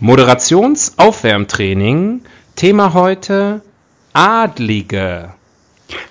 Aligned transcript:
Moderationsaufwärmtraining. 0.00 2.20
Thema 2.54 2.92
heute 2.92 3.62
Adlige. 4.12 5.32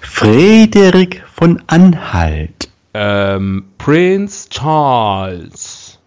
Frederik 0.02 1.24
von 1.32 1.62
Anhalt. 1.68 2.70
Ähm, 2.96 3.66
Prince 3.78 4.50
Charles. 4.50 6.00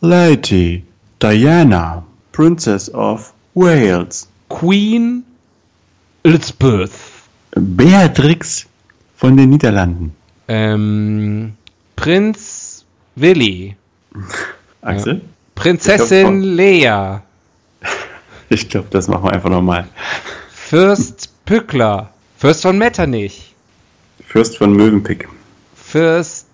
Lady 0.00 0.84
Diana, 1.20 2.02
Princess 2.32 2.88
of 2.94 3.34
Wales. 3.54 4.26
Queen 4.48 5.24
Elizabeth. 6.22 6.92
Beatrix 7.54 8.66
von 9.16 9.36
den 9.36 9.50
Niederlanden. 9.50 10.14
Ähm, 10.46 11.56
Prinz 11.94 12.86
Willi. 13.16 13.76
Axel? 14.80 15.20
Prinzessin 15.58 16.42
Lea. 16.42 17.18
Ich 18.50 18.70
glaube, 18.70 18.86
das 18.90 19.08
machen 19.08 19.24
wir 19.24 19.32
einfach 19.34 19.50
nochmal. 19.50 19.86
Fürst 20.50 21.44
Pückler. 21.44 22.08
Fürst 22.38 22.62
von 22.62 22.78
Metternich. 22.78 23.54
Fürst 24.26 24.56
von 24.56 24.72
Mövenpick. 24.72 25.28
Fürst. 25.74 26.46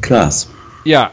Klaas. 0.00 0.48
Ja. 0.84 1.12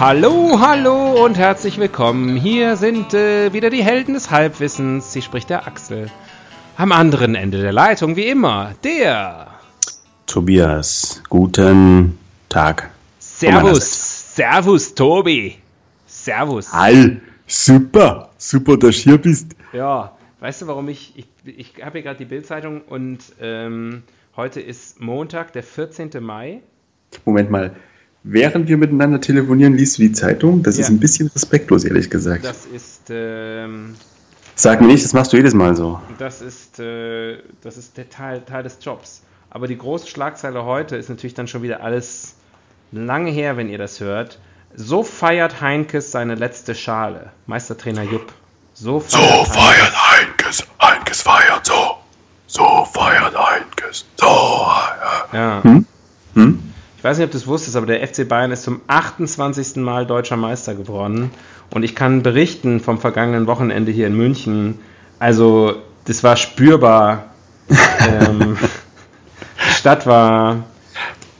Hallo, 0.00 0.60
hallo 0.60 1.24
und 1.24 1.36
herzlich 1.36 1.76
willkommen. 1.76 2.36
Hier 2.36 2.76
sind 2.76 3.14
äh, 3.14 3.52
wieder 3.52 3.68
die 3.68 3.82
Helden 3.82 4.14
des 4.14 4.30
Halbwissens. 4.30 5.12
Sie 5.12 5.22
spricht 5.22 5.50
der 5.50 5.66
Axel. 5.66 6.08
Am 6.76 6.92
anderen 6.92 7.34
Ende 7.34 7.60
der 7.60 7.72
Leitung, 7.72 8.14
wie 8.14 8.28
immer, 8.28 8.76
der 8.84 9.48
Tobias, 10.26 11.20
guten 11.28 12.16
Tag. 12.48 12.90
Servus. 13.18 14.36
Servus, 14.36 14.94
Tobi. 14.94 15.56
Servus. 16.06 16.72
All, 16.72 17.20
super, 17.48 18.30
super, 18.38 18.76
dass 18.76 19.02
du 19.02 19.02
hier 19.02 19.18
bist. 19.18 19.56
Ja, 19.72 20.16
weißt 20.38 20.62
du, 20.62 20.68
warum 20.68 20.88
ich. 20.88 21.12
Ich, 21.16 21.26
ich 21.44 21.84
habe 21.84 21.98
hier 21.98 22.02
gerade 22.02 22.18
die 22.18 22.24
Bildzeitung 22.24 22.82
und 22.82 23.18
ähm, 23.40 24.04
heute 24.36 24.60
ist 24.60 25.00
Montag, 25.00 25.52
der 25.54 25.64
14. 25.64 26.10
Mai. 26.20 26.60
Moment 27.24 27.50
mal, 27.50 27.74
während 28.22 28.68
wir 28.68 28.76
miteinander 28.76 29.20
telefonieren, 29.20 29.74
liest 29.74 29.98
du 29.98 30.02
die 30.02 30.12
Zeitung? 30.12 30.62
Das 30.62 30.76
Ja. 30.76 30.82
ist 30.82 30.88
ein 30.90 30.98
bisschen 31.00 31.28
respektlos, 31.28 31.84
ehrlich 31.84 32.10
gesagt. 32.10 32.44
Das 32.44 32.66
ist. 32.66 33.02
Ähm, 33.10 33.94
Sag 34.54 34.80
mir 34.80 34.88
nicht, 34.88 35.04
das 35.04 35.12
machst 35.12 35.32
du 35.32 35.36
jedes 35.36 35.54
Mal 35.54 35.76
so. 35.76 36.00
Das 36.18 36.42
ist, 36.42 36.80
äh, 36.80 37.38
das 37.62 37.76
ist 37.76 37.96
der 37.96 38.08
Teil, 38.10 38.40
Teil 38.40 38.64
des 38.64 38.78
Jobs. 38.82 39.22
Aber 39.50 39.68
die 39.68 39.78
große 39.78 40.08
Schlagzeile 40.08 40.64
heute 40.64 40.96
ist 40.96 41.08
natürlich 41.08 41.34
dann 41.34 41.46
schon 41.46 41.62
wieder 41.62 41.80
alles 41.82 42.34
lange 42.90 43.30
her, 43.30 43.56
wenn 43.56 43.68
ihr 43.68 43.78
das 43.78 44.00
hört. 44.00 44.40
So 44.74 45.02
feiert 45.04 45.60
Heinkes 45.60 46.10
seine 46.10 46.34
letzte 46.34 46.74
Schale. 46.74 47.30
Meistertrainer 47.46 48.02
Jupp. 48.02 48.32
So 48.74 48.98
feiert, 49.00 49.46
Heinkes. 50.10 50.60
Heinkes, 50.60 50.66
Heinkes 50.80 51.22
feiert 51.22 51.66
so. 51.66 51.96
So 52.46 52.84
feiert 52.92 53.34
Heinkes. 53.38 54.04
So. 54.16 54.26
Ja. 55.32 55.62
Hm? 55.62 55.86
Ich 56.98 57.04
weiß 57.04 57.18
nicht, 57.18 57.26
ob 57.26 57.30
du 57.30 57.38
es 57.38 57.46
wusstest, 57.46 57.76
aber 57.76 57.86
der 57.86 58.04
FC 58.04 58.28
Bayern 58.28 58.50
ist 58.50 58.64
zum 58.64 58.80
28. 58.88 59.76
Mal 59.76 60.04
deutscher 60.04 60.36
Meister 60.36 60.74
geworden. 60.74 61.30
Und 61.70 61.84
ich 61.84 61.94
kann 61.94 62.24
berichten 62.24 62.80
vom 62.80 62.98
vergangenen 62.98 63.46
Wochenende 63.46 63.92
hier 63.92 64.08
in 64.08 64.16
München. 64.16 64.80
Also, 65.20 65.76
das 66.06 66.24
war 66.24 66.36
spürbar. 66.36 67.26
ähm, 67.68 68.58
die 69.64 69.74
Stadt 69.74 70.08
war 70.08 70.64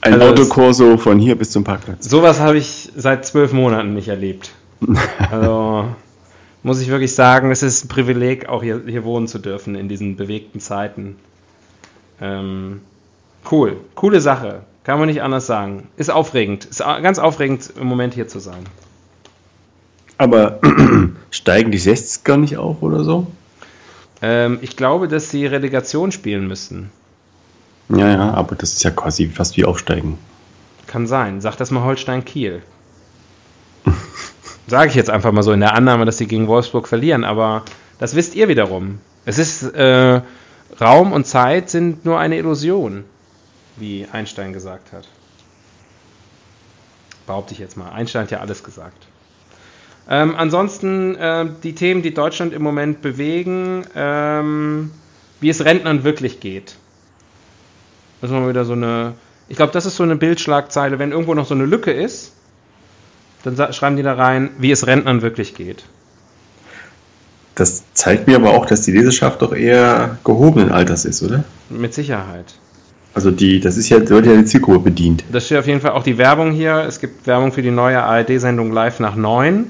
Ein 0.01 0.13
Also 0.13 0.27
Autokorso 0.27 0.97
von 0.97 1.19
hier 1.19 1.37
bis 1.37 1.51
zum 1.51 1.65
Parkplatz. 1.65 2.09
Sowas 2.09 2.39
habe 2.39 2.59
ich 2.59 2.93
seit 2.95 3.27
zwölf 3.27 3.53
Monaten 3.53 3.95
nicht 3.95 4.09
erlebt. 4.09 4.53
Also 5.31 5.87
muss 6.63 6.81
ich 6.81 6.89
wirklich 6.89 7.15
sagen, 7.15 7.51
es 7.51 7.65
ist 7.65 7.85
ein 7.85 7.89
Privileg, 7.89 8.49
auch 8.49 8.63
hier, 8.63 8.83
hier 8.87 9.03
wohnen 9.05 9.27
zu 9.27 9.41
dürfen 9.41 9.75
in 9.75 9.89
diesen 9.89 10.17
bewegten 10.17 10.61
Zeiten. 10.61 11.17
Ähm, 12.21 12.81
cool, 13.51 13.79
coole 13.95 14.21
Sache, 14.21 14.63
kann 14.89 14.99
man 14.99 15.09
nicht 15.09 15.21
anders 15.21 15.47
sagen. 15.47 15.87
Ist 15.99 16.11
aufregend, 16.11 16.65
ist 16.65 16.79
ganz 16.79 17.19
aufregend 17.19 17.75
im 17.79 17.87
Moment 17.89 18.15
hier 18.15 18.27
zu 18.27 18.39
sein. 18.39 18.65
Aber 20.17 20.61
steigen 21.31 21.71
die 21.71 21.79
60er 21.79 22.39
nicht 22.39 22.57
auf 22.57 22.81
oder 22.81 23.05
so? 23.05 23.27
Ähm, 24.23 24.59
ich 24.63 24.79
glaube, 24.79 25.07
dass 25.07 25.29
sie 25.29 25.45
Relegation 25.45 26.11
spielen 26.11 26.49
müssen. 26.49 26.91
Ja, 27.91 28.09
ja, 28.09 28.33
aber 28.33 28.57
das 28.57 28.73
ist 28.73 28.83
ja 28.83 28.91
quasi 28.91 29.27
fast 29.29 29.59
wie 29.59 29.67
Aufsteigen. 29.67 30.17
Kann 30.87 31.07
sein. 31.07 31.43
Sag 31.43 31.57
das 31.57 31.71
mal 31.71 31.85
Holstein 31.85 32.25
Kiel. 32.25 32.63
Sage 34.69 34.89
ich 34.89 34.95
jetzt 34.95 35.11
einfach 35.11 35.33
mal 35.33 35.43
so 35.43 35.53
in 35.53 35.61
der 35.61 35.75
Annahme, 35.75 36.07
dass 36.07 36.17
sie 36.17 36.27
gegen 36.27 36.49
Wolfsburg 36.49 36.89
verlieren, 36.89 37.25
aber 37.25 37.63
das 37.99 38.17
wisst 38.17 38.35
ihr 38.35 38.49
wiederum. 38.49 39.01
Es 39.27 39.37
ist 39.37 39.65
äh, 39.65 40.23
Raum 40.81 41.13
und 41.13 41.27
Zeit 41.27 41.69
sind 41.69 42.07
nur 42.07 42.19
eine 42.19 42.39
Illusion, 42.39 43.05
wie 43.79 44.07
Einstein 44.11 44.53
gesagt 44.53 44.93
hat. 44.93 45.09
Behaupte 47.27 47.53
ich 47.53 47.59
jetzt 47.59 47.77
mal. 47.77 47.91
Einstein 47.91 48.23
hat 48.23 48.31
ja 48.31 48.41
alles 48.41 48.65
gesagt. 48.65 49.07
Ähm, 50.09 50.35
ansonsten 50.37 51.15
äh, 51.17 51.47
die 51.63 51.75
Themen, 51.75 52.03
die 52.03 52.15
Deutschland 52.15 52.55
im 52.55 52.63
Moment 52.63 53.03
bewegen, 53.03 53.85
ähm, 53.95 54.91
wie 55.41 55.51
es 55.51 55.65
Rentnern 55.65 56.03
wirklich 56.05 56.41
geht. 56.41 56.77
Müssen 58.21 58.35
wir 58.35 58.41
mal 58.41 58.49
wieder 58.49 58.65
so 58.65 58.73
eine. 58.73 59.15
Ich 59.49 59.57
glaube, 59.57 59.73
das 59.73 59.87
ist 59.87 59.97
so 59.97 60.03
eine 60.03 60.17
Bildschlagzeile. 60.17 60.99
Wenn 60.99 61.13
irgendwo 61.13 61.35
noch 61.35 61.47
so 61.47 61.55
eine 61.55 61.67
Lücke 61.67 61.93
ist, 61.93 62.33
dann 63.45 63.73
schreiben 63.73 63.97
die 63.97 64.03
da 64.03 64.15
rein, 64.15 64.51
wie 64.59 64.71
es 64.71 64.87
Rentnern 64.87 65.23
wirklich 65.23 65.55
geht. 65.55 65.85
Das 67.55 67.83
zeigt 67.93 68.27
mir 68.27 68.37
aber 68.37 68.51
auch, 68.51 68.67
dass 68.67 68.83
die 68.83 68.93
Leserschaft 68.93 69.43
doch 69.43 69.53
eher 69.53 70.19
gehobenen 70.25 70.71
Alters 70.71 71.05
ist, 71.05 71.23
oder? 71.23 71.45
Mit 71.69 71.93
Sicherheit. 71.93 72.55
Also 73.19 73.33
die, 73.33 73.59
das 73.59 73.77
ist 73.77 73.89
ja, 73.89 74.09
wird 74.09 74.27
ja 74.27 74.37
die 74.37 74.45
Zielgruppe 74.45 74.79
bedient. 74.79 75.25
Das 75.33 75.47
steht 75.47 75.59
auf 75.59 75.67
jeden 75.67 75.81
Fall 75.81 75.91
auch 75.91 76.05
die 76.05 76.19
Werbung 76.19 76.53
hier. 76.53 76.85
Es 76.87 77.01
gibt 77.01 77.27
Werbung 77.27 77.51
für 77.51 77.63
die 77.63 77.73
neue 77.73 78.01
ARD-Sendung 78.01 78.71
Live 78.71 79.01
nach 79.01 79.17
9. 79.17 79.67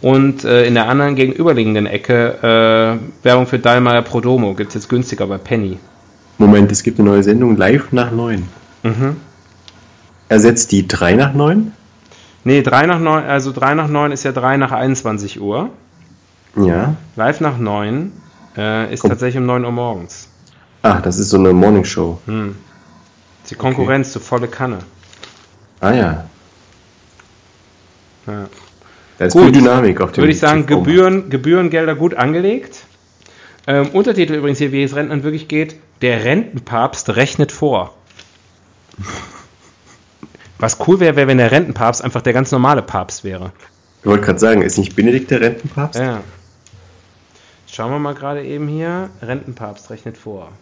Und 0.00 0.42
äh, 0.42 0.66
in 0.66 0.74
der 0.74 0.88
anderen 0.88 1.14
gegenüberliegenden 1.14 1.86
Ecke 1.86 2.98
äh, 3.00 3.24
Werbung 3.24 3.46
für 3.46 3.60
Dallmayr 3.60 4.02
Prodomo. 4.02 4.54
Gibt 4.54 4.70
es 4.70 4.74
jetzt 4.74 4.88
günstiger 4.88 5.28
bei 5.28 5.38
Penny. 5.38 5.78
Moment, 6.38 6.72
es 6.72 6.82
gibt 6.82 6.98
eine 6.98 7.08
neue 7.08 7.22
Sendung 7.22 7.56
live 7.56 7.92
nach 7.92 8.10
9. 8.10 8.42
Mhm. 8.82 9.16
Ersetzt 10.28 10.72
die 10.72 10.88
3 10.88 11.14
nach 11.14 11.34
9? 11.34 11.70
Nee, 12.42 12.62
3 12.62 12.86
nach 12.86 12.98
9, 12.98 13.26
also 13.26 13.52
3 13.52 13.74
nach 13.74 13.86
9 13.86 14.10
ist 14.10 14.24
ja 14.24 14.32
3 14.32 14.56
nach 14.56 14.72
21 14.72 15.40
Uhr. 15.40 15.70
Ja. 16.56 16.96
Live 17.14 17.40
nach 17.40 17.58
9 17.58 18.10
äh, 18.56 18.92
ist 18.92 19.02
Komm. 19.02 19.10
tatsächlich 19.10 19.38
um 19.40 19.46
9 19.46 19.64
Uhr 19.64 19.70
morgens. 19.70 20.30
Ach, 20.82 21.00
das 21.00 21.20
ist 21.20 21.30
so 21.30 21.38
eine 21.38 21.52
Morningshow. 21.52 22.18
Hm. 22.26 22.56
Die 23.50 23.54
Konkurrenz 23.54 24.12
zu 24.12 24.20
volle 24.20 24.48
Kanne. 24.48 24.78
Ah 25.80 25.92
ja. 25.92 26.24
Ja. 28.26 28.48
Da 29.18 29.24
ist 29.24 29.32
Gut. 29.32 29.54
Dynamik 29.54 30.00
auf 30.00 30.12
dem 30.12 30.22
Würde 30.22 30.32
ich 30.32 30.38
sagen. 30.38 30.66
Gebühren, 30.66 31.30
Gebührengelder 31.30 31.94
gut 31.94 32.14
angelegt. 32.14 32.84
Ähm, 33.66 33.88
Untertitel 33.90 34.34
übrigens 34.34 34.58
hier, 34.58 34.72
wie 34.72 34.82
es 34.82 34.94
Rentnern 34.94 35.22
wirklich 35.22 35.48
geht. 35.48 35.76
Der 36.02 36.24
Rentenpapst 36.24 37.16
rechnet 37.16 37.52
vor. 37.52 37.94
Was 40.58 40.78
cool 40.86 41.00
wäre, 41.00 41.16
wäre, 41.16 41.28
wenn 41.28 41.38
der 41.38 41.50
Rentenpapst 41.50 42.02
einfach 42.02 42.22
der 42.22 42.32
ganz 42.32 42.52
normale 42.52 42.82
Papst 42.82 43.24
wäre. 43.24 43.52
Ich 44.00 44.06
wollte 44.06 44.24
gerade 44.24 44.38
sagen, 44.38 44.62
ist 44.62 44.78
nicht 44.78 44.94
Benedikt 44.94 45.30
der 45.30 45.40
Rentenpapst? 45.40 46.00
Ja. 46.00 46.22
Schauen 47.66 47.90
wir 47.90 47.98
mal 47.98 48.14
gerade 48.14 48.44
eben 48.44 48.68
hier. 48.68 49.10
Rentenpapst 49.22 49.90
rechnet 49.90 50.16
vor. 50.16 50.52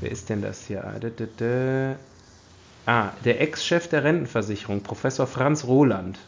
Wer 0.00 0.10
ist 0.10 0.28
denn 0.28 0.42
das 0.42 0.64
hier? 0.66 0.84
Ah, 2.88 3.10
der 3.22 3.42
Ex-Chef 3.42 3.86
der 3.88 4.02
Rentenversicherung, 4.02 4.80
Professor 4.80 5.26
Franz 5.26 5.64
Roland. 5.64 6.18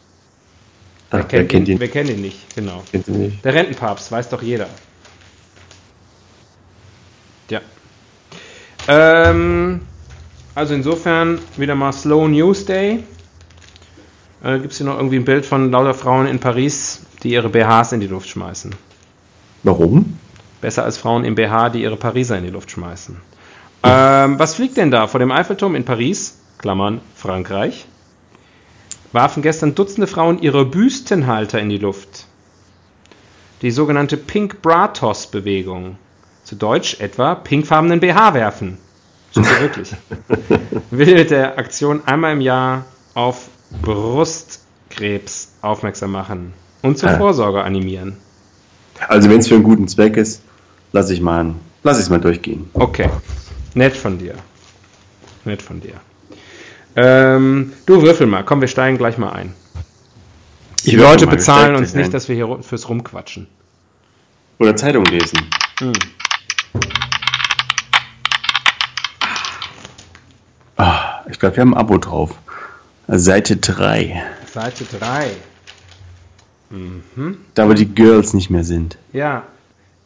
Ach, 1.09 1.25
wer, 1.29 1.47
kennt 1.47 1.53
ihn, 1.53 1.65
ihn? 1.65 1.79
wer 1.79 1.87
kennt 1.87 2.11
ihn 2.11 2.21
nicht? 2.21 2.53
Genau. 2.53 2.83
Kennt 2.91 3.07
nicht. 3.07 3.43
Der 3.43 3.55
Rentenpapst, 3.55 4.11
weiß 4.11 4.29
doch 4.29 4.43
jeder. 4.43 4.67
Ja. 7.49 7.61
Ähm, 8.87 9.81
also 10.53 10.75
insofern 10.75 11.39
wieder 11.57 11.73
mal 11.73 11.91
Slow 11.93 12.27
News 12.27 12.63
Day. 12.67 13.05
Äh, 14.43 14.59
Gibt 14.59 14.73
es 14.73 14.77
hier 14.77 14.85
noch 14.85 14.97
irgendwie 14.97 15.15
ein 15.15 15.25
Bild 15.25 15.47
von 15.47 15.71
lauter 15.71 15.95
Frauen 15.95 16.27
in 16.27 16.37
Paris, 16.37 17.07
die 17.23 17.31
ihre 17.31 17.49
BHs 17.49 17.93
in 17.93 18.01
die 18.01 18.07
Luft 18.07 18.29
schmeißen? 18.29 18.75
Warum? 19.63 20.19
Besser 20.61 20.83
als 20.83 20.99
Frauen 20.99 21.25
im 21.25 21.33
BH, 21.33 21.69
die 21.69 21.81
ihre 21.81 21.97
Pariser 21.97 22.37
in 22.37 22.43
die 22.43 22.51
Luft 22.51 22.69
schmeißen. 22.69 23.17
Ähm, 23.81 24.37
was 24.37 24.53
fliegt 24.53 24.77
denn 24.77 24.91
da 24.91 25.07
vor 25.07 25.19
dem 25.19 25.31
Eiffelturm 25.31 25.73
in 25.73 25.85
Paris? 25.85 26.37
Klammern 26.61 27.01
Frankreich. 27.15 27.85
Warfen 29.11 29.41
gestern 29.41 29.75
Dutzende 29.75 30.07
Frauen 30.07 30.39
ihre 30.39 30.63
Büstenhalter 30.65 31.59
in 31.59 31.69
die 31.69 31.79
Luft. 31.79 32.27
Die 33.61 33.71
sogenannte 33.71 34.15
Pink 34.15 34.61
Bra 34.61 34.89
Toss 34.89 35.27
Bewegung. 35.27 35.97
Zu 36.43 36.55
Deutsch 36.55 36.99
etwa 36.99 37.35
pinkfarbenen 37.35 37.99
BH 37.99 38.33
werfen. 38.35 38.77
Stimmt 39.31 39.59
wirklich. 39.59 39.91
Will 40.91 41.15
mit 41.15 41.31
der 41.31 41.57
Aktion 41.57 42.01
einmal 42.05 42.33
im 42.33 42.41
Jahr 42.41 42.85
auf 43.15 43.49
Brustkrebs 43.81 45.53
aufmerksam 45.61 46.11
machen 46.11 46.53
und 46.81 46.97
zur 46.97 47.09
Ah. 47.09 47.17
Vorsorge 47.17 47.63
animieren. 47.63 48.17
Also 49.07 49.29
wenn 49.29 49.39
es 49.39 49.47
für 49.47 49.55
einen 49.55 49.63
guten 49.63 49.87
Zweck 49.87 50.17
ist, 50.17 50.41
lasse 50.91 51.13
ich 51.13 51.21
mal, 51.21 51.55
lass 51.83 51.97
ich 51.97 52.03
es 52.03 52.09
mal 52.09 52.19
durchgehen. 52.19 52.69
Okay, 52.73 53.09
nett 53.73 53.95
von 53.95 54.17
dir. 54.19 54.35
Nett 55.45 55.61
von 55.61 55.81
dir. 55.81 55.93
Ähm, 56.95 57.73
du 57.85 58.01
würfel 58.01 58.27
mal, 58.27 58.43
komm, 58.43 58.61
wir 58.61 58.67
steigen 58.67 58.97
gleich 58.97 59.17
mal 59.17 59.31
ein. 59.31 59.53
Die 60.85 60.95
Leute 60.95 61.25
mal, 61.25 61.35
bezahlen 61.35 61.75
uns 61.75 61.93
nicht, 61.93 62.05
ein. 62.05 62.11
dass 62.11 62.27
wir 62.27 62.35
hier 62.35 62.59
fürs 62.63 62.89
Rumquatschen. 62.89 63.47
Oder 64.59 64.75
Zeitung 64.75 65.05
lesen. 65.05 65.39
Hm. 65.79 65.93
Ah, 70.77 71.21
ich 71.29 71.39
glaube, 71.39 71.55
wir 71.55 71.61
haben 71.61 71.73
ein 71.73 71.79
Abo 71.79 71.97
drauf. 71.97 72.31
Seite 73.07 73.57
3. 73.57 74.23
Seite 74.51 74.85
3. 74.85 75.31
Mhm. 76.69 77.37
Da 77.53 77.67
wo 77.67 77.73
die 77.73 77.93
Girls 77.93 78.33
nicht 78.33 78.49
mehr 78.49 78.63
sind. 78.63 78.97
Ja, 79.13 79.43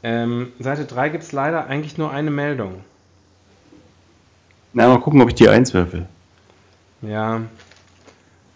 ähm, 0.03 0.51
Seite 0.59 0.85
3 0.85 1.09
gibt 1.09 1.23
es 1.23 1.31
leider 1.31 1.67
eigentlich 1.67 1.97
nur 1.97 2.11
eine 2.11 2.31
Meldung. 2.31 2.81
Na, 4.73 4.87
mal 4.87 4.99
gucken, 4.99 5.21
ob 5.21 5.29
ich 5.29 5.35
die 5.35 5.47
eins 5.47 5.73
würfel. 5.73 6.07
Ja. 7.07 7.42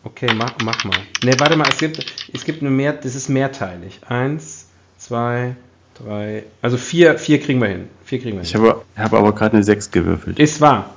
Okay, 0.03 0.29
mach, 0.35 0.53
mach 0.63 0.83
mal. 0.85 0.97
Ne, 1.23 1.33
warte 1.39 1.55
mal, 1.57 1.67
es 1.69 1.77
gibt, 1.77 2.05
es 2.33 2.45
gibt 2.45 2.61
eine 2.61 2.69
mehr, 2.71 2.93
das 2.93 3.15
ist 3.15 3.29
mehrteilig. 3.29 3.99
Eins, 4.07 4.67
zwei, 4.97 5.55
drei, 6.01 6.43
also 6.61 6.77
vier, 6.77 7.17
vier 7.19 7.39
kriegen 7.41 7.61
wir 7.61 7.67
hin. 7.67 7.89
Vier 8.05 8.19
kriegen 8.21 8.37
wir 8.37 8.43
Ich 8.43 8.51
hin. 8.53 8.61
habe 8.61 8.81
hab 8.95 9.13
aber 9.13 9.33
gerade 9.33 9.55
eine 9.55 9.63
6 9.63 9.91
gewürfelt. 9.91 10.39
Ist 10.39 10.61
wahr. 10.61 10.91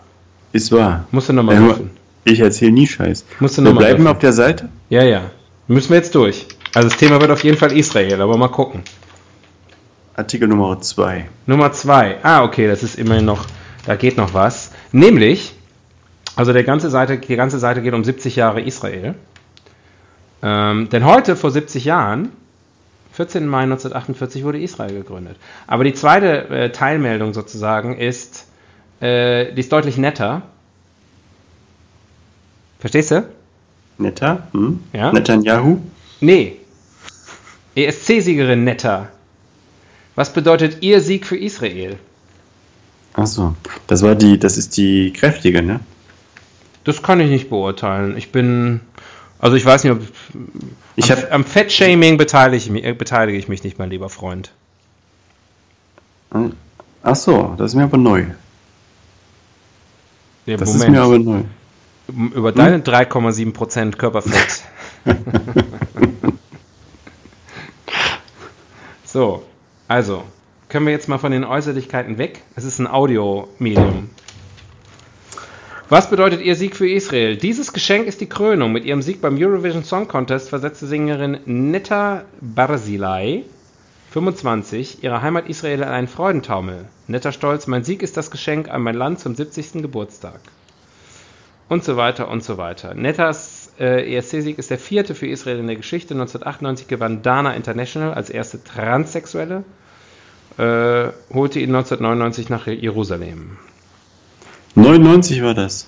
Ist 0.53 0.71
wahr. 0.73 1.07
Musst 1.11 1.29
du 1.29 1.33
nochmal 1.33 1.59
würfeln. 1.61 1.91
Ich 2.25 2.39
erzähle 2.41 2.71
nie 2.73 2.87
Scheiß. 2.87 3.25
Musst 3.41 3.59
du 3.59 3.63
Wir 3.63 3.71
nochmal 3.71 3.85
bleiben 3.87 3.99
würfeln. 4.05 4.15
auf 4.17 4.21
der 4.21 4.33
Seite. 4.33 4.69
Ja, 4.89 5.03
ja. 5.03 5.31
Müssen 5.67 5.91
wir 5.91 5.97
jetzt 5.97 6.15
durch. 6.15 6.47
Also 6.75 6.89
das 6.89 6.97
Thema 6.97 7.21
wird 7.21 7.31
auf 7.33 7.43
jeden 7.43 7.57
Fall 7.59 7.73
Israel, 7.77 8.21
aber 8.21 8.37
mal 8.37 8.49
gucken. 8.49 8.83
Artikel 10.15 10.47
Nummer 10.47 10.81
2. 10.81 11.27
Nummer 11.47 11.73
zwei. 11.73 12.19
Ah, 12.23 12.45
okay, 12.45 12.67
das 12.69 12.83
ist 12.83 12.97
immerhin 12.99 13.25
noch, 13.25 13.47
da 13.87 13.97
geht 13.97 14.17
noch 14.17 14.35
was. 14.35 14.71
Nämlich, 14.93 15.55
also 16.37 16.53
der 16.53 16.65
ganze 16.65 16.91
Seite, 16.91 17.19
die 17.19 17.37
ganze 17.37 17.59
Seite 17.59 17.83
geht 17.83 17.95
um 17.95 18.05
70 18.05 18.37
Jahre 18.37 18.61
Israel. 18.61 19.15
Ähm, 20.43 20.89
denn 20.89 21.05
heute, 21.05 21.37
vor 21.37 21.51
70 21.51 21.85
Jahren, 21.85 22.31
14. 23.13 23.47
Mai 23.47 23.65
1948, 23.65 24.45
wurde 24.45 24.61
Israel 24.61 24.95
gegründet. 24.95 25.37
Aber 25.67 25.85
die 25.85 25.93
zweite 25.93 26.49
äh, 26.49 26.73
Teilmeldung 26.73 27.35
sozusagen 27.35 27.97
ist, 27.99 28.47
äh, 29.01 29.53
die 29.53 29.61
ist 29.61 29.73
deutlich 29.73 29.99
netter. 29.99 30.43
Verstehst 32.81 33.11
du? 33.11 33.29
Netter? 33.99 34.49
Hm? 34.53 34.81
Ja. 34.93 35.13
Netanyahu? 35.13 35.79
Nee. 36.21 36.57
ESC-Siegerin 37.75 38.65
netter. 38.65 39.09
Was 40.15 40.33
bedeutet 40.33 40.83
ihr 40.83 41.01
Sieg 41.01 41.27
für 41.27 41.37
Israel? 41.37 41.99
Achso. 43.15 43.55
Das 43.87 44.03
war 44.03 44.15
die, 44.15 44.39
das 44.39 44.59
ist 44.59 44.77
die 44.77 45.13
kräftige, 45.13 45.63
ne? 45.63 45.81
Das 46.85 47.03
kann 47.03 47.21
ich 47.21 47.31
nicht 47.31 47.49
beurteilen. 47.51 48.17
Ich 48.17 48.33
bin, 48.33 48.81
also 49.39 49.57
ich 49.57 49.65
weiß 49.65 49.85
nicht, 49.85 49.93
ob 49.93 50.01
Ich 50.97 51.13
am, 51.13 51.19
hab- 51.19 51.33
am 51.33 51.45
Fettshaming 51.45 52.17
beteilige, 52.19 52.57
ich 52.65 52.71
mich- 52.71 52.85
äh, 52.85 52.93
beteilige 52.93 53.39
ich 53.39 53.49
mich 53.49 53.63
nicht, 53.65 53.79
mein 53.79 53.91
lieber 53.91 54.09
Freund. 54.09 54.53
Achso, 57.03 57.55
das 57.59 57.73
ist 57.73 57.75
mir 57.77 57.85
aber 57.85 57.99
neu. 57.99 58.27
Ja, 60.47 60.57
Das 60.57 60.75
ist 60.75 60.89
mir 60.89 61.03
aber 61.03 61.19
neu. 61.19 61.43
Über 62.35 62.53
deine 62.53 62.81
3,7% 62.81 63.97
Körperfett. 63.97 64.63
so, 69.05 69.45
also, 69.89 70.25
können 70.69 70.87
wir 70.87 70.93
jetzt 70.93 71.09
mal 71.09 71.19
von 71.19 71.33
den 71.33 71.45
Äußerlichkeiten 71.45 72.19
weg? 72.19 72.43
Es 72.57 72.65
ist 72.65 72.79
ein 72.79 72.87
Audiomedium. 72.87 74.11
Was 75.93 76.09
bedeutet 76.09 76.41
Ihr 76.41 76.57
Sieg 76.57 76.75
für 76.75 76.89
Israel? 76.89 77.37
Dieses 77.37 77.75
Geschenk 77.75 78.07
ist 78.07 78.23
die 78.23 78.27
Krönung. 78.27 78.73
Mit 78.73 78.87
ihrem 78.87 79.03
Sieg 79.03 79.21
beim 79.21 79.37
Eurovision 79.37 79.85
Song 79.85 80.09
Contest 80.09 80.49
versetzte 80.49 80.87
Sängerin 80.87 81.41
Netta 81.45 82.25
Barzilai, 82.41 83.43
25, 84.11 85.05
ihre 85.05 85.21
Heimat 85.21 85.51
Israel 85.51 85.81
in 85.81 85.89
einen 85.89 86.09
Freudentaumel. 86.09 86.87
Netter 87.09 87.31
Stolz, 87.31 87.67
mein 87.67 87.85
Sieg 87.85 88.03
ist 88.03 88.17
das 88.17 88.31
Geschenk 88.31 88.71
an 88.71 88.81
mein 88.81 88.95
Land 88.95 89.21
zum 89.21 89.35
70. 89.35 89.83
Geburtstag 89.83 90.41
und 91.69 91.85
so 91.85 91.99
weiter 91.99 92.31
und 92.31 92.43
so 92.43 92.57
weiter. 92.57 92.95
Nettas 92.95 93.75
äh, 93.79 94.17
ESC-Sieg 94.17 94.59
ist 94.59 94.71
der 94.71 94.79
vierte 94.79 95.15
für 95.15 95.27
Israel 95.27 95.59
in 95.59 95.67
der 95.67 95.77
Geschichte. 95.77 96.15
1998 96.15 96.89
gewann 96.89 97.21
Dana 97.21 97.55
International 97.55 98.15
als 98.15 98.31
erste 98.31 98.65
Transsexuelle, 98.65 99.63
äh, 100.57 101.09
holte 101.35 101.61
ihn 101.61 101.69
1999 101.77 102.49
nach 102.49 102.67
Jerusalem. 102.67 103.59
99 104.75 105.43
war 105.43 105.55
das. 105.55 105.87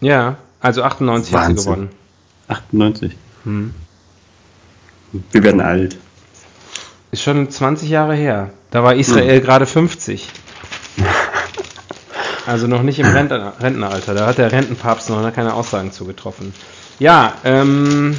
Ja, 0.00 0.36
also 0.60 0.82
98 0.82 1.34
hat 1.34 1.40
sie 1.42 1.48
Wahnsinn. 1.48 1.64
gewonnen. 1.64 1.88
98. 2.48 3.12
Hm. 3.44 3.74
Wir 5.32 5.42
werden 5.42 5.60
alt. 5.60 5.96
Ist 7.10 7.22
schon 7.22 7.50
20 7.50 7.88
Jahre 7.88 8.14
her. 8.14 8.50
Da 8.70 8.82
war 8.82 8.94
Israel 8.94 9.40
gerade 9.40 9.66
50. 9.66 10.28
Also 12.46 12.66
noch 12.66 12.82
nicht 12.82 12.98
im 12.98 13.06
Renten 13.12 13.40
Rentenalter. 13.40 14.14
Da 14.14 14.26
hat 14.26 14.38
der 14.38 14.52
Rentenpapst 14.52 15.10
noch 15.10 15.32
keine 15.32 15.54
Aussagen 15.54 15.92
zugetroffen. 15.92 16.52
Ja, 16.98 17.34
ähm. 17.44 18.16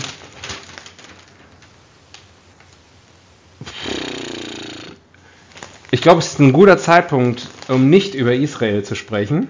Ich 5.89 6.01
glaube, 6.01 6.19
es 6.19 6.27
ist 6.27 6.39
ein 6.39 6.53
guter 6.53 6.77
Zeitpunkt, 6.77 7.47
um 7.69 7.89
nicht 7.89 8.13
über 8.13 8.33
Israel 8.33 8.83
zu 8.83 8.95
sprechen. 8.95 9.47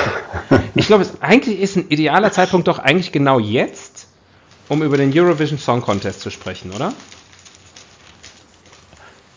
Ich 0.74 0.86
glaube, 0.86 1.06
eigentlich 1.20 1.58
ist 1.60 1.76
ein 1.76 1.88
idealer 1.88 2.30
Zeitpunkt 2.30 2.68
doch 2.68 2.78
eigentlich 2.78 3.10
genau 3.10 3.38
jetzt, 3.38 4.08
um 4.68 4.82
über 4.82 4.96
den 4.98 5.10
Eurovision 5.18 5.58
Song 5.58 5.80
Contest 5.80 6.20
zu 6.20 6.30
sprechen, 6.30 6.70
oder? 6.72 6.92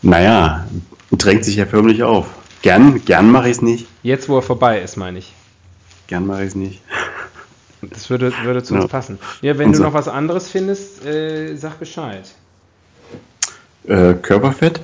Naja, 0.02 0.66
drängt 1.10 1.44
sich 1.44 1.56
ja 1.56 1.66
förmlich 1.66 2.02
auf. 2.02 2.26
Gern, 2.62 3.04
gern 3.04 3.30
mache 3.30 3.46
ich 3.48 3.56
es 3.56 3.62
nicht. 3.62 3.86
Jetzt, 4.02 4.28
wo 4.28 4.36
er 4.36 4.42
vorbei 4.42 4.80
ist, 4.80 4.96
meine 4.96 5.18
ich. 5.18 5.32
Gern 6.06 6.26
mache 6.26 6.42
ich 6.42 6.48
es 6.48 6.54
nicht. 6.54 6.82
Das 7.82 8.10
würde, 8.10 8.30
würde 8.44 8.62
zu 8.62 8.74
uns 8.74 8.88
passen. 8.88 9.18
Ja, 9.40 9.56
wenn 9.56 9.68
Und 9.68 9.72
du 9.72 9.78
so. 9.78 9.84
noch 9.84 9.94
was 9.94 10.06
anderes 10.06 10.50
findest, 10.50 11.02
äh, 11.02 11.56
sag 11.56 11.78
Bescheid. 11.78 12.30
Äh, 13.84 14.12
Körperfett? 14.20 14.82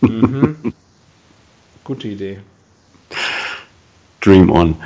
Gute 1.84 2.08
Idee. 2.08 2.40
Dream 4.24 4.50
on. 4.50 4.76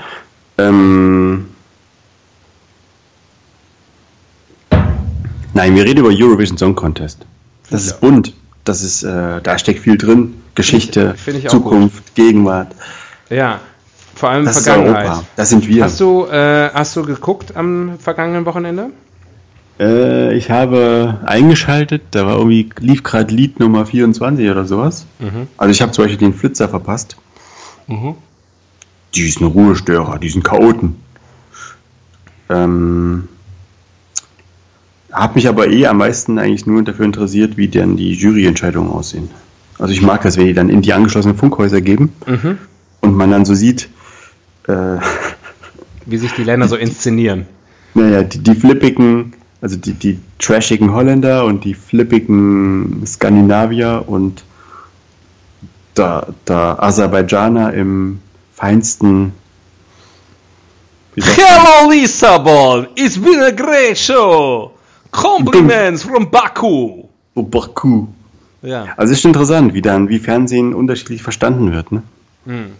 Ähm, 0.58 1.46
nein, 5.54 5.74
wir 5.74 5.84
reden 5.84 6.00
über 6.00 6.10
Eurovision 6.12 6.58
Song 6.58 6.74
Contest. 6.74 7.24
Das 7.70 7.86
Ja. 7.86 7.92
ist 7.92 8.00
bunt. 8.00 8.34
Das 8.64 8.82
ist, 8.82 9.02
äh, 9.02 9.40
da 9.42 9.58
steckt 9.58 9.80
viel 9.80 9.96
drin. 9.96 10.34
Geschichte, 10.54 11.14
ich 11.26 11.46
auch 11.46 11.52
Zukunft, 11.52 12.14
Gegenwart. 12.16 12.72
Ja, 13.30 13.60
vor 14.14 14.30
allem 14.30 14.44
Das 14.44 14.58
ist 14.58 14.64
Vergangenheit. 14.66 15.06
Europa. 15.06 15.24
Das 15.36 15.48
sind 15.50 15.68
wir. 15.68 15.84
Hast 15.84 16.00
du, 16.00 16.26
äh, 16.26 16.70
hast 16.74 16.96
du 16.96 17.02
geguckt 17.04 17.54
am 17.56 17.98
vergangenen 18.00 18.44
Wochenende? 18.44 18.90
Äh, 19.78 20.34
ich 20.36 20.50
habe 20.50 21.18
eingeschaltet, 21.24 22.02
da 22.10 22.26
war 22.26 22.36
irgendwie, 22.38 22.68
lief 22.80 23.04
gerade 23.04 23.32
Lied 23.32 23.60
Nummer 23.60 23.86
24 23.86 24.50
oder 24.50 24.64
sowas. 24.64 25.06
Mhm. 25.20 25.46
Also 25.56 25.70
ich 25.70 25.80
habe 25.80 25.92
zum 25.92 26.04
Beispiel 26.04 26.18
den 26.18 26.34
Flitzer 26.34 26.68
verpasst. 26.68 27.16
Mhm. 27.86 28.16
Die 29.18 29.28
sind 29.30 29.46
Ruhestörer, 29.46 30.18
die 30.20 30.28
sind 30.28 30.44
Chaoten. 30.44 30.94
Ähm, 32.48 33.26
habe 35.12 35.34
mich 35.34 35.48
aber 35.48 35.66
eh 35.68 35.86
am 35.88 35.98
meisten 35.98 36.38
eigentlich 36.38 36.66
nur 36.66 36.82
dafür 36.84 37.04
interessiert, 37.04 37.56
wie 37.56 37.66
denn 37.66 37.96
die 37.96 38.12
Juryentscheidungen 38.12 38.90
aussehen. 38.92 39.28
Also 39.78 39.92
ich 39.92 40.02
mag 40.02 40.22
das, 40.22 40.36
wenn 40.36 40.46
die 40.46 40.54
dann 40.54 40.68
in 40.68 40.82
die 40.82 40.92
angeschlossenen 40.92 41.36
Funkhäuser 41.36 41.80
geben 41.80 42.12
Mhm. 42.26 42.58
und 43.00 43.16
man 43.16 43.30
dann 43.32 43.44
so 43.44 43.54
sieht, 43.54 43.88
äh, 44.68 44.98
Wie 46.06 46.16
sich 46.18 46.32
die 46.34 46.44
Länder 46.44 46.68
so 46.68 46.76
inszenieren. 46.76 47.46
naja, 47.94 48.22
die, 48.22 48.38
die 48.38 48.54
flippigen, 48.54 49.32
also 49.60 49.76
die, 49.76 49.94
die 49.94 50.20
trashigen 50.38 50.92
Holländer 50.92 51.44
und 51.44 51.64
die 51.64 51.74
flippigen 51.74 53.02
Skandinavier 53.04 54.04
und 54.06 54.44
der, 55.96 56.28
der 56.46 56.80
Aserbaidschaner 56.82 57.74
im 57.74 58.20
feinsten? 58.58 59.32
Hello 61.16 61.90
Lissabon, 61.90 62.88
it's 62.96 63.16
been 63.16 63.40
a 63.40 63.52
great 63.52 63.96
show. 63.96 64.72
Compliments 65.10 66.02
from 66.02 66.28
Baku. 66.30 67.04
Oh, 67.34 67.42
Baku. 67.42 68.08
Ja. 68.62 68.94
Also 68.96 69.12
es 69.12 69.20
ist 69.20 69.24
interessant, 69.24 69.74
wie 69.74 69.82
dann, 69.82 70.08
wie 70.08 70.18
Fernsehen 70.18 70.74
unterschiedlich 70.74 71.22
verstanden 71.22 71.72
wird. 71.72 71.92
Ne? 71.92 72.02
Hm. 72.46 72.72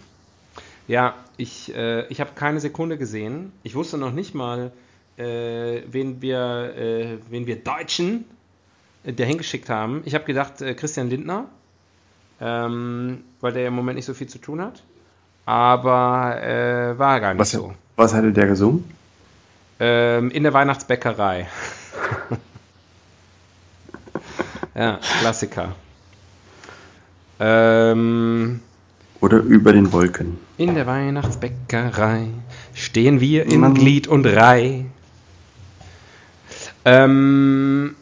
Ja, 0.87 1.15
ich, 1.37 1.73
äh, 1.73 2.05
ich 2.07 2.19
habe 2.19 2.31
keine 2.35 2.59
Sekunde 2.59 2.97
gesehen. 2.97 3.53
Ich 3.63 3.75
wusste 3.75 3.97
noch 3.97 4.11
nicht 4.11 4.35
mal, 4.35 4.71
äh, 5.17 5.81
wen, 5.89 6.21
wir, 6.21 6.73
äh, 6.77 7.17
wen 7.29 7.47
wir 7.47 7.55
Deutschen 7.55 8.25
äh, 9.05 9.13
dahin 9.13 9.37
geschickt 9.37 9.69
haben. 9.69 10.01
Ich 10.05 10.13
habe 10.13 10.25
gedacht, 10.25 10.61
äh, 10.61 10.73
Christian 10.73 11.09
Lindner, 11.09 11.45
ähm, 12.41 13.23
weil 13.39 13.53
der 13.53 13.67
im 13.67 13.75
Moment 13.75 13.95
nicht 13.95 14.05
so 14.05 14.13
viel 14.13 14.27
zu 14.27 14.39
tun 14.39 14.61
hat. 14.61 14.83
Aber 15.49 16.39
äh, 16.43 16.99
war 16.99 17.19
gar 17.19 17.33
nicht 17.33 17.39
Was, 17.39 17.49
so. 17.49 17.73
was 17.95 18.13
hatte 18.13 18.31
der 18.31 18.45
gesungen? 18.45 18.83
Ähm, 19.79 20.29
in 20.29 20.43
der 20.43 20.53
Weihnachtsbäckerei. 20.53 21.47
ja, 24.75 24.99
Klassiker. 25.21 25.69
Ähm, 27.39 28.59
Oder 29.21 29.39
über 29.39 29.73
den 29.73 29.91
Wolken? 29.91 30.37
in 30.57 30.75
der 30.75 30.85
Weihnachtsbäckerei 30.85 32.27
stehen 32.75 33.19
wir 33.19 33.47
in 33.47 33.61
Mann. 33.61 33.73
Glied 33.73 34.07
und 34.07 34.27
Reih. 34.27 34.85
Ähm, 36.85 37.95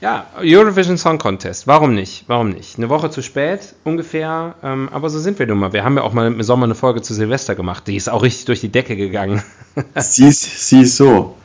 ja, 0.00 0.26
Eurovision 0.38 0.96
Song 0.96 1.18
Contest. 1.18 1.66
Warum 1.66 1.94
nicht? 1.94 2.24
Warum 2.26 2.50
nicht? 2.50 2.78
Eine 2.78 2.88
Woche 2.88 3.10
zu 3.10 3.22
spät 3.22 3.74
ungefähr, 3.84 4.54
ähm, 4.62 4.88
aber 4.92 5.10
so 5.10 5.18
sind 5.18 5.38
wir 5.38 5.46
nun 5.46 5.58
mal. 5.58 5.72
Wir 5.72 5.84
haben 5.84 5.96
ja 5.96 6.02
auch 6.02 6.12
mal 6.12 6.26
im 6.26 6.42
Sommer 6.42 6.64
eine 6.64 6.74
Folge 6.74 7.02
zu 7.02 7.12
Silvester 7.12 7.54
gemacht. 7.54 7.86
Die 7.86 7.96
ist 7.96 8.08
auch 8.08 8.22
richtig 8.22 8.46
durch 8.46 8.60
die 8.60 8.70
Decke 8.70 8.96
gegangen. 8.96 9.42
sie, 9.96 10.28
ist, 10.28 10.68
sie 10.68 10.82
ist 10.82 10.96
so. 10.96 11.36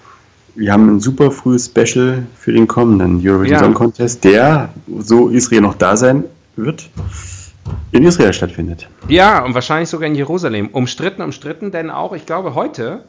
Wir 0.56 0.72
haben 0.72 0.88
ein 0.88 1.00
super 1.02 1.32
frühes 1.32 1.66
Special 1.66 2.26
für 2.38 2.54
den 2.54 2.68
kommenden 2.68 3.18
Eurovision 3.18 3.60
Ja. 3.60 3.60
Song 3.60 3.74
Contest, 3.74 4.24
der, 4.24 4.70
so 5.00 5.28
Israel 5.28 5.62
noch 5.62 5.76
da 5.76 5.98
sein 5.98 6.24
wird, 6.56 6.90
in 7.92 8.04
Israel 8.04 8.32
stattfindet. 8.32 8.88
Ja, 9.10 9.44
und 9.44 9.54
wahrscheinlich 9.54 9.90
sogar 9.90 10.08
in 10.08 10.16
Jerusalem. 10.16 10.70
Umstritten, 10.70 11.22
umstritten, 11.22 11.72
denn 11.72 11.90
auch, 11.90 12.14
ich 12.14 12.26
glaube, 12.26 12.56
heute 12.56 13.04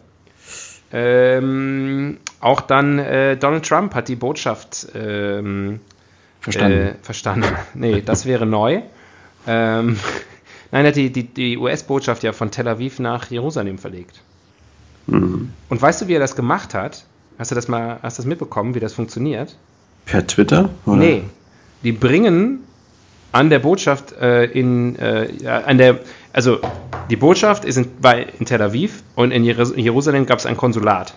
ähm, 0.93 2.19
auch 2.40 2.61
dann 2.61 2.99
äh, 2.99 3.37
Donald 3.37 3.66
Trump 3.66 3.95
hat 3.95 4.09
die 4.09 4.16
Botschaft 4.16 4.88
ähm, 4.95 5.81
Verstanden. 6.47 6.78
Äh, 6.78 6.95
verstanden. 7.02 7.49
Nee, 7.75 8.02
das 8.02 8.25
wäre 8.25 8.47
neu. 8.47 8.83
Ähm, 9.49 9.99
nein, 10.71 10.85
er 10.85 10.88
hat 10.88 10.97
die, 10.97 11.11
die, 11.11 11.25
die 11.25 11.59
US-Botschaft 11.59 12.23
ja 12.23 12.33
von 12.33 12.52
Tel 12.52 12.69
Aviv 12.69 13.00
nach 13.00 13.28
Jerusalem 13.28 13.78
verlegt. 13.78 14.21
Mhm. 15.09 15.52
Und 15.69 15.83
weißt 15.83 16.02
du, 16.02 16.09
wie 16.09 16.14
er 16.14 16.21
das 16.21 16.37
gemacht 16.37 16.73
hat? 16.73 17.05
Hast 17.37 17.50
du 17.50 17.57
das 17.57 17.66
mal, 17.66 17.99
hast 18.00 18.19
du 18.19 18.23
das 18.23 18.28
mitbekommen, 18.28 18.76
wie 18.76 18.81
das 18.81 18.93
funktioniert? 18.93 19.57
Per 20.05 20.25
Twitter? 20.25 20.71
Oder? 20.87 20.97
Nee. 20.97 21.23
Die 21.83 21.90
bringen 21.90 22.61
an 23.33 23.50
der 23.50 23.59
Botschaft 23.59 24.12
äh, 24.12 24.45
in, 24.45 24.97
äh, 25.00 25.49
an 25.49 25.78
der, 25.78 25.99
also 26.33 26.61
die 27.11 27.17
Botschaft 27.17 27.65
ist 27.65 27.77
in, 27.77 27.89
bei, 28.01 28.27
in 28.39 28.47
Tel 28.47 28.63
Aviv 28.63 29.03
und 29.15 29.31
in 29.31 29.45
Jeru- 29.45 29.73
in 29.73 29.85
Jerusalem 29.85 30.27
gab 30.27 30.39
es 30.39 30.47
ein 30.47 30.57
Konsulat. 30.57 31.15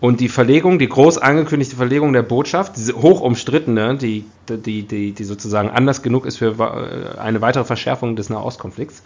Und 0.00 0.18
die 0.18 0.28
Verlegung, 0.28 0.80
die 0.80 0.88
groß 0.88 1.18
angekündigte 1.18 1.76
Verlegung 1.76 2.12
der 2.12 2.22
Botschaft, 2.22 2.76
diese 2.76 2.94
hoch 2.94 3.20
umstrittene, 3.20 3.96
die, 3.96 4.24
die, 4.48 4.82
die, 4.82 5.12
die 5.12 5.24
sozusagen 5.24 5.70
anders 5.70 6.02
genug 6.02 6.26
ist 6.26 6.38
für 6.38 6.58
äh, 6.58 7.18
eine 7.20 7.40
weitere 7.40 7.64
Verschärfung 7.64 8.16
des 8.16 8.28
Nahostkonflikts, 8.28 9.04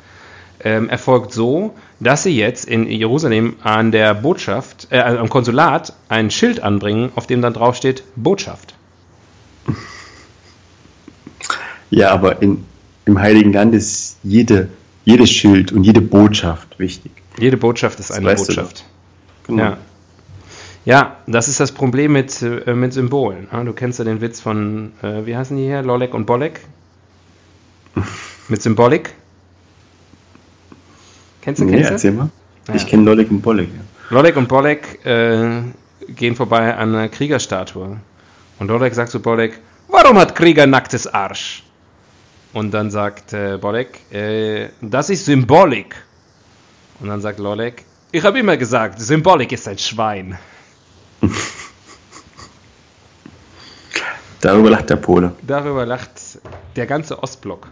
ähm, 0.60 0.88
erfolgt 0.88 1.34
so, 1.34 1.74
dass 2.00 2.22
sie 2.22 2.34
jetzt 2.34 2.64
in 2.64 2.88
Jerusalem 2.88 3.56
an 3.62 3.92
der 3.92 4.14
Botschaft, 4.14 4.88
äh, 4.90 5.00
am 5.00 5.28
Konsulat 5.28 5.92
ein 6.08 6.30
Schild 6.30 6.62
anbringen, 6.62 7.12
auf 7.14 7.26
dem 7.26 7.42
dann 7.42 7.52
drauf 7.52 7.76
steht 7.76 8.02
Botschaft. 8.16 8.74
Ja, 11.90 12.10
aber 12.10 12.40
in, 12.40 12.64
im 13.04 13.20
Heiligen 13.20 13.52
Land 13.52 13.74
ist 13.74 14.16
jede, 14.22 14.70
jedes 15.06 15.30
Schild 15.30 15.72
und 15.72 15.84
jede 15.84 16.02
Botschaft 16.02 16.78
wichtig. 16.78 17.12
Jede 17.38 17.56
Botschaft 17.56 17.98
ist 18.00 18.10
eine 18.10 18.26
weißt 18.26 18.48
du 18.48 18.54
Botschaft. 18.54 18.84
Genau. 19.46 19.62
Ja. 19.62 19.78
ja, 20.84 21.16
das 21.28 21.48
ist 21.48 21.60
das 21.60 21.70
Problem 21.72 22.12
mit, 22.12 22.42
äh, 22.42 22.74
mit 22.74 22.92
Symbolen. 22.92 23.46
Ja, 23.52 23.62
du 23.62 23.72
kennst 23.72 24.00
ja 24.00 24.04
den 24.04 24.20
Witz 24.20 24.40
von, 24.40 24.92
äh, 25.02 25.24
wie 25.24 25.36
heißen 25.36 25.56
die 25.56 25.62
hier? 25.62 25.82
Lolek 25.82 26.12
und 26.12 26.26
Bolek? 26.26 26.60
mit 28.48 28.60
Symbolik? 28.60 29.14
Kennst 31.40 31.60
du, 31.60 31.66
Nee, 31.66 31.72
kennst 31.76 31.90
du? 31.90 31.94
erzähl 31.94 32.12
mal. 32.12 32.30
Ja. 32.66 32.74
Ich 32.74 32.86
kenne 32.88 33.04
Lolek 33.04 33.30
und 33.30 33.42
Bolek. 33.42 33.68
Ja. 33.68 34.16
Lolek 34.16 34.36
und 34.36 34.48
Bolek 34.48 35.06
äh, 35.06 35.62
gehen 36.08 36.34
vorbei 36.34 36.74
an 36.76 36.94
einer 36.94 37.08
Kriegerstatue. 37.08 37.96
Und 38.58 38.68
Lolek 38.68 38.92
sagt 38.94 39.12
zu 39.12 39.22
Bolek, 39.22 39.60
warum 39.86 40.18
hat 40.18 40.34
Krieger 40.34 40.66
nacktes 40.66 41.06
Arsch? 41.06 41.62
Und 42.56 42.70
dann 42.72 42.90
sagt 42.90 43.34
äh, 43.34 43.58
Bolek, 43.58 44.10
äh, 44.10 44.70
das 44.80 45.10
ist 45.10 45.26
Symbolik. 45.26 45.94
Und 47.00 47.08
dann 47.08 47.20
sagt 47.20 47.38
Lolek, 47.38 47.84
ich 48.12 48.24
habe 48.24 48.38
immer 48.38 48.56
gesagt, 48.56 48.98
Symbolik 48.98 49.52
ist 49.52 49.68
ein 49.68 49.76
Schwein. 49.76 50.38
Darüber 54.40 54.70
lacht 54.70 54.88
der 54.88 54.96
Pole. 54.96 55.34
Darüber 55.42 55.84
lacht 55.84 56.12
der 56.76 56.86
ganze 56.86 57.22
Ostblock. 57.22 57.68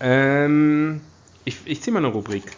Ähm, 0.00 1.00
ich 1.44 1.58
ich 1.64 1.80
ziehe 1.80 1.94
mal 1.94 2.00
eine 2.04 2.08
Rubrik. 2.08 2.50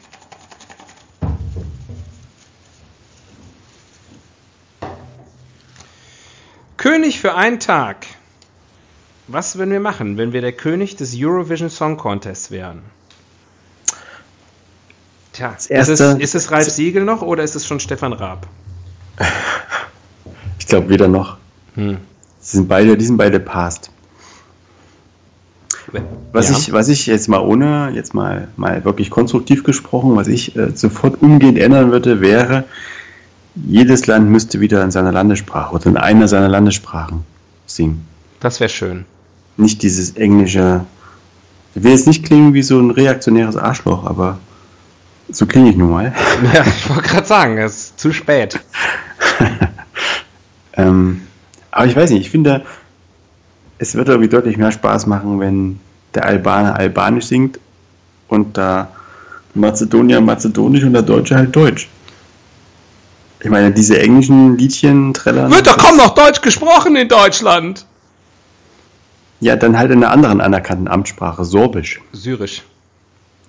König 6.78 7.20
für 7.20 7.34
einen 7.34 7.60
Tag. 7.60 8.06
Was 9.32 9.56
würden 9.56 9.70
wir 9.70 9.80
machen, 9.80 10.16
wenn 10.18 10.32
wir 10.32 10.40
der 10.40 10.52
König 10.52 10.96
des 10.96 11.14
Eurovision 11.16 11.70
Song 11.70 11.96
Contest 11.96 12.50
wären? 12.50 12.80
Tja, 15.32 15.50
ist 15.56 15.70
es, 15.70 16.00
erste- 16.00 16.20
ist 16.20 16.34
es 16.34 16.50
Ralf 16.50 16.68
Siegel 16.68 17.04
noch 17.04 17.22
oder 17.22 17.44
ist 17.44 17.54
es 17.54 17.64
schon 17.66 17.80
Stefan 17.80 18.12
Raab? 18.12 18.46
Ich 20.58 20.66
glaube 20.66 20.88
weder 20.90 21.08
noch. 21.08 21.36
Hm. 21.74 21.96
Sie 22.38 22.58
sind 22.58 22.68
beide, 22.68 22.96
die 22.96 23.04
sind 23.04 23.16
beide 23.16 23.40
past. 23.40 23.90
Was, 26.32 26.48
Ja. 26.50 26.56
ich, 26.58 26.72
was 26.72 26.88
ich 26.88 27.06
jetzt 27.06 27.28
mal 27.28 27.40
ohne, 27.40 27.90
jetzt 27.92 28.14
mal, 28.14 28.48
mal 28.56 28.84
wirklich 28.84 29.10
konstruktiv 29.10 29.64
gesprochen, 29.64 30.14
was 30.14 30.28
ich 30.28 30.54
äh, 30.54 30.70
sofort 30.76 31.20
umgehend 31.22 31.58
ändern 31.58 31.90
würde, 31.90 32.20
wäre, 32.20 32.64
jedes 33.56 34.06
Land 34.06 34.30
müsste 34.30 34.60
wieder 34.60 34.84
in 34.84 34.92
seiner 34.92 35.10
Landessprache 35.10 35.74
oder 35.74 35.86
in 35.86 35.96
einer 35.96 36.28
seiner 36.28 36.48
Landessprachen 36.48 37.24
singen. 37.66 38.06
Das 38.38 38.60
wäre 38.60 38.70
schön. 38.70 39.06
Nicht 39.60 39.82
dieses 39.82 40.16
englische. 40.16 40.84
Ich 41.74 41.82
will 41.82 41.92
jetzt 41.92 42.06
nicht 42.06 42.24
klingen 42.24 42.54
wie 42.54 42.62
so 42.62 42.78
ein 42.80 42.90
reaktionäres 42.90 43.56
Arschloch, 43.56 44.04
aber 44.04 44.38
so 45.30 45.46
klinge 45.46 45.70
ich 45.70 45.76
nun 45.76 45.90
mal. 45.90 46.12
Ja, 46.52 46.64
ich 46.66 46.88
wollte 46.88 47.08
gerade 47.08 47.26
sagen, 47.26 47.58
es 47.58 47.76
ist 47.76 48.00
zu 48.00 48.12
spät. 48.12 48.58
Ähm, 50.76 51.22
aber 51.70 51.86
ich 51.86 51.96
weiß 51.96 52.10
nicht, 52.10 52.22
ich 52.22 52.30
finde, 52.30 52.64
es 53.78 53.94
wird 53.94 54.08
irgendwie 54.08 54.28
deutlich 54.28 54.56
mehr 54.56 54.72
Spaß 54.72 55.06
machen, 55.06 55.40
wenn 55.40 55.80
der 56.14 56.24
Albaner 56.24 56.76
Albanisch 56.76 57.26
singt 57.26 57.58
und 58.28 58.56
der 58.56 58.88
Mazedonier 59.54 60.20
Mazedonisch 60.20 60.84
und 60.84 60.92
der 60.92 61.02
Deutsche 61.02 61.36
halt 61.36 61.54
Deutsch. 61.54 61.88
Ich 63.40 63.50
meine, 63.50 63.72
diese 63.72 63.98
englischen 63.98 64.58
Liedchen 64.58 65.14
trällern. 65.14 65.52
Wird 65.52 65.66
doch 65.66 65.78
kaum 65.78 65.96
noch 65.96 66.14
Deutsch 66.14 66.40
gesprochen 66.40 66.94
in 66.96 67.08
Deutschland. 67.08 67.86
Ja, 69.40 69.56
dann 69.56 69.76
halt 69.78 69.90
in 69.90 70.02
einer 70.04 70.12
anderen 70.12 70.40
anerkannten 70.40 70.86
Amtssprache, 70.88 71.44
Sorbisch. 71.44 72.00
Syrisch. 72.12 72.62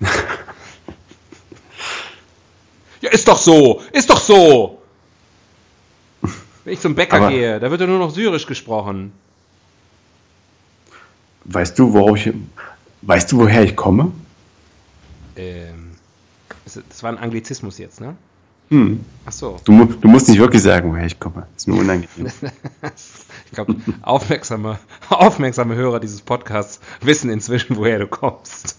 ja, 3.00 3.10
ist 3.10 3.28
doch 3.28 3.38
so. 3.38 3.82
Ist 3.92 4.08
doch 4.10 4.20
so. 4.20 4.82
Wenn 6.64 6.74
ich 6.74 6.80
zum 6.80 6.94
Bäcker 6.94 7.16
Aber- 7.18 7.28
gehe, 7.30 7.60
da 7.60 7.70
wird 7.70 7.80
ja 7.80 7.86
nur 7.86 7.98
noch 7.98 8.10
Syrisch 8.10 8.46
gesprochen. 8.46 9.12
Weißt 11.44 11.78
du, 11.78 11.92
worauf 11.92 12.16
ich, 12.24 12.32
weißt 13.02 13.32
du, 13.32 13.38
woher 13.38 13.64
ich 13.64 13.74
komme? 13.74 14.12
Ähm, 15.36 15.90
das 16.64 17.02
war 17.02 17.10
ein 17.10 17.18
Anglizismus 17.18 17.78
jetzt, 17.78 18.00
ne? 18.00 18.14
Hm. 18.70 19.04
Ach 19.26 19.32
so. 19.32 19.58
Du, 19.64 19.84
du 19.86 20.08
musst 20.08 20.28
nicht 20.28 20.38
wirklich 20.38 20.62
sagen, 20.62 20.92
woher 20.92 21.04
ich 21.04 21.18
komme. 21.18 21.46
Ist 21.56 21.66
nur 21.68 21.78
unangenehm. 21.80 22.30
Ich 23.52 23.56
glaube, 23.56 23.76
aufmerksame, 24.00 24.78
aufmerksame 25.10 25.74
Hörer 25.74 26.00
dieses 26.00 26.22
Podcasts 26.22 26.80
wissen 27.02 27.28
inzwischen, 27.28 27.76
woher 27.76 27.98
du 27.98 28.06
kommst. 28.06 28.78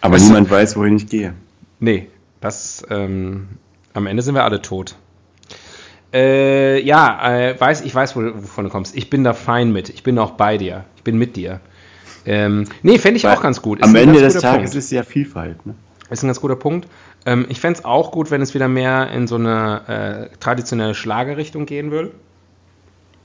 Aber 0.00 0.14
Das- 0.16 0.24
niemand 0.24 0.50
weiß, 0.50 0.76
wohin 0.76 0.96
ich 0.96 1.06
gehe. 1.06 1.34
Nee, 1.78 2.08
das, 2.40 2.82
ähm, 2.88 3.48
am 3.92 4.06
Ende 4.06 4.22
sind 4.22 4.34
wir 4.34 4.44
alle 4.44 4.62
tot. 4.62 4.96
Äh, 6.14 6.80
ja, 6.82 7.36
äh, 7.50 7.60
weiß, 7.60 7.82
ich 7.82 7.94
weiß, 7.94 8.16
wo- 8.16 8.32
wovon 8.42 8.64
du 8.64 8.70
kommst. 8.70 8.96
Ich 8.96 9.10
bin 9.10 9.24
da 9.24 9.34
fein 9.34 9.72
mit. 9.72 9.90
Ich 9.90 10.02
bin 10.02 10.18
auch 10.18 10.30
bei 10.32 10.56
dir. 10.56 10.84
Ich 10.96 11.02
bin 11.04 11.18
mit 11.18 11.36
dir. 11.36 11.60
Ähm, 12.24 12.66
nee, 12.82 12.98
fände 12.98 13.18
ich 13.18 13.28
auch 13.28 13.42
ganz 13.42 13.60
gut. 13.60 13.80
Ist 13.80 13.84
Am 13.84 13.94
Ende 13.94 14.20
des 14.22 14.38
Tages 14.38 14.70
Punkt. 14.70 14.74
ist 14.74 14.90
ja 14.90 15.02
Vielfalt. 15.02 15.64
Ne? 15.66 15.74
Ist 16.08 16.22
ein 16.24 16.28
ganz 16.28 16.40
guter 16.40 16.56
Punkt. 16.56 16.88
Ähm, 17.26 17.44
ich 17.50 17.60
fände 17.60 17.78
es 17.78 17.84
auch 17.84 18.10
gut, 18.10 18.30
wenn 18.30 18.40
es 18.40 18.54
wieder 18.54 18.68
mehr 18.68 19.10
in 19.10 19.26
so 19.26 19.36
eine 19.36 20.28
äh, 20.32 20.36
traditionelle 20.38 20.94
Schlagerrichtung 20.94 21.66
gehen 21.66 21.90
würde. 21.90 22.12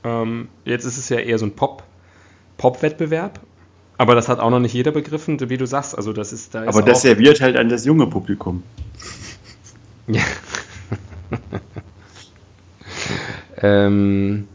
Ähm, 0.05 0.47
jetzt 0.63 0.85
ist 0.85 0.97
es 0.97 1.09
ja 1.09 1.17
eher 1.17 1.37
so 1.39 1.45
ein 1.45 1.51
Pop, 1.51 1.83
Pop-Wettbewerb. 2.57 3.39
Aber 3.97 4.13
das 4.13 4.27
hat 4.29 4.39
auch 4.39 4.49
noch 4.49 4.59
nicht 4.59 4.73
jeder 4.73 4.91
begriffen, 4.91 5.39
wie 5.49 5.57
du 5.57 5.65
sagst. 5.65 5.97
Also 5.97 6.13
das 6.13 6.31
ist 6.33 6.53
da 6.53 6.63
ist 6.63 6.67
Aber 6.69 6.81
das 6.81 7.01
serviert 7.01 7.41
halt 7.41 7.57
an 7.57 7.69
das 7.69 7.85
junge 7.85 8.07
Publikum. 8.07 8.63
Ja. 10.07 10.21
ähm, 13.61 14.47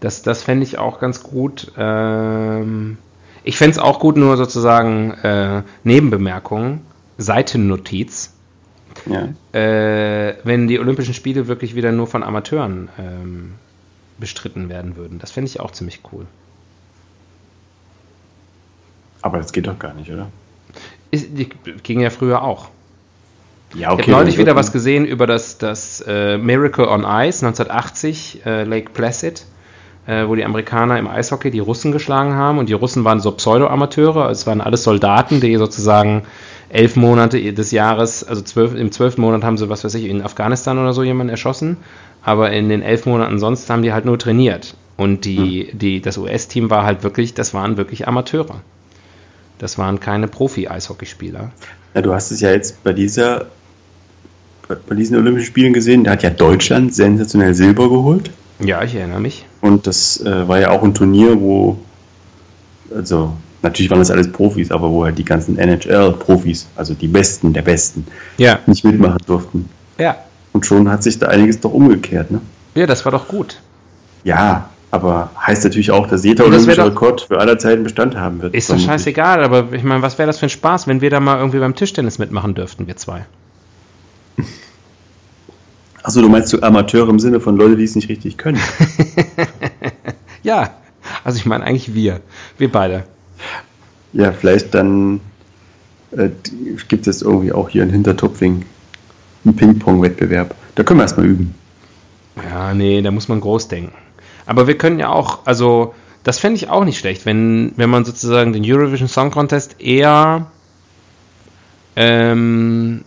das 0.00 0.22
das 0.22 0.42
fände 0.42 0.64
ich 0.64 0.78
auch 0.78 1.00
ganz 1.00 1.22
gut. 1.22 1.72
Ähm, 1.76 2.96
ich 3.42 3.56
fände 3.58 3.72
es 3.72 3.78
auch 3.78 3.98
gut, 4.00 4.16
nur 4.16 4.36
sozusagen 4.36 5.12
äh, 5.22 5.62
Nebenbemerkung, 5.84 6.82
Seitennotiz, 7.18 8.34
Ja. 9.06 9.28
äh, 9.58 10.36
wenn 10.44 10.68
die 10.68 10.78
Olympischen 10.78 11.14
Spiele 11.14 11.48
wirklich 11.48 11.74
wieder 11.74 11.90
nur 11.92 12.06
von 12.06 12.22
Amateuren 12.22 12.88
ähm, 12.98 13.54
bestritten 14.20 14.68
werden 14.68 14.96
würden. 14.96 15.18
Das 15.18 15.30
fände 15.30 15.48
ich 15.48 15.60
auch 15.60 15.72
ziemlich 15.72 16.00
cool. 16.12 16.26
Aber 19.22 19.38
das 19.38 19.52
geht 19.52 19.66
doch 19.66 19.78
gar 19.78 19.94
nicht, 19.94 20.10
oder? 20.10 20.28
Ist, 21.10 21.36
die 21.36 21.48
ging 21.82 22.00
ja 22.00 22.10
früher 22.10 22.42
auch. 22.42 22.68
Ja, 23.74 23.92
Ich 23.92 24.00
habe 24.00 24.10
neulich 24.10 24.38
wieder 24.38 24.56
was 24.56 24.72
gesehen 24.72 25.04
über 25.04 25.26
das, 25.26 25.58
das 25.58 26.02
äh, 26.06 26.38
Miracle 26.38 26.88
on 26.88 27.00
Ice 27.00 27.46
1980, 27.46 28.42
äh, 28.44 28.64
Lake 28.64 28.90
Placid, 28.90 29.44
äh, 30.06 30.26
wo 30.26 30.34
die 30.34 30.44
Amerikaner 30.44 30.98
im 30.98 31.06
Eishockey 31.06 31.50
die 31.50 31.60
Russen 31.60 31.92
geschlagen 31.92 32.34
haben 32.34 32.58
und 32.58 32.68
die 32.68 32.72
Russen 32.72 33.04
waren 33.04 33.20
so 33.20 33.30
Pseudo-Amateure, 33.30 34.30
es 34.30 34.46
waren 34.46 34.60
alles 34.60 34.82
Soldaten, 34.82 35.40
die 35.40 35.56
sozusagen 35.56 36.24
elf 36.68 36.96
Monate 36.96 37.52
des 37.52 37.70
Jahres, 37.70 38.24
also 38.24 38.42
zwölf, 38.42 38.74
im 38.74 38.90
zwölften 38.90 39.20
Monat 39.20 39.44
haben 39.44 39.56
sie, 39.56 39.68
was 39.68 39.84
weiß 39.84 39.94
ich, 39.94 40.04
in 40.04 40.22
Afghanistan 40.22 40.78
oder 40.78 40.92
so 40.92 41.02
jemanden 41.02 41.30
erschossen, 41.30 41.76
aber 42.22 42.50
in 42.52 42.68
den 42.68 42.82
elf 42.82 43.06
Monaten 43.06 43.38
sonst 43.38 43.68
haben 43.70 43.82
die 43.82 43.92
halt 43.92 44.04
nur 44.04 44.18
trainiert. 44.18 44.74
Und 44.96 45.24
die, 45.24 45.70
die, 45.72 46.00
das 46.02 46.18
US-Team 46.18 46.68
war 46.68 46.84
halt 46.84 47.02
wirklich, 47.02 47.32
das 47.32 47.54
waren 47.54 47.76
wirklich 47.78 48.06
Amateure. 48.06 48.60
Das 49.58 49.78
waren 49.78 49.98
keine 50.00 50.28
Profi-Eishockeyspieler. 50.28 51.52
Ja, 51.94 52.02
du 52.02 52.12
hast 52.14 52.30
es 52.30 52.40
ja 52.40 52.50
jetzt 52.50 52.82
bei 52.84 52.92
dieser 52.92 53.46
bei- 54.68 54.76
bei 54.88 54.94
diesen 54.94 55.16
Olympischen 55.16 55.46
Spielen 55.46 55.72
gesehen, 55.72 56.04
da 56.04 56.12
hat 56.12 56.22
ja 56.22 56.30
Deutschland 56.30 56.94
sensationell 56.94 57.54
Silber 57.54 57.88
geholt. 57.88 58.30
Ja, 58.60 58.82
ich 58.84 58.94
erinnere 58.94 59.20
mich. 59.20 59.46
Und 59.62 59.86
das 59.86 60.20
äh, 60.20 60.46
war 60.48 60.60
ja 60.60 60.70
auch 60.70 60.82
ein 60.84 60.94
Turnier, 60.94 61.40
wo, 61.40 61.78
also 62.94 63.32
natürlich 63.62 63.90
waren 63.90 63.98
das 63.98 64.10
alles 64.10 64.30
Profis, 64.30 64.70
aber 64.70 64.90
wo 64.90 65.04
halt 65.04 65.18
die 65.18 65.24
ganzen 65.24 65.58
NHL-Profis, 65.58 66.66
also 66.76 66.94
die 66.94 67.08
Besten 67.08 67.52
der 67.52 67.62
Besten, 67.62 68.06
Ja. 68.38 68.60
nicht 68.66 68.84
mitmachen 68.84 69.18
durften. 69.26 69.68
Ja, 69.98 70.16
Und 70.52 70.66
schon 70.66 70.88
hat 70.90 71.02
sich 71.02 71.18
da 71.18 71.28
einiges 71.28 71.60
doch 71.60 71.72
umgekehrt, 71.72 72.30
ne? 72.30 72.40
Ja, 72.74 72.86
das 72.86 73.04
war 73.04 73.12
doch 73.12 73.28
gut. 73.28 73.60
Ja, 74.24 74.68
aber 74.90 75.30
heißt 75.46 75.64
natürlich 75.64 75.90
auch, 75.92 76.06
dass 76.08 76.24
jeder 76.24 76.44
olympische 76.46 76.76
doch- 76.78 76.86
Rekord 76.86 77.20
für 77.22 77.38
aller 77.38 77.58
Zeiten 77.58 77.82
Bestand 77.84 78.16
haben 78.16 78.42
wird. 78.42 78.54
Ist 78.54 78.70
doch 78.70 78.78
scheißegal, 78.78 79.44
aber 79.44 79.72
ich 79.72 79.84
meine, 79.84 80.02
was 80.02 80.18
wäre 80.18 80.26
das 80.26 80.38
für 80.38 80.46
ein 80.46 80.50
Spaß, 80.50 80.86
wenn 80.88 81.00
wir 81.00 81.10
da 81.10 81.20
mal 81.20 81.38
irgendwie 81.38 81.58
beim 81.60 81.74
Tischtennis 81.74 82.18
mitmachen 82.18 82.54
dürften, 82.54 82.86
wir 82.86 82.96
zwei? 82.96 83.24
Achso, 86.02 86.22
du 86.22 86.28
meinst 86.28 86.48
so 86.48 86.60
Amateure 86.62 87.10
im 87.10 87.18
Sinne 87.20 87.40
von 87.40 87.56
Leute, 87.56 87.76
die 87.76 87.84
es 87.84 87.94
nicht 87.94 88.08
richtig 88.08 88.36
können. 88.38 88.58
Ja, 90.42 90.70
also 91.22 91.36
ich 91.36 91.44
meine 91.44 91.64
eigentlich 91.64 91.92
wir. 91.92 92.20
Wir 92.56 92.72
beide. 92.72 93.04
ja, 94.14 94.32
vielleicht 94.32 94.72
dann 94.74 95.20
äh, 96.12 96.30
gibt 96.88 97.06
es 97.06 97.20
irgendwie 97.20 97.52
auch 97.52 97.68
hier 97.68 97.82
in 97.82 97.90
Hintertupfing 97.90 98.64
einen 99.44 99.56
Ping-Pong-Wettbewerb. 99.56 100.54
Da 100.74 100.82
können 100.82 101.00
wir 101.00 101.04
erstmal 101.04 101.26
üben. 101.26 101.54
Ja, 102.36 102.74
nee, 102.74 103.02
da 103.02 103.10
muss 103.10 103.28
man 103.28 103.40
groß 103.40 103.68
denken. 103.68 103.92
Aber 104.46 104.66
wir 104.66 104.76
können 104.78 104.98
ja 104.98 105.10
auch, 105.10 105.46
also 105.46 105.94
das 106.22 106.38
fände 106.38 106.56
ich 106.56 106.68
auch 106.68 106.84
nicht 106.84 106.98
schlecht, 106.98 107.26
wenn, 107.26 107.72
wenn 107.76 107.90
man 107.90 108.04
sozusagen 108.04 108.52
den 108.52 108.64
Eurovision 108.64 109.08
Song 109.08 109.30
Contest 109.30 109.80
eher 109.80 110.50
ähm, 111.96 113.04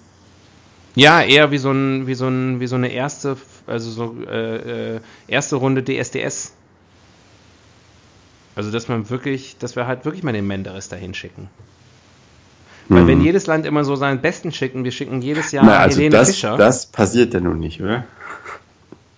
ja, 0.96 1.22
eher 1.22 1.52
wie 1.52 1.58
so 1.58 1.72
ein, 1.72 2.06
wie 2.06 2.14
so 2.14 2.28
ein, 2.28 2.60
wie 2.60 2.68
so 2.68 2.76
eine 2.76 2.90
erste, 2.90 3.38
also 3.66 3.90
so 3.90 4.16
äh, 4.28 4.96
äh, 4.96 5.00
erste 5.28 5.56
Runde 5.56 5.84
DSDS. 5.84 6.54
Also 8.56 8.70
dass 8.70 8.88
man 8.88 9.10
wirklich, 9.10 9.58
dass 9.58 9.76
wir 9.76 9.88
halt 9.88 10.06
wirklich 10.06 10.24
mal 10.24 10.34
den 10.34 10.46
Menderes 10.46 10.90
dahin 10.90 11.16
schicken. 11.16 11.50
Weil 12.90 13.04
Mhm. 13.04 13.08
wenn 13.08 13.22
jedes 13.22 13.48
Land 13.48 13.66
immer 13.66 13.84
so 13.86 13.96
seinen 13.96 14.20
Besten 14.22 14.52
schicken, 14.52 14.84
wir 14.84 14.92
schicken 14.92 15.22
jedes 15.22 15.52
Jahr 15.52 15.66
Na, 15.66 15.78
also 15.78 15.98
Helene 15.98 16.18
das, 16.18 16.30
Fischer. 16.32 16.58
das 16.58 16.86
passiert 16.86 17.34
ja 17.34 17.40
nun 17.40 17.60
nicht, 17.60 17.82
oder? 17.82 18.04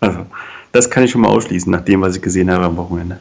Also, 0.01 0.25
das 0.71 0.89
kann 0.89 1.03
ich 1.03 1.11
schon 1.11 1.21
mal 1.21 1.29
ausschließen, 1.29 1.71
nach 1.71 1.81
dem, 1.83 2.01
was 2.01 2.15
ich 2.15 2.21
gesehen 2.21 2.51
habe 2.51 2.65
am 2.65 2.77
Wochenende. 2.77 3.19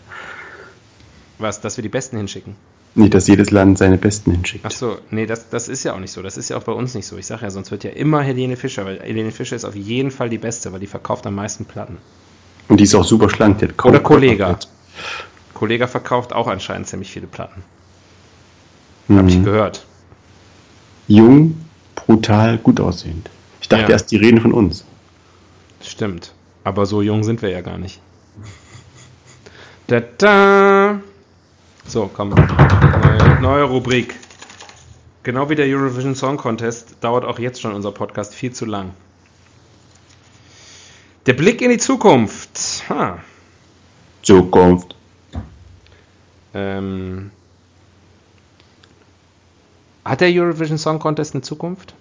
Was, 1.39 1.61
dass 1.61 1.77
wir 1.79 1.83
die 1.83 1.89
Besten 1.89 2.17
hinschicken? 2.19 2.57
Nicht, 2.97 3.15
dass 3.15 3.27
jedes 3.27 3.51
Land 3.51 3.79
seine 3.79 3.97
Besten 3.99 4.31
hinschickt. 4.31 4.65
Ach 4.67 4.71
so, 4.71 4.99
nee, 5.11 5.27
das, 5.27 5.49
das 5.49 5.69
ist 5.69 5.83
ja 5.83 5.95
auch 5.95 5.99
nicht 5.99 6.13
so. 6.13 6.23
Das 6.23 6.37
ist 6.37 6.51
ja 6.51 6.57
auch 6.57 6.63
bei 6.63 6.73
uns 6.73 6.95
nicht 6.95 7.07
so. 7.07 7.17
Ich 7.17 7.27
sage 7.27 7.43
ja, 7.43 7.51
sonst 7.51 7.71
wird 7.73 7.83
ja 7.83 7.91
immer 7.91 8.23
Helene 8.23 8.57
Fischer, 8.57 8.85
weil 8.85 9.01
Helene 9.01 9.33
Fischer 9.33 9.57
ist 9.57 9.65
auf 9.65 9.75
jeden 9.75 10.13
Fall 10.13 10.29
die 10.29 10.39
Beste, 10.39 10.73
weil 10.73 10.79
die 10.79 10.87
verkauft 10.87 11.27
am 11.27 11.35
meisten 11.35 11.65
Platten. 11.65 11.99
Und 12.69 12.79
die 12.79 12.85
ist 12.85 12.95
auch 12.95 13.05
super 13.05 13.29
schlank. 13.31 13.59
Die 13.59 13.67
Oder 13.83 13.99
Kollega. 14.01 14.45
Körperfett. 14.47 14.69
Kollega 15.55 15.87
verkauft 15.89 16.33
auch 16.33 16.47
anscheinend 16.47 16.87
ziemlich 16.87 17.11
viele 17.11 17.27
Platten. 17.27 17.65
Mhm. 19.09 19.19
Habe 19.19 19.29
ich 19.29 19.43
gehört. 19.43 19.85
Jung, 21.09 21.55
brutal, 21.95 22.59
gut 22.59 22.81
aussehend. 22.81 23.31
Ich 23.61 23.69
dachte 23.69 23.85
Ja. 23.85 23.91
erst, 23.91 24.11
die 24.11 24.17
reden 24.17 24.41
von 24.41 24.53
uns. 24.53 24.85
Stimmt. 25.83 26.33
Aber 26.65 26.87
so 26.87 27.03
jung 27.03 27.25
sind 27.25 27.43
wir 27.43 27.51
ja 27.51 27.61
gar 27.61 27.79
nicht. 27.79 28.01
Da, 29.87 30.01
da. 30.01 31.01
So, 31.87 32.11
komm. 32.15 32.31
Neue, 32.31 33.41
neue 33.43 33.65
Rubrik. 33.65 34.15
Genau 35.25 35.51
wie 35.51 35.55
der 35.57 35.67
Eurovision 35.67 36.15
Song 36.15 36.39
Contest 36.39 36.97
dauert 37.03 37.27
auch 37.27 37.39
jetzt 37.39 37.61
schon 37.61 37.75
unser 37.75 37.93
Podcast 37.93 38.35
viel 38.35 38.51
zu 38.53 38.65
lang. 38.65 38.93
Der 41.27 41.35
Blick 41.35 41.61
in 41.61 41.69
die 41.69 41.77
Zukunft. 41.77 42.85
Ha. 42.89 43.19
Zukunft. 44.23 44.97
Ähm, 46.55 47.31
hat 50.05 50.21
der 50.21 50.29
Eurovision 50.31 50.79
Song 50.79 50.99
Contest 50.99 51.35
eine 51.35 51.43
Zukunft? 51.43 51.95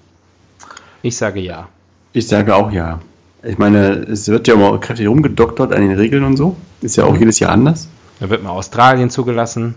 Ich 1.01 1.17
sage 1.17 1.39
ja. 1.39 1.67
Ich 2.13 2.27
sage 2.27 2.55
auch 2.55 2.71
ja. 2.71 2.99
Ich 3.43 3.57
meine, 3.57 3.89
es 3.93 4.27
wird 4.29 4.47
ja 4.47 4.53
immer 4.53 4.77
kräftig 4.79 5.07
rumgedoktert 5.07 5.73
an 5.73 5.81
den 5.81 5.97
Regeln 5.97 6.23
und 6.23 6.37
so. 6.37 6.55
Ist 6.81 6.95
ja 6.95 7.03
auch 7.05 7.13
Mhm. 7.13 7.19
jedes 7.19 7.39
Jahr 7.39 7.51
anders. 7.51 7.87
Da 8.19 8.29
wird 8.29 8.43
mal 8.43 8.51
Australien 8.51 9.09
zugelassen. 9.09 9.75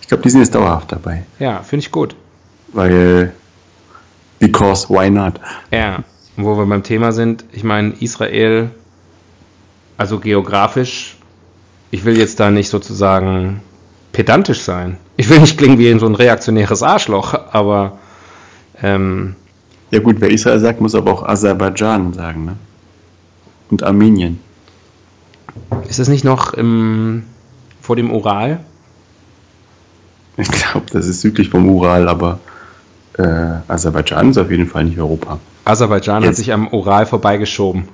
Ich 0.00 0.08
glaube, 0.08 0.22
die 0.22 0.30
sind 0.30 0.40
jetzt 0.40 0.54
dauerhaft 0.54 0.92
dabei. 0.92 1.24
Ja, 1.38 1.62
finde 1.62 1.84
ich 1.86 1.92
gut. 1.92 2.14
Weil, 2.74 3.32
because 4.38 4.88
why 4.90 5.08
not? 5.10 5.34
Ja, 5.70 6.04
und 6.36 6.44
wo 6.44 6.56
wir 6.58 6.66
beim 6.66 6.82
Thema 6.82 7.12
sind, 7.12 7.44
ich 7.52 7.64
meine, 7.64 7.94
Israel, 8.00 8.70
also 9.96 10.18
geografisch, 10.18 11.16
ich 11.90 12.04
will 12.04 12.18
jetzt 12.18 12.40
da 12.40 12.50
nicht 12.50 12.68
sozusagen 12.68 13.60
pedantisch 14.12 14.62
sein. 14.62 14.98
Ich 15.16 15.28
will 15.28 15.40
nicht 15.40 15.58
klingen 15.58 15.78
wie 15.78 15.98
so 15.98 16.06
ein 16.06 16.14
reaktionäres 16.14 16.82
Arschloch, 16.82 17.34
aber 17.52 17.98
ähm, 18.82 19.36
Ja 19.90 20.00
gut, 20.00 20.16
wer 20.20 20.30
Israel 20.30 20.60
sagt, 20.60 20.80
muss 20.80 20.94
aber 20.94 21.12
auch 21.12 21.22
Aserbaidschan 21.22 22.12
sagen, 22.12 22.44
ne? 22.44 22.56
Und 23.70 23.82
Armenien. 23.82 24.38
ist 25.88 25.98
es 25.98 26.08
nicht 26.08 26.24
noch 26.24 26.52
im, 26.54 27.24
vor 27.80 27.96
dem 27.96 28.10
Ural? 28.12 28.60
Ich 30.36 30.50
glaube, 30.50 30.86
das 30.92 31.06
ist 31.06 31.20
südlich 31.22 31.48
vom 31.48 31.68
Ural, 31.68 32.08
aber 32.08 32.40
äh, 33.18 33.22
Aserbaidschan 33.68 34.30
ist 34.30 34.38
auf 34.38 34.50
jeden 34.50 34.66
Fall 34.66 34.84
nicht 34.84 34.98
Europa. 34.98 35.38
Aserbaidschan 35.64 36.16
hat 36.16 36.24
Jetzt. 36.24 36.36
sich 36.38 36.52
am 36.52 36.68
Ural 36.68 37.06
vorbeigeschoben. 37.06 37.88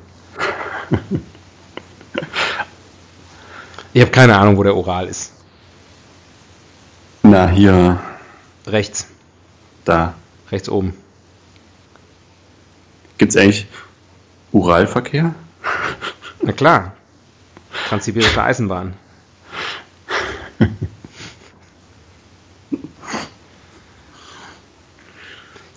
ich 3.92 4.00
habe 4.00 4.10
keine 4.10 4.36
Ahnung, 4.36 4.56
wo 4.56 4.62
der 4.62 4.76
Ural 4.76 5.06
ist. 5.06 5.32
Na, 7.30 7.46
hier, 7.48 7.98
Rechts, 8.66 9.06
da. 9.84 10.14
rechts 10.50 10.68
oben. 10.70 10.94
Gibt 13.18 13.32
es 13.32 13.36
eigentlich 13.36 13.66
Uralverkehr? 14.52 15.34
Na 16.42 16.52
klar. 16.52 16.92
Transsibirische 17.88 18.42
Eisenbahn. 18.42 18.94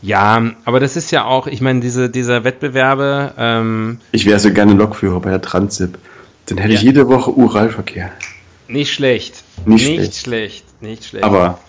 Ja, 0.02 0.52
aber 0.66 0.80
das 0.80 0.98
ist 0.98 1.12
ja 1.12 1.26
auch, 1.26 1.46
ich 1.48 1.62
meine, 1.62 1.80
diese, 1.80 2.10
diese 2.10 2.44
Wettbewerbe. 2.44 3.34
Ähm, 3.38 4.00
Ich 4.12 4.26
wäre 4.26 4.40
so 4.40 4.52
gerne 4.52 4.74
Lokführer 4.74 5.20
bei 5.20 5.30
der 5.30 5.42
Transip. 5.42 5.98
Dann 6.48 6.58
hätte 6.58 6.74
ich 6.74 6.82
Ja. 6.82 6.88
jede 6.88 7.08
Woche 7.08 7.32
Uralverkehr. 7.32 8.12
nicht 8.68 8.94
schlecht. 8.94 9.44
Nicht 9.66 9.86
nicht 9.88 9.96
schlecht. 9.96 10.16
schlecht. 10.18 10.66
Nicht 10.82 11.06
schlecht. 11.06 11.24
Aber 11.24 11.60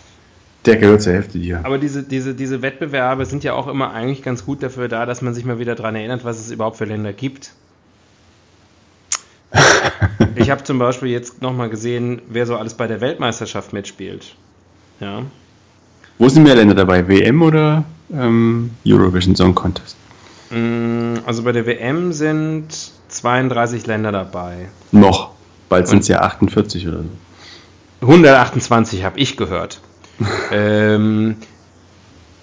der 0.67 0.77
gehört 0.77 1.03
zur 1.03 1.13
Hälfte 1.13 1.39
dir. 1.39 1.61
Aber 1.65 1.79
diese, 1.79 2.03
diese, 2.03 2.35
diese 2.35 2.63
Wettbewerbe 2.63 3.27
sind 3.27 3.45
ja 3.45 3.55
auch 3.55 3.67
immer 3.67 3.93
eigentlich 3.93 4.23
ganz 4.23 4.45
gut 4.45 4.63
dafür 4.63 4.89
da, 4.89 5.07
dass 5.07 5.23
man 5.23 5.35
sich 5.35 5.45
mal 5.45 5.59
wieder 5.59 5.75
daran 5.75 5.97
erinnert, 5.97 6.25
was 6.25 6.39
es 6.39 6.51
überhaupt 6.51 6.77
für 6.77 6.85
Länder 6.85 7.13
gibt. 7.13 7.53
ich 10.37 10.51
habe 10.51 10.63
zum 10.65 10.79
Beispiel 10.79 11.09
jetzt 11.09 11.43
nochmal 11.43 11.69
gesehen, 11.69 12.23
wer 12.29 12.47
so 12.47 12.57
alles 12.57 12.75
bei 12.75 12.87
der 12.87 13.01
Weltmeisterschaft 13.01 13.73
mitspielt. 13.73 14.35
Ja. 15.01 15.23
Wo 16.19 16.29
sind 16.29 16.45
mehr 16.45 16.55
Länder 16.55 16.75
dabei? 16.75 17.09
WM 17.09 17.43
oder 17.43 17.85
ähm, 18.13 18.71
Eurovision 18.87 19.35
Song 19.35 19.55
Contest? 19.55 19.97
Mm, 20.51 21.17
Also 21.27 21.43
bei 21.43 21.53
der 21.53 21.67
WM 21.67 22.13
sind 22.13 22.69
32 23.09 23.87
Länder 23.87 24.13
dabei. 24.13 24.69
Noch. 24.93 25.33
Bald 25.69 25.89
sind 25.89 26.01
es 26.01 26.09
ja 26.09 26.21
48 26.21 26.87
oder 26.87 26.99
so. 26.99 27.09
128 28.03 29.05
habe 29.05 29.19
ich 29.19 29.37
gehört. 29.37 29.81
ähm, 30.53 31.37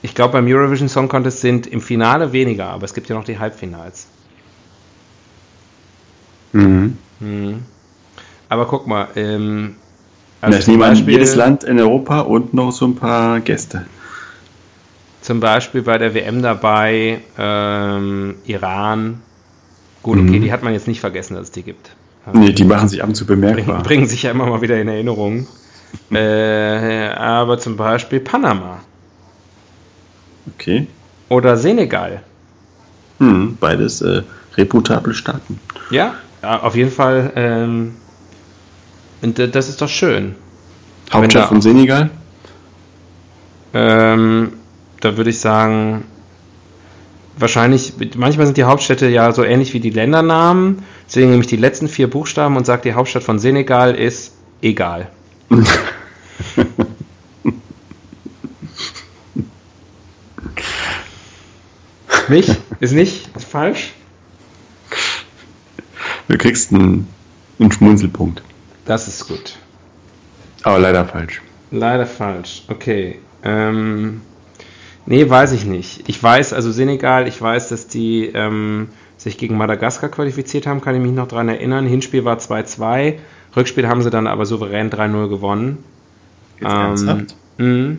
ich 0.01 0.15
glaube, 0.15 0.33
beim 0.33 0.47
Eurovision 0.47 0.89
Song 0.89 1.07
Contest 1.09 1.41
sind 1.41 1.67
im 1.67 1.81
Finale 1.81 2.31
weniger, 2.33 2.69
aber 2.69 2.85
es 2.85 2.93
gibt 2.93 3.09
ja 3.09 3.15
noch 3.15 3.25
die 3.25 3.37
Halbfinals. 3.39 4.07
Mhm. 6.53 6.97
Mhm. 7.19 7.63
Aber 8.47 8.65
guck 8.65 8.87
mal, 8.87 9.09
ähm, 9.15 9.75
Also 10.41 10.57
ich 10.59 10.65
zum 10.65 10.73
nehme 10.75 10.85
an, 10.85 10.91
Beispiel- 10.91 11.13
jedes 11.13 11.35
Land 11.35 11.63
in 11.63 11.79
Europa 11.79 12.21
und 12.21 12.53
noch 12.53 12.71
so 12.71 12.85
ein 12.87 12.95
paar 12.95 13.39
Gäste. 13.41 13.85
Zum 15.21 15.41
Beispiel 15.41 15.81
bei 15.81 15.97
der 15.97 16.13
WM 16.13 16.41
dabei 16.41 17.21
ähm, 17.37 18.35
Iran. 18.45 19.21
Gut, 20.01 20.17
okay, 20.17 20.39
Mhm. 20.39 20.41
die 20.41 20.51
hat 20.51 20.63
man 20.63 20.71
jetzt 20.73 20.87
nicht 20.87 21.01
vergessen, 21.01 21.35
dass 21.35 21.43
es 21.47 21.51
die 21.51 21.63
gibt. 21.63 21.91
Nee, 22.33 22.53
die 22.53 22.63
machen 22.65 22.87
sich 22.87 23.01
ab 23.01 23.09
und 23.09 23.15
zu 23.15 23.25
Bringen, 23.25 23.41
bemerkbar. 23.41 23.83
bringen 23.83 24.07
sich 24.07 24.23
ja 24.23 24.31
immer 24.31 24.45
mal 24.45 24.61
wieder 24.61 24.79
in 24.79 24.87
Erinnerung. 24.87 25.47
äh, 26.11 27.07
aber 27.09 27.57
zum 27.57 27.75
Beispiel 27.77 28.19
Panama 28.19 28.79
Okay. 30.55 30.87
oder 31.29 31.57
Senegal. 31.57 32.21
Hm, 33.19 33.57
beides 33.59 34.01
äh, 34.01 34.23
reputable 34.55 35.13
Staaten. 35.13 35.59
Ja, 35.91 36.15
ja 36.41 36.61
auf 36.61 36.75
jeden 36.75 36.91
Fall. 36.91 37.31
Ähm, 37.35 37.95
und 39.21 39.37
äh, 39.39 39.47
das 39.49 39.67
ist 39.69 39.81
doch 39.81 39.89
schön. 39.89 40.35
Hauptstadt 41.11 41.43
da- 41.43 41.47
von 41.47 41.61
Senegal? 41.61 42.09
Ähm, 43.73 44.53
da 45.01 45.17
würde 45.17 45.29
ich 45.29 45.39
sagen, 45.39 46.05
wahrscheinlich, 47.39 47.93
manchmal 48.15 48.45
sind 48.45 48.57
die 48.57 48.63
Hauptstädte 48.63 49.07
ja 49.07 49.31
so 49.31 49.43
ähnlich 49.43 49.73
wie 49.73 49.79
die 49.79 49.89
Ländernamen. 49.89 50.83
Deswegen 51.07 51.29
nehme 51.29 51.41
ich 51.41 51.47
die 51.47 51.57
letzten 51.57 51.87
vier 51.87 52.09
Buchstaben 52.09 52.57
und 52.57 52.65
sage, 52.65 52.83
die 52.83 52.93
Hauptstadt 52.93 53.23
von 53.23 53.39
Senegal 53.39 53.95
ist 53.95 54.33
egal. 54.61 55.09
Nicht? 62.29 62.55
Ist 62.79 62.93
nicht? 62.93 63.35
Ist 63.35 63.45
falsch? 63.45 63.91
Du 66.27 66.37
kriegst 66.37 66.71
einen, 66.71 67.07
einen 67.59 67.71
Schmunzelpunkt. 67.71 68.43
Das 68.85 69.07
ist 69.07 69.27
gut. 69.27 69.57
Aber 70.61 70.77
leider 70.77 71.05
falsch. 71.05 71.41
Leider 71.71 72.05
falsch. 72.05 72.63
Okay. 72.67 73.19
Ähm, 73.43 74.21
nee, 75.09 75.29
weiß 75.29 75.51
ich 75.51 75.65
nicht. 75.65 76.07
Ich 76.07 76.21
weiß, 76.23 76.53
also 76.53 76.71
Senegal, 76.71 77.27
ich 77.27 77.41
weiß, 77.41 77.69
dass 77.69 77.87
die 77.87 78.27
ähm, 78.33 78.87
sich 79.17 79.37
gegen 79.37 79.57
Madagaskar 79.57 80.09
qualifiziert 80.09 80.65
haben, 80.65 80.79
kann 80.79 80.95
ich 80.95 81.01
mich 81.01 81.11
noch 81.11 81.27
dran 81.27 81.49
erinnern. 81.49 81.85
Hinspiel 81.85 82.23
war 82.23 82.37
2-2. 82.37 83.15
Rückspiel 83.55 83.87
haben 83.87 84.01
sie 84.01 84.09
dann 84.09 84.27
aber 84.27 84.45
souverän 84.45 84.89
3-0 84.89 85.27
gewonnen. 85.27 85.83
Jetzt 86.59 86.71
ernsthaft? 86.71 87.35
mh, 87.57 87.97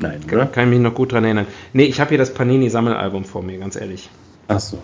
Nein, 0.00 0.20
oder? 0.32 0.46
kann 0.46 0.64
ich 0.64 0.70
mich 0.70 0.80
noch 0.80 0.94
gut 0.94 1.12
dran 1.12 1.24
erinnern. 1.24 1.46
Nee, 1.72 1.84
ich 1.84 2.00
habe 2.00 2.10
hier 2.10 2.18
das 2.18 2.32
Panini-Sammelalbum 2.32 3.24
vor 3.24 3.42
mir, 3.42 3.58
ganz 3.58 3.74
ehrlich. 3.74 4.08
Ach 4.46 4.60
so. 4.60 4.80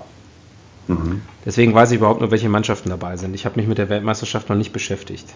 Mhm. 0.88 1.22
Deswegen 1.46 1.74
weiß 1.74 1.92
ich 1.92 1.98
überhaupt 1.98 2.20
nur, 2.20 2.30
welche 2.30 2.48
Mannschaften 2.48 2.90
dabei 2.90 3.16
sind. 3.16 3.34
Ich 3.34 3.44
habe 3.46 3.58
mich 3.58 3.68
mit 3.68 3.78
der 3.78 3.88
Weltmeisterschaft 3.88 4.48
noch 4.48 4.56
nicht 4.56 4.72
beschäftigt. 4.72 5.26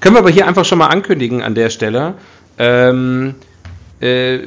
Können 0.00 0.14
wir 0.14 0.20
aber 0.20 0.30
hier 0.30 0.46
einfach 0.46 0.64
schon 0.64 0.78
mal 0.78 0.86
ankündigen 0.86 1.42
an 1.42 1.54
der 1.54 1.70
Stelle. 1.70 2.14
Ähm, 2.56 3.34
äh, 4.00 4.40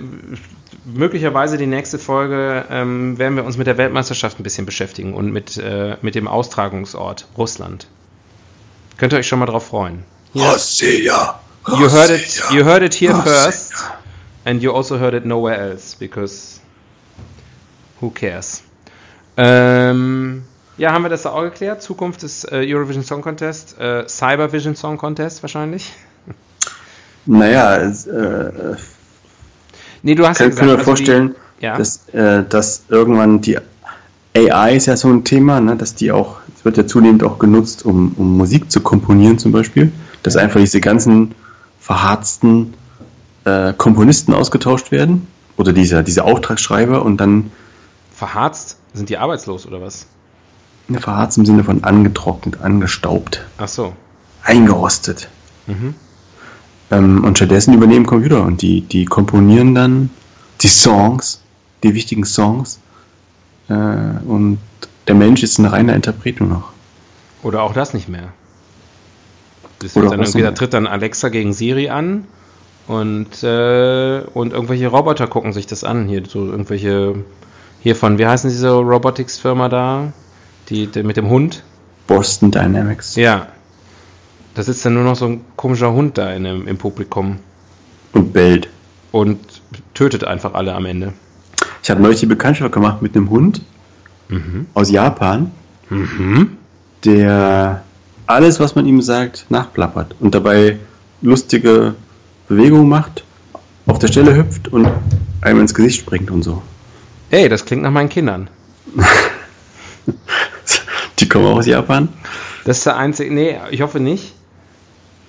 möglicherweise 0.86 1.58
die 1.58 1.68
nächste 1.68 2.00
Folge 2.00 2.66
ähm, 2.70 3.18
werden 3.18 3.36
wir 3.36 3.46
uns 3.46 3.58
mit 3.58 3.68
der 3.68 3.78
Weltmeisterschaft 3.78 4.40
ein 4.40 4.44
bisschen 4.44 4.66
beschäftigen 4.66 5.14
und 5.14 5.32
mit, 5.32 5.58
äh, 5.58 5.98
mit 6.02 6.16
dem 6.16 6.28
Austragungsort 6.28 7.28
Russland. 7.38 7.88
Könnt 8.98 9.14
ihr 9.14 9.20
euch 9.20 9.28
schon 9.28 9.40
mal 9.40 9.46
drauf 9.46 9.68
freuen. 9.68 10.04
Russia! 10.36 11.40
You 11.68 11.92
heard 11.92 12.10
it, 12.10 12.42
you 12.52 12.66
heard 12.66 12.82
it 12.82 12.96
here 12.96 13.14
first, 13.22 13.74
and 14.46 14.64
you 14.64 14.74
also 14.74 14.98
heard 14.98 15.14
it 15.14 15.26
nowhere 15.26 15.58
else, 15.58 15.96
because 15.96 16.60
who 18.00 18.10
cares? 18.10 18.64
Ähm, 19.38 20.44
ja, 20.78 20.92
haben 20.92 21.04
wir 21.04 21.10
das 21.10 21.28
auch 21.28 21.44
geklärt? 21.44 21.84
Zukunft 21.84 22.24
des 22.24 22.46
äh, 22.46 22.66
Eurovision 22.66 23.04
Song 23.04 23.22
Contest, 23.22 23.80
äh, 23.80 24.08
Cybervision 24.08 24.76
Song 24.76 24.98
Contest 24.98 25.44
wahrscheinlich? 25.44 25.94
Naja, 27.28 27.78
es, 27.78 28.08
äh, 28.08 28.76
Nee, 30.04 30.16
du 30.16 30.28
hast 30.28 30.38
kann, 30.38 30.54
können 30.56 30.70
wir 30.70 30.74
also 30.74 30.86
vorstellen, 30.86 31.36
die, 31.60 31.66
ja, 31.66 31.78
dass, 31.78 32.08
äh, 32.10 32.44
dass 32.48 32.84
irgendwann 32.90 33.42
die 33.42 33.58
AI 34.36 34.76
ist 34.76 34.86
ja 34.88 34.98
so 34.98 35.10
ein 35.10 35.24
Thema, 35.24 35.62
ne, 35.62 35.76
dass 35.76 35.96
die 35.96 36.12
auch, 36.12 36.38
es 36.56 36.66
wird 36.66 36.78
ja 36.78 36.88
zunehmend 36.88 37.24
auch 37.24 37.38
genutzt, 37.38 37.86
um, 37.86 38.14
um 38.18 38.38
Musik 38.38 38.72
zu 38.72 38.82
komponieren 38.82 39.38
zum 39.38 39.52
Beispiel, 39.52 39.92
dass 40.24 40.38
einfach 40.38 40.60
diese 40.60 40.82
ganzen 40.82 41.36
verharzten 41.80 42.74
äh, 43.46 43.74
Komponisten 43.74 44.34
ausgetauscht 44.34 44.92
werden 44.92 45.28
oder 45.58 45.74
diese, 45.74 46.04
diese 46.04 46.24
Auftragsschreiber 46.24 47.04
und 47.04 47.18
dann 47.18 47.52
verharzt? 48.16 48.78
Sind 48.94 49.10
die 49.10 49.18
arbeitslos 49.18 49.66
oder 49.66 49.82
was? 49.82 50.06
ne, 50.92 51.00
verharzt 51.00 51.38
im 51.38 51.46
Sinne 51.46 51.64
von 51.64 51.84
angetrocknet, 51.84 52.62
angestaubt, 52.62 53.46
Ach 53.58 53.68
so. 53.68 53.94
eingerostet. 54.44 55.30
Mhm. 55.68 55.96
Ähm, 56.92 57.24
und 57.24 57.38
stattdessen 57.38 57.74
übernehmen 57.74 58.06
Computer 58.06 58.44
und 58.44 58.62
die, 58.62 58.82
die 58.82 59.06
komponieren 59.06 59.74
dann 59.74 60.10
die 60.62 60.68
Songs, 60.68 61.42
die 61.84 61.94
wichtigen 61.96 62.26
Songs. 62.26 62.80
Äh, 63.70 63.74
und 63.74 64.60
der 65.08 65.16
Mensch 65.16 65.42
ist 65.44 65.58
ein 65.58 65.66
reiner 65.66 65.96
Interpret 65.96 66.40
nur 66.40 66.50
noch. 66.50 66.72
Oder 67.44 67.64
auch 67.64 67.74
das 67.74 67.94
nicht 67.94 68.10
mehr. 68.10 68.34
Das 69.80 69.96
Oder 69.96 70.10
dann 70.10 70.20
irgendwie, 70.20 70.42
da 70.42 70.52
tritt 70.52 70.74
dann 70.74 70.86
Alexa 70.86 71.30
gegen 71.30 71.54
Siri 71.54 71.90
an 71.90 72.26
und, 72.88 73.42
äh, 73.42 74.22
und 74.34 74.54
irgendwelche 74.54 74.88
Roboter 74.88 75.28
gucken 75.28 75.54
sich 75.54 75.66
das 75.66 75.84
an. 75.84 76.08
Hier 76.08 76.24
so 76.28 76.46
irgendwelche, 76.46 77.16
hier 77.82 77.96
von, 77.96 78.18
wie 78.20 78.28
heißen 78.28 78.50
diese 78.50 78.70
Robotics-Firma 78.70 79.70
da? 79.70 80.14
Die, 80.70 80.88
die 80.88 81.04
mit 81.04 81.18
dem 81.18 81.30
Hund? 81.30 81.64
Boston 82.06 82.52
Dynamics. 82.52 83.16
Ja. 83.16 83.48
Da 84.54 84.64
sitzt 84.64 84.86
dann 84.86 84.94
nur 84.96 85.04
noch 85.04 85.16
so 85.16 85.26
ein 85.28 85.42
komischer 85.56 85.92
Hund 85.94 86.18
da 86.18 86.32
in 86.34 86.46
im 86.46 86.78
Publikum 86.78 87.38
Und 88.14 88.34
bellt. 88.34 88.68
und 89.12 89.40
tötet 89.94 90.24
einfach 90.26 90.54
alle 90.54 90.74
am 90.76 90.86
Ende. 90.86 91.14
Ich 91.84 91.90
habe 91.90 92.02
neulich 92.02 92.20
die 92.20 92.26
Bekanntschaft 92.26 92.72
gemacht 92.74 93.02
mit 93.02 93.16
einem 93.16 93.30
Hund 93.30 93.62
Mhm. 94.30 94.68
aus 94.74 94.90
Japan, 94.92 95.52
Mhm. 95.90 96.58
der 97.06 97.84
alles, 98.28 98.60
was 98.60 98.76
man 98.76 98.86
ihm 98.86 99.02
sagt, 99.02 99.46
nachplappert 99.50 100.16
und 100.20 100.34
dabei 100.36 100.80
lustige 101.22 101.96
Bewegungen 102.48 102.88
macht, 102.90 103.24
auf 103.88 104.00
der 104.00 104.08
Stelle 104.08 104.36
hüpft 104.36 104.68
und 104.70 104.88
einem 105.42 105.60
ins 105.62 105.74
Gesicht 105.74 106.00
springt 106.00 106.32
und 106.32 106.44
so. 106.44 106.62
Ey, 107.30 107.50
das 107.50 107.66
klingt 107.66 107.84
nach 107.84 107.92
meinen 107.92 108.10
Kindern. 108.10 108.50
Die 111.20 111.28
kommen 111.30 111.46
auch 111.46 111.58
aus 111.58 111.66
Japan. 111.68 112.10
Das 112.66 112.78
ist 112.80 112.86
der 112.86 112.98
einzige. 112.98 113.34
Nee, 113.34 113.58
ich 113.72 113.82
hoffe 113.82 114.00
nicht. 114.00 114.34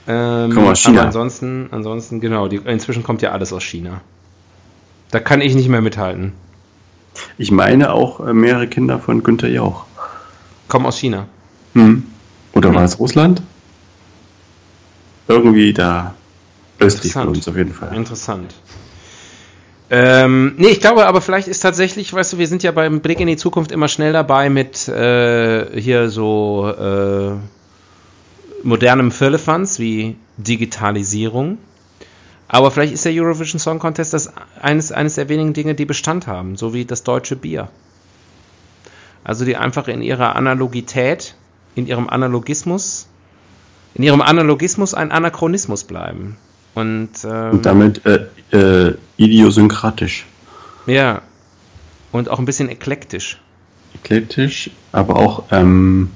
Ähm, 0.06 0.52
Kommen 0.52 0.68
aus 0.68 0.80
China. 0.80 0.98
Aber 0.98 1.06
ansonsten, 1.06 1.68
ansonsten, 1.70 2.20
genau, 2.20 2.48
die, 2.48 2.56
inzwischen 2.56 3.02
kommt 3.02 3.22
ja 3.22 3.30
alles 3.32 3.52
aus 3.52 3.62
China. 3.62 4.00
Da 5.10 5.20
kann 5.20 5.40
ich 5.40 5.54
nicht 5.54 5.68
mehr 5.68 5.80
mithalten. 5.80 6.32
Ich 7.38 7.50
meine 7.50 7.92
auch 7.92 8.20
äh, 8.26 8.32
mehrere 8.32 8.66
Kinder 8.66 8.98
von 8.98 9.22
Günther 9.22 9.48
Jauch. 9.48 9.84
Kommen 10.68 10.86
aus 10.86 10.98
China. 10.98 11.26
Hm. 11.74 12.04
Oder 12.54 12.70
Hm. 12.70 12.76
war 12.76 12.84
es 12.84 12.98
Russland? 12.98 13.42
Irgendwie 15.28 15.72
da 15.72 16.14
östlich 16.78 17.12
von 17.12 17.28
uns 17.28 17.46
auf 17.46 17.56
jeden 17.56 17.72
Fall. 17.72 17.94
Interessant. 17.94 18.54
Ähm, 19.88 20.54
nee, 20.56 20.68
ich 20.68 20.80
glaube 20.80 21.06
aber 21.06 21.20
vielleicht 21.20 21.48
ist 21.48 21.60
tatsächlich, 21.60 22.12
weißt 22.12 22.32
du, 22.32 22.38
wir 22.38 22.48
sind 22.48 22.62
ja 22.62 22.72
beim 22.72 23.00
Blick 23.00 23.20
in 23.20 23.26
die 23.26 23.36
Zukunft 23.36 23.70
immer 23.72 23.88
schnell 23.88 24.12
dabei 24.12 24.48
mit 24.48 24.88
äh, 24.88 25.78
hier 25.78 26.08
so 26.08 26.66
äh, 26.66 27.32
modernem 28.62 29.10
Firlefanz 29.10 29.78
wie 29.78 30.16
Digitalisierung. 30.36 31.58
Aber 32.48 32.70
vielleicht 32.70 32.92
ist 32.92 33.04
der 33.04 33.12
Eurovision 33.12 33.58
Song 33.58 33.78
Contest 33.78 34.12
das 34.12 34.32
eines, 34.60 34.92
eines 34.92 35.14
der 35.14 35.28
wenigen 35.28 35.54
Dinge, 35.54 35.74
die 35.74 35.86
Bestand 35.86 36.26
haben, 36.26 36.56
so 36.56 36.74
wie 36.74 36.84
das 36.84 37.02
deutsche 37.02 37.36
Bier. 37.36 37.68
Also 39.24 39.44
die 39.44 39.56
einfach 39.56 39.88
in 39.88 40.02
ihrer 40.02 40.36
Analogität, 40.36 41.34
in 41.74 41.86
ihrem 41.86 42.10
Analogismus, 42.10 43.06
in 43.94 44.02
ihrem 44.02 44.20
Analogismus 44.20 44.94
ein 44.94 45.12
Anachronismus 45.12 45.84
bleiben. 45.84 46.36
Und, 46.74 47.10
ähm, 47.24 47.50
Und 47.52 47.66
damit 47.66 48.02
äh, 48.06 48.26
äh, 48.52 48.96
idiosynkratisch. 49.16 50.26
Ja. 50.86 51.22
Und 52.10 52.28
auch 52.28 52.38
ein 52.38 52.44
bisschen 52.44 52.68
eklektisch. 52.68 53.40
Eklektisch, 53.94 54.70
aber 54.90 55.16
auch 55.16 55.44
ähm, 55.50 56.10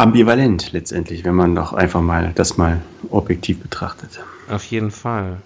ambivalent 0.00 0.72
letztendlich, 0.72 1.24
wenn 1.24 1.34
man 1.34 1.54
doch 1.54 1.72
einfach 1.72 2.00
mal 2.00 2.32
das 2.34 2.56
mal 2.56 2.80
objektiv 3.10 3.60
betrachtet. 3.60 4.20
Auf 4.48 4.64
jeden 4.64 4.90
Fall. 4.90 5.38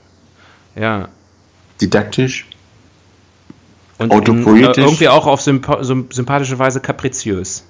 Ja. 0.77 1.09
Didaktisch, 1.81 2.47
Und 3.99 4.13
Autopoetisch. 4.13 4.79
In, 4.79 4.85
äh, 4.85 4.87
irgendwie 4.87 5.09
auch 5.09 5.27
auf 5.27 5.41
sympa 5.41 5.83
sym 5.85 6.09
sympathische 6.11 6.59
Weise 6.59 6.81
kapriziös. 6.81 7.65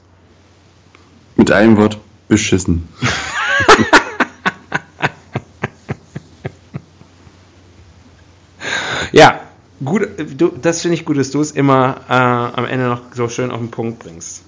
mit 1.36 1.50
einem 1.50 1.76
Wort 1.76 1.98
beschissen. 2.28 2.88
Ja, 9.14 9.42
gut, 9.84 10.08
du, 10.36 10.48
das 10.60 10.82
finde 10.82 10.96
ich 10.96 11.04
gut, 11.04 11.16
dass 11.16 11.30
du 11.30 11.40
es 11.40 11.52
immer 11.52 12.00
äh, 12.08 12.12
am 12.12 12.64
Ende 12.64 12.88
noch 12.88 13.00
so 13.14 13.28
schön 13.28 13.52
auf 13.52 13.60
den 13.60 13.70
Punkt 13.70 14.00
bringst. 14.00 14.42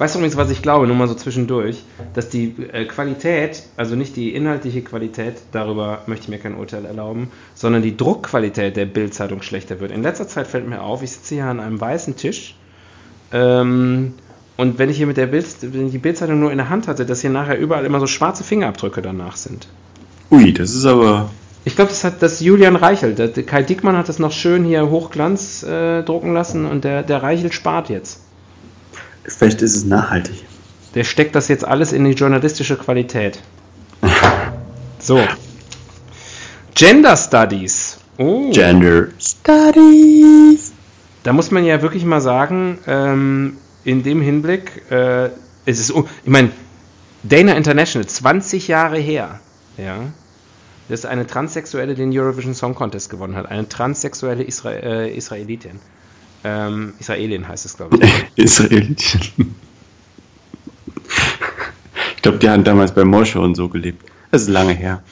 Weißt 0.00 0.14
du 0.14 0.18
übrigens, 0.18 0.38
was 0.38 0.50
ich 0.50 0.62
glaube, 0.62 0.86
nur 0.86 0.96
mal 0.96 1.08
so 1.08 1.14
zwischendurch, 1.14 1.82
dass 2.14 2.30
die 2.30 2.54
äh, 2.72 2.86
Qualität, 2.86 3.64
also 3.76 3.96
nicht 3.96 4.16
die 4.16 4.34
inhaltliche 4.34 4.80
Qualität, 4.80 5.34
darüber 5.52 6.04
möchte 6.06 6.24
ich 6.24 6.28
mir 6.30 6.38
kein 6.38 6.54
Urteil 6.54 6.86
erlauben, 6.86 7.30
sondern 7.54 7.82
die 7.82 7.98
Druckqualität 7.98 8.78
der 8.78 8.86
Bildzeitung 8.86 9.42
schlechter 9.42 9.78
wird. 9.78 9.92
In 9.92 10.02
letzter 10.02 10.26
Zeit 10.26 10.46
fällt 10.46 10.66
mir 10.66 10.80
auf, 10.80 11.02
ich 11.02 11.10
sitze 11.10 11.34
hier 11.34 11.44
an 11.44 11.60
einem 11.60 11.78
weißen 11.78 12.16
Tisch 12.16 12.54
ähm, 13.30 14.14
und 14.56 14.78
wenn 14.78 14.88
ich 14.88 14.96
hier 14.96 15.06
mit 15.06 15.18
der 15.18 15.26
Bild, 15.26 15.44
die 15.60 15.98
Bildzeitung 15.98 16.40
nur 16.40 16.50
in 16.50 16.56
der 16.56 16.70
Hand 16.70 16.88
hatte, 16.88 17.04
dass 17.04 17.20
hier 17.20 17.28
nachher 17.28 17.58
überall 17.58 17.84
immer 17.84 18.00
so 18.00 18.06
schwarze 18.06 18.42
Fingerabdrücke 18.42 19.02
danach 19.02 19.36
sind. 19.36 19.68
Ui, 20.30 20.54
das 20.54 20.74
ist 20.74 20.86
aber. 20.86 21.28
Ich 21.66 21.76
glaube, 21.76 21.90
das 21.90 22.04
hat 22.04 22.22
das 22.22 22.40
Julian. 22.40 22.78
Der, 22.80 23.28
der 23.28 23.42
Kai 23.42 23.62
Dickmann 23.62 23.98
hat 23.98 24.08
das 24.08 24.18
noch 24.18 24.32
schön 24.32 24.64
hier 24.64 24.88
Hochglanz 24.88 25.62
äh, 25.62 26.02
drucken 26.04 26.32
lassen 26.32 26.64
und 26.64 26.84
der, 26.84 27.02
der 27.02 27.22
Reichelt 27.22 27.52
spart 27.52 27.90
jetzt. 27.90 28.22
Vielleicht 29.24 29.62
ist 29.62 29.76
es 29.76 29.84
nachhaltig. 29.84 30.44
Der 30.94 31.04
steckt 31.04 31.34
das 31.34 31.48
jetzt 31.48 31.64
alles 31.64 31.92
in 31.92 32.04
die 32.04 32.12
journalistische 32.12 32.76
Qualität. 32.76 33.40
So. 35.02 35.18
Gender 36.74 37.16
Studies. 37.16 37.98
Oh. 38.18 38.50
Gender 38.50 39.08
Studies. 39.18 40.72
Da 41.22 41.32
muss 41.32 41.50
man 41.50 41.64
ja 41.64 41.80
wirklich 41.80 42.04
mal 42.04 42.20
sagen, 42.20 42.78
ähm, 42.86 43.56
in 43.84 44.02
dem 44.02 44.20
Hinblick, 44.20 44.90
äh, 44.90 45.30
es 45.64 45.80
ist, 45.80 45.94
oh, 45.94 46.06
ich 46.22 46.30
meine, 46.30 46.50
Dana 47.22 47.54
International, 47.54 48.06
20 48.06 48.68
Jahre 48.68 48.98
her, 48.98 49.40
ja, 49.76 49.96
dass 50.88 51.04
eine 51.04 51.26
Transsexuelle 51.26 51.94
den 51.94 52.16
Eurovision 52.16 52.54
Song 52.54 52.74
Contest 52.74 53.10
gewonnen 53.10 53.36
hat. 53.36 53.46
Eine 53.46 53.68
transsexuelle 53.68 54.42
Isra 54.42 54.72
äh, 54.72 55.14
Israelitin. 55.14 55.78
Ähm, 56.44 56.94
Israelin 56.98 57.46
heißt 57.46 57.66
es, 57.66 57.76
glaube 57.76 57.98
ich. 58.00 58.24
Israelitchen. 58.44 59.54
Ich 62.16 62.22
glaube, 62.22 62.38
die 62.38 62.48
haben 62.48 62.64
damals 62.64 62.92
bei 62.92 63.04
Mosche 63.04 63.40
und 63.40 63.54
so 63.54 63.68
gelebt. 63.68 64.04
Das 64.30 64.42
ist 64.42 64.48
lange 64.48 64.72
her. 64.72 65.02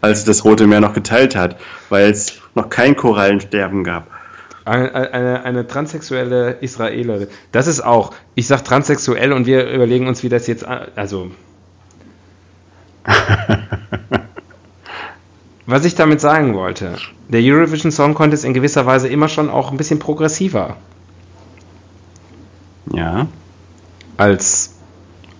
Als 0.00 0.24
das 0.24 0.44
Rote 0.44 0.66
Meer 0.66 0.80
noch 0.80 0.94
geteilt 0.94 1.36
hat, 1.36 1.60
weil 1.88 2.10
es 2.10 2.40
noch 2.54 2.70
kein 2.70 2.96
Korallensterben 2.96 3.84
gab. 3.84 4.08
Eine, 4.64 5.12
eine, 5.12 5.42
eine 5.44 5.66
transsexuelle 5.66 6.58
Israelerin. 6.60 7.28
Das 7.52 7.66
ist 7.66 7.80
auch, 7.80 8.14
ich 8.34 8.46
sag 8.46 8.64
transsexuell 8.64 9.32
und 9.32 9.46
wir 9.46 9.70
überlegen 9.70 10.06
uns, 10.08 10.22
wie 10.22 10.28
das 10.28 10.46
jetzt, 10.46 10.64
also. 10.64 11.30
Was 15.70 15.84
ich 15.84 15.94
damit 15.94 16.18
sagen 16.20 16.54
wollte, 16.54 16.96
der 17.28 17.40
Eurovision 17.42 17.92
Song 17.92 18.14
Contest 18.14 18.42
in 18.46 18.54
gewisser 18.54 18.86
Weise 18.86 19.06
immer 19.08 19.28
schon 19.28 19.50
auch 19.50 19.70
ein 19.70 19.76
bisschen 19.76 19.98
progressiver 19.98 20.78
Ja. 22.92 23.26
als 24.16 24.76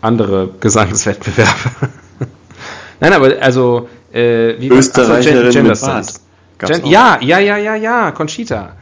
andere 0.03 0.51
Gesangswettbewerbe. 0.61 1.89
Nein, 3.01 3.13
aber 3.15 3.41
also 3.41 3.89
äh, 4.13 4.55
wie 4.61 4.69
Österreicherin 4.69 5.51
Gen- 5.51 5.67
mit 5.67 5.81
Bart. 5.81 6.21
Gen 6.59 6.85
ja, 6.87 7.19
ja, 7.23 7.39
ja, 7.39 7.57
ja, 7.57 7.75
ja, 7.75 8.11
Conchita. 8.11 8.73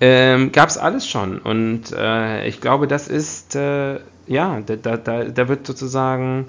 Ähm, 0.00 0.50
gab's 0.50 0.76
alles 0.76 1.06
schon. 1.08 1.38
Und 1.38 1.92
äh, 1.96 2.46
ich 2.48 2.60
glaube, 2.60 2.88
das 2.88 3.06
ist, 3.08 3.54
äh, 3.54 4.00
ja, 4.26 4.60
da, 4.66 4.96
da, 4.96 5.24
da 5.24 5.48
wird 5.48 5.66
sozusagen, 5.66 6.48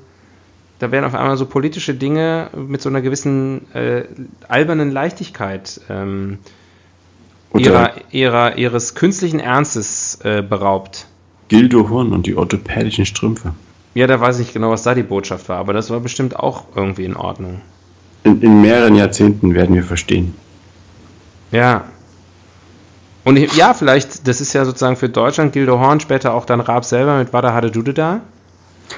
da 0.80 0.92
werden 0.92 1.06
auf 1.06 1.16
einmal 1.16 1.38
so 1.38 1.46
politische 1.46 1.94
Dinge 1.94 2.50
mit 2.56 2.82
so 2.82 2.90
einer 2.90 3.02
gewissen 3.02 3.74
äh, 3.74 4.04
albernen 4.48 4.92
Leichtigkeit 4.92 5.82
ähm, 5.90 6.40
ihrer, 7.56 7.94
ihrer, 8.12 8.58
ihres 8.58 8.96
künstlichen 8.96 9.40
Ernstes 9.40 10.20
äh, 10.24 10.42
beraubt. 10.42 11.08
Gildo 11.48 11.90
Horn 11.90 12.12
und 12.12 12.28
die 12.28 12.36
orthopädischen 12.36 13.06
Strümpfe. 13.06 13.54
Ja, 13.94 14.06
da 14.06 14.20
weiß 14.20 14.36
ich 14.36 14.48
nicht 14.48 14.54
genau, 14.54 14.70
was 14.70 14.84
da 14.84 14.94
die 14.94 15.04
Botschaft 15.04 15.50
war, 15.50 15.58
aber 15.58 15.74
das 15.74 15.90
war 15.90 16.00
bestimmt 16.00 16.36
auch 16.36 16.66
irgendwie 16.76 17.06
in 17.06 17.16
Ordnung. 17.16 17.62
In, 18.24 18.42
in 18.42 18.62
mehreren 18.62 18.96
Jahrzehnten 18.96 19.56
werden 19.56 19.74
wir 19.74 19.84
verstehen. 19.84 20.36
Ja. 21.52 21.86
Und 23.24 23.38
ich, 23.38 23.56
ja, 23.56 23.74
vielleicht, 23.74 24.28
das 24.28 24.42
ist 24.42 24.54
ja 24.54 24.66
sozusagen 24.66 24.98
für 24.98 25.10
Deutschland 25.10 25.54
Gildo 25.54 25.80
Horn, 25.80 26.00
später 26.00 26.34
auch 26.34 26.46
dann 26.46 26.60
Raab 26.60 26.86
selber 26.86 27.18
mit 27.18 27.34
Wada 27.34 27.54
Hade 27.54 27.72
Dude 27.72 27.94
da. 27.94 28.22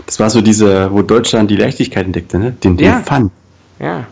Das 0.06 0.20
war 0.20 0.30
so 0.30 0.42
diese, 0.42 0.92
wo 0.92 1.02
Deutschland 1.02 1.50
die 1.52 1.56
Leichtigkeit 1.56 2.06
entdeckte, 2.06 2.38
ne? 2.40 2.52
Den, 2.52 2.78
den 2.78 2.86
Ja. 2.86 3.00
Fun. 3.02 3.32
Ja. 3.80 3.98
Und 3.98 4.06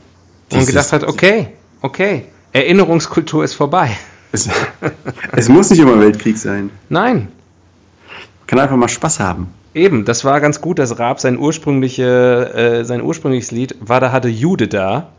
Dieses- 0.53 0.67
gedacht 0.67 0.93
hat, 0.93 1.03
okay, 1.03 1.49
okay, 1.81 2.25
Erinnerungskultur 2.53 3.43
ist 3.43 3.53
vorbei. 3.53 3.91
Es, 4.31 4.49
es 5.33 5.49
muss 5.49 5.69
nicht 5.69 5.79
immer 5.79 5.99
Weltkrieg 5.99 6.37
sein. 6.37 6.69
Nein, 6.89 7.29
Kann 8.47 8.59
einfach 8.59 8.75
mal 8.75 8.87
Spaß 8.89 9.19
haben. 9.19 9.47
eben, 9.73 10.03
das 10.05 10.23
war 10.25 10.41
ganz 10.41 10.59
gut, 10.61 10.79
dass 10.79 10.97
Raab 10.99 11.19
sein, 11.19 11.37
ursprüngliche, 11.37 12.53
äh, 12.53 12.83
sein 12.85 13.01
ursprüngliches 13.01 13.51
Lied, 13.51 13.75
Wada 13.79 14.11
Hade 14.11 14.29
Jude 14.29 14.67
da, 14.67 15.09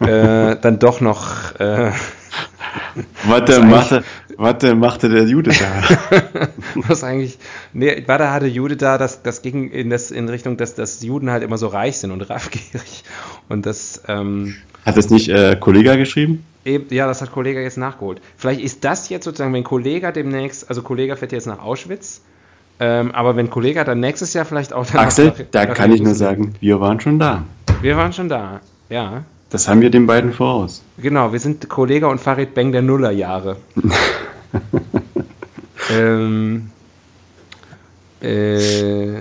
äh, 0.00 0.56
dann 0.60 0.78
doch 0.78 1.00
noch 1.00 1.54
äh, 1.58 1.90
eigentlich- 3.28 3.64
machte, 3.64 4.04
warte, 4.36 4.74
machte 4.74 5.08
der 5.08 5.24
Jude 5.24 5.50
da. 5.52 6.48
was 6.74 7.04
eigentlich, 7.04 7.38
nee, 7.72 8.02
Wada 8.06 8.32
hatte 8.32 8.46
Jude 8.46 8.76
da, 8.76 8.98
das, 8.98 9.22
das 9.22 9.42
ging 9.42 9.70
in, 9.70 9.90
das, 9.90 10.10
in 10.10 10.28
Richtung, 10.28 10.56
dass, 10.56 10.74
dass 10.74 11.02
Juden 11.02 11.30
halt 11.30 11.42
immer 11.42 11.58
so 11.58 11.66
reich 11.68 11.98
sind 11.98 12.10
und 12.10 12.22
raffgierig. 12.28 13.04
Und 13.48 13.66
das, 13.66 14.02
ähm, 14.08 14.56
Hat 14.84 14.96
das 14.96 15.10
nicht 15.10 15.28
äh, 15.28 15.56
Kollega 15.58 15.96
geschrieben? 15.96 16.44
eben, 16.64 16.86
ja, 16.92 17.06
das 17.06 17.22
hat 17.22 17.30
Kollega 17.32 17.60
jetzt 17.60 17.78
nachgeholt. 17.78 18.20
Vielleicht 18.36 18.60
ist 18.60 18.82
das 18.84 19.08
jetzt 19.08 19.24
sozusagen, 19.24 19.52
wenn 19.54 19.62
Kollega 19.64 20.10
demnächst, 20.12 20.68
also 20.68 20.82
Kollega 20.82 21.14
fährt 21.16 21.30
jetzt 21.32 21.46
nach 21.46 21.60
Auschwitz, 21.60 22.22
ähm, 22.80 23.12
aber 23.12 23.36
wenn 23.36 23.48
Kollega 23.50 23.84
dann 23.84 24.00
nächstes 24.00 24.34
Jahr 24.34 24.44
vielleicht 24.44 24.72
auch 24.72 24.92
Axel, 24.94 25.26
nach- 25.28 25.34
da 25.52 25.64
nach 25.66 25.74
kann 25.74 25.92
ich 25.92 26.02
nur 26.02 26.14
sagen, 26.14 26.54
wir 26.60 26.80
waren 26.80 26.98
schon 27.00 27.18
da. 27.20 27.44
Wir 27.82 27.96
waren 27.96 28.12
schon 28.12 28.28
da, 28.28 28.60
ja. 28.90 29.22
Das 29.50 29.68
haben 29.68 29.80
wir 29.80 29.90
den 29.90 30.06
beiden 30.06 30.32
voraus. 30.32 30.82
Genau, 30.98 31.32
wir 31.32 31.38
sind 31.38 31.68
Kollega 31.68 32.08
und 32.08 32.20
Farid 32.20 32.54
Beng 32.54 32.72
der 32.72 32.82
Nullerjahre. 32.82 33.56
ähm, 35.90 36.70
äh, 38.20 39.20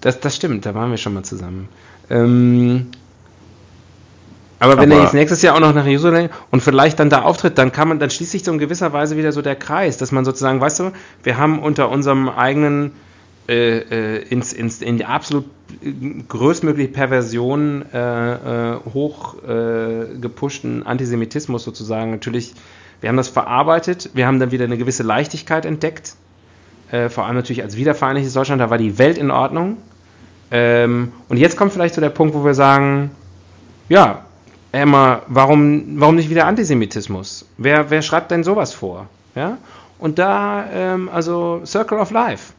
das, 0.00 0.20
das 0.20 0.36
stimmt, 0.36 0.66
da 0.66 0.74
waren 0.74 0.90
wir 0.90 0.98
schon 0.98 1.14
mal 1.14 1.22
zusammen. 1.22 1.68
Ähm, 2.10 2.88
aber 4.58 4.78
wenn 4.78 4.90
Aber- 4.90 5.00
er 5.00 5.04
jetzt 5.04 5.14
nächstes 5.14 5.42
Jahr 5.42 5.56
auch 5.56 5.60
noch 5.60 5.74
nach 5.74 5.86
Jerusalem 5.86 6.30
und 6.50 6.62
vielleicht 6.62 6.98
dann 6.98 7.10
da 7.10 7.22
auftritt, 7.22 7.58
dann 7.58 7.72
kann 7.72 7.88
man, 7.88 7.98
dann 7.98 8.10
schließt 8.10 8.32
sich 8.32 8.44
so 8.44 8.52
in 8.52 8.58
gewisser 8.58 8.92
Weise 8.92 9.16
wieder 9.16 9.32
so 9.32 9.42
der 9.42 9.56
Kreis, 9.56 9.98
dass 9.98 10.12
man 10.12 10.24
sozusagen, 10.24 10.60
weißt 10.60 10.80
du, 10.80 10.92
wir 11.22 11.38
haben 11.38 11.58
unter 11.58 11.90
unserem 11.90 12.28
eigenen 12.28 12.92
äh, 13.48 13.78
äh, 13.78 14.22
ins, 14.28 14.52
ins, 14.52 14.82
in 14.82 14.98
die 14.98 15.04
absolut 15.04 15.44
äh, 15.82 15.92
größtmögliche 16.28 16.90
Perversion 16.90 17.84
äh, 17.92 18.32
äh, 18.32 18.76
hoch 18.92 19.36
äh, 19.46 20.82
Antisemitismus 20.84 21.62
sozusagen 21.62 22.10
natürlich, 22.10 22.54
wir 23.00 23.08
haben 23.08 23.16
das 23.16 23.28
verarbeitet, 23.28 24.10
wir 24.14 24.26
haben 24.26 24.40
dann 24.40 24.50
wieder 24.50 24.64
eine 24.64 24.76
gewisse 24.76 25.04
Leichtigkeit 25.04 25.64
entdeckt, 25.64 26.16
äh, 26.90 27.08
vor 27.08 27.26
allem 27.26 27.36
natürlich 27.36 27.62
als 27.62 27.76
wiedervereinigtes 27.76 28.32
Deutschland, 28.32 28.60
da 28.60 28.70
war 28.70 28.78
die 28.78 28.98
Welt 28.98 29.18
in 29.18 29.30
Ordnung. 29.30 29.76
Ähm, 30.50 31.12
und 31.28 31.36
jetzt 31.36 31.56
kommt 31.56 31.72
vielleicht 31.72 31.94
so 31.94 32.00
der 32.00 32.10
Punkt, 32.10 32.34
wo 32.34 32.44
wir 32.44 32.54
sagen, 32.54 33.10
ja, 33.88 34.24
Emma, 34.72 35.22
warum, 35.28 36.00
warum 36.00 36.16
nicht 36.16 36.30
wieder 36.30 36.46
Antisemitismus? 36.46 37.46
Wer, 37.58 37.90
wer 37.90 38.02
schreibt 38.02 38.30
denn 38.30 38.44
sowas 38.44 38.74
vor? 38.74 39.06
Ja? 39.34 39.58
Und 39.98 40.18
da, 40.18 40.66
ähm, 40.72 41.08
also 41.08 41.62
Circle 41.64 41.98
of 41.98 42.10
Life. 42.10 42.52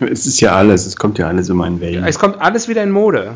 Es 0.00 0.26
ist 0.26 0.40
ja 0.40 0.54
alles, 0.54 0.86
es 0.86 0.96
kommt 0.96 1.18
ja 1.18 1.28
alles 1.28 1.48
immer 1.48 1.66
in 1.66 1.80
Wellen. 1.80 2.04
Es 2.04 2.18
kommt 2.18 2.40
alles 2.40 2.68
wieder 2.68 2.82
in 2.82 2.90
Mode. 2.90 3.32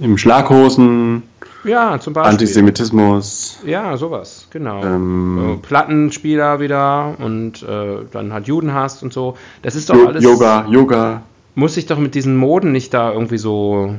Im 0.00 0.18
Schlaghosen, 0.18 1.22
Ja, 1.64 1.98
zum 2.00 2.12
Beispiel. 2.12 2.32
Antisemitismus. 2.32 3.58
Ja, 3.64 3.96
sowas, 3.96 4.46
genau. 4.50 4.82
Ähm, 4.84 5.58
Plattenspieler 5.62 6.60
wieder 6.60 7.14
und 7.18 7.62
äh, 7.62 7.98
dann 8.12 8.32
hat 8.32 8.46
Judenhass 8.46 9.02
und 9.02 9.12
so. 9.12 9.36
Das 9.62 9.74
ist 9.74 9.88
doch 9.90 9.96
Jo- 9.96 10.06
alles. 10.06 10.22
Yoga, 10.22 10.66
Yoga. 10.68 11.22
Muss 11.54 11.74
sich 11.74 11.86
doch 11.86 11.98
mit 11.98 12.14
diesen 12.14 12.36
Moden 12.36 12.70
nicht 12.72 12.94
da 12.94 13.12
irgendwie 13.12 13.38
so. 13.38 13.94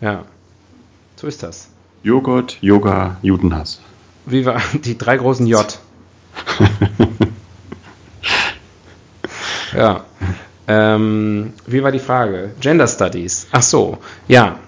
Ja. 0.00 0.24
So 1.16 1.26
ist 1.26 1.42
das. 1.42 1.68
Joghurt, 2.04 2.58
Yoga, 2.60 3.16
Judenhass. 3.22 3.80
Wie 4.26 4.44
war 4.46 4.60
die 4.84 4.96
drei 4.98 5.16
großen 5.16 5.46
J? 5.46 5.78
ja. 9.76 10.04
Ähm, 10.68 11.52
wie 11.66 11.82
war 11.82 11.92
die 11.92 11.98
Frage? 12.00 12.50
Gender 12.60 12.86
Studies. 12.88 13.46
Ach 13.52 13.62
so, 13.62 13.98
ja. 14.28 14.58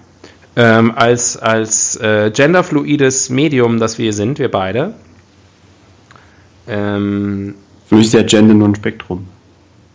Ähm, 0.55 0.93
als 0.95 1.37
als 1.37 1.95
äh, 1.97 2.31
genderfluides 2.31 3.29
Medium, 3.29 3.79
das 3.79 3.97
wir 3.97 4.13
sind, 4.13 4.39
wir 4.39 4.49
beide. 4.51 4.93
Ähm, 6.67 7.55
Für 7.87 7.95
mich 7.95 8.05
ist 8.07 8.13
der 8.13 8.23
Gender 8.23 8.53
nur 8.53 8.67
ein 8.69 8.75
Spektrum. 8.75 9.27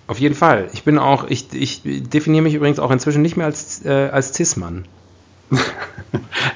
auf 0.07 0.19
jeden 0.19 0.35
Fall. 0.35 0.69
Ich 0.73 0.83
bin 0.85 0.99
auch, 0.99 1.25
ich, 1.29 1.47
ich 1.53 1.83
definiere 1.85 2.43
mich 2.43 2.55
übrigens 2.55 2.79
auch 2.79 2.91
inzwischen 2.91 3.23
nicht 3.23 3.37
mehr 3.37 3.47
als, 3.47 3.85
äh, 3.85 4.09
als 4.13 4.35
Cis-Mann. 4.35 4.85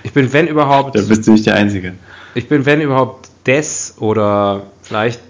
Ich 0.04 0.12
bin, 0.12 0.32
wenn 0.32 0.46
überhaupt, 0.46 0.94
Da 0.96 1.02
bist 1.02 1.26
du 1.26 1.32
nicht 1.32 1.44
der 1.46 1.54
Einzige. 1.56 1.94
ich 2.36 2.48
bin, 2.48 2.64
wenn 2.64 2.80
überhaupt, 2.80 3.28
des 3.46 3.94
oder 3.98 4.62
vielleicht 4.82 5.20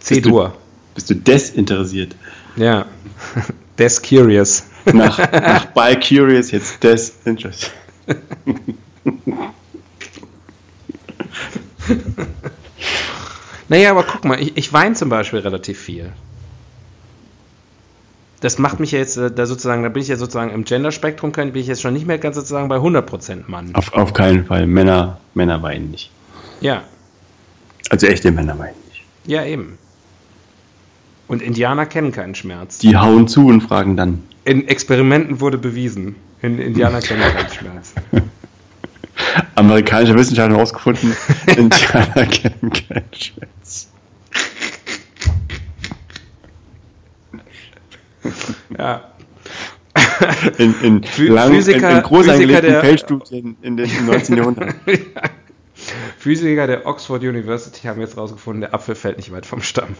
C-Dur. 0.00 0.54
Bist 0.94 1.10
du 1.10 1.14
desinteressiert? 1.14 2.16
Ja. 2.56 2.86
Des 3.78 4.02
Curious. 4.02 4.64
Nach, 4.92 5.16
nach 5.18 5.66
By 5.66 5.96
Curious 5.98 6.50
jetzt 6.50 6.82
Desinterest. 6.82 7.70
Naja, 13.68 13.90
aber 13.90 14.02
guck 14.04 14.24
mal, 14.24 14.40
ich, 14.40 14.56
ich 14.56 14.72
weine 14.72 14.94
zum 14.94 15.08
Beispiel 15.08 15.38
relativ 15.40 15.80
viel. 15.80 16.12
Das 18.40 18.58
macht 18.58 18.80
mich 18.80 18.90
ja 18.90 18.98
jetzt 18.98 19.16
äh, 19.16 19.30
da 19.30 19.46
sozusagen, 19.46 19.82
da 19.84 19.88
bin 19.88 20.02
ich 20.02 20.08
ja 20.08 20.16
sozusagen 20.16 20.50
im 20.50 20.64
Genderspektrum, 20.64 21.30
bin 21.32 21.54
ich 21.54 21.68
jetzt 21.68 21.80
schon 21.80 21.94
nicht 21.94 22.06
mehr 22.06 22.18
ganz 22.18 22.34
sozusagen 22.36 22.68
bei 22.68 22.76
100% 22.76 23.44
Mann. 23.46 23.74
Auf, 23.74 23.92
auf 23.94 24.12
keinen 24.12 24.44
Fall. 24.44 24.66
Männer, 24.66 25.18
Männer 25.34 25.62
weinen 25.62 25.90
nicht. 25.90 26.10
Ja, 26.60 26.82
Also 27.88 28.06
echte 28.08 28.30
Männer 28.32 28.58
weinen 28.58 28.74
nicht. 28.88 29.02
ja 29.26 29.44
eben. 29.44 29.78
Und 31.32 31.40
Indianer 31.40 31.86
kennen 31.86 32.12
keinen 32.12 32.34
Schmerz. 32.34 32.76
Die 32.76 32.94
hauen 32.94 33.26
zu 33.26 33.46
und 33.46 33.62
fragen 33.62 33.96
dann. 33.96 34.22
In 34.44 34.68
Experimenten 34.68 35.40
wurde 35.40 35.56
bewiesen, 35.56 36.16
in 36.42 36.58
Indianer 36.58 37.00
kennen 37.00 37.22
keinen 37.22 37.48
Schmerz. 37.48 37.94
Amerikanische 39.54 40.14
Wissenschaftler 40.14 40.50
haben 40.50 40.56
herausgefunden, 40.56 41.16
Indianer 41.46 42.26
kennen 42.26 42.70
keinen 42.70 43.08
Schmerz. 43.14 43.88
Ja. 48.78 49.12
In, 50.58 50.74
in, 50.82 51.02
lang, 51.28 51.50
Physiker- 51.54 51.90
in, 51.92 51.96
in 51.96 52.02
groß 52.02 52.26
Physiker 52.26 52.32
angelegten 52.34 52.70
der- 52.72 52.80
Feldstudien 52.82 53.56
in 53.62 53.78
den 53.78 53.88
im 53.90 54.04
19. 54.04 54.36
Jahrhundert. 54.36 54.74
Physiker 56.18 56.66
der 56.66 56.84
Oxford 56.86 57.22
University 57.22 57.86
haben 57.88 58.02
jetzt 58.02 58.18
rausgefunden, 58.18 58.60
der 58.60 58.74
Apfel 58.74 58.94
fällt 58.94 59.16
nicht 59.16 59.32
weit 59.32 59.46
vom 59.46 59.62
Stamm. 59.62 59.96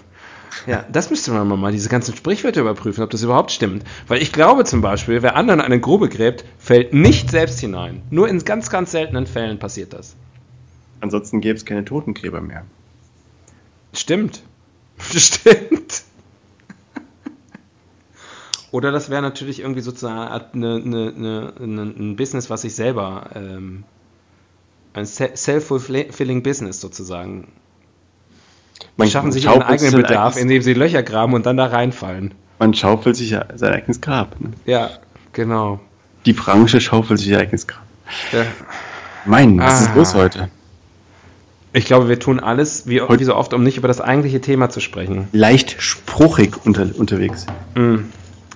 Ja, 0.67 0.85
das 0.91 1.11
müsste 1.11 1.33
man 1.33 1.49
mal, 1.59 1.73
diese 1.73 1.89
ganzen 1.89 2.15
Sprichwörter 2.15 2.61
überprüfen, 2.61 3.03
ob 3.03 3.11
das 3.11 3.23
überhaupt 3.23 3.51
stimmt. 3.53 3.85
Weil 4.07 4.23
ich 4.23 4.33
glaube 4.33 4.65
zum 4.65 4.81
Beispiel, 4.81 5.23
wer 5.23 5.37
anderen 5.37 5.61
eine 5.61 5.81
Grube 5.81 6.09
gräbt, 6.09 6.45
fällt 6.59 6.93
nicht 6.95 7.31
selbst 7.31 7.59
hinein. 7.61 8.03
Nur 8.11 8.29
in 8.29 8.39
ganz, 8.45 8.71
ganz 8.71 8.93
seltenen 8.93 9.27
Fällen 9.27 9.59
passiert 9.59 9.93
das. 9.93 10.15
Ansonsten 11.01 11.41
gäbe 11.41 11.57
es 11.57 11.65
keine 11.65 11.85
Totengräber 11.85 12.41
mehr. 12.41 12.65
Stimmt. 13.93 14.43
Stimmt. 14.99 16.03
Oder 18.71 18.91
das 18.91 19.11
wäre 19.11 19.21
natürlich 19.23 19.61
irgendwie 19.61 19.83
sozusagen 19.83 20.19
eine, 20.55 20.77
eine, 20.77 21.53
eine, 21.61 21.83
ein 21.83 22.17
Business, 22.17 22.49
was 22.49 22.63
sich 22.63 22.75
selber, 22.75 23.31
ähm, 23.35 23.85
ein 24.95 25.05
se- 25.07 25.33
self-fulfilling 25.35 26.43
Business 26.43 26.81
sozusagen. 26.81 27.49
Man 28.97 29.07
Die 29.07 29.13
schaffen 29.13 29.33
sich 29.33 29.45
ihren 29.45 29.63
eigenen 29.63 29.93
Bedarf, 30.03 30.37
indem 30.37 30.63
sie 30.63 30.75
Löcher 30.75 31.03
graben 31.03 31.35
und 31.35 31.47
dann 31.47 31.57
da 31.57 31.67
reinfallen. 31.67 32.35
Man 32.59 32.75
schaufelt 32.75 33.17
sich 33.17 33.31
ja 33.31 33.47
sein 33.55 33.73
eigenes 33.73 34.01
Grab. 34.01 34.39
Ne? 34.41 34.51
Ja, 34.67 34.91
genau. 35.33 35.81
Die 36.27 36.33
Branche 36.33 36.81
schaufelt 36.81 37.19
sich 37.19 37.29
ihr 37.29 37.39
eigenes 37.39 37.67
Grab. 37.67 37.83
Ja. 38.33 38.45
Mein, 39.25 39.59
was 39.59 39.81
Ah. 39.81 39.85
ist 39.85 39.95
los 39.97 40.15
heute? 40.15 40.49
Ich 41.73 41.87
glaube, 41.87 42.09
wir 42.09 42.19
tun 42.21 42.39
alles, 42.39 42.87
wie, 42.87 43.01
wie 43.01 43.25
so 43.25 43.35
oft, 43.35 43.55
um 43.55 43.63
nicht 43.63 43.79
über 43.79 43.89
das 43.89 44.01
eigentliche 44.01 44.41
Thema 44.43 44.69
zu 44.69 44.81
sprechen. 44.81 45.29
Leicht 45.33 45.81
spruchig 45.81 46.55
unter, 46.67 46.87
unterwegs. 46.97 47.47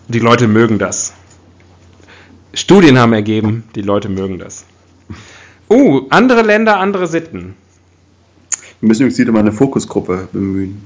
Die 0.09 0.19
Leute 0.19 0.49
mögen 0.49 0.79
das. 0.79 1.15
Studien 2.53 2.99
haben 2.99 3.15
ergeben, 3.15 3.65
die 3.75 3.81
Leute 3.83 4.09
mögen 4.11 4.39
das. 4.39 4.67
Uh, 5.71 6.03
andere 6.11 6.43
Länder, 6.43 6.79
andere 6.79 7.07
Sitten. 7.07 7.55
Wir 8.81 8.89
müssen 8.89 9.03
übrigens 9.03 9.19
wieder 9.19 9.33
mal 9.33 9.41
eine 9.41 9.53
Fokusgruppe 9.53 10.29
bemühen. 10.33 10.83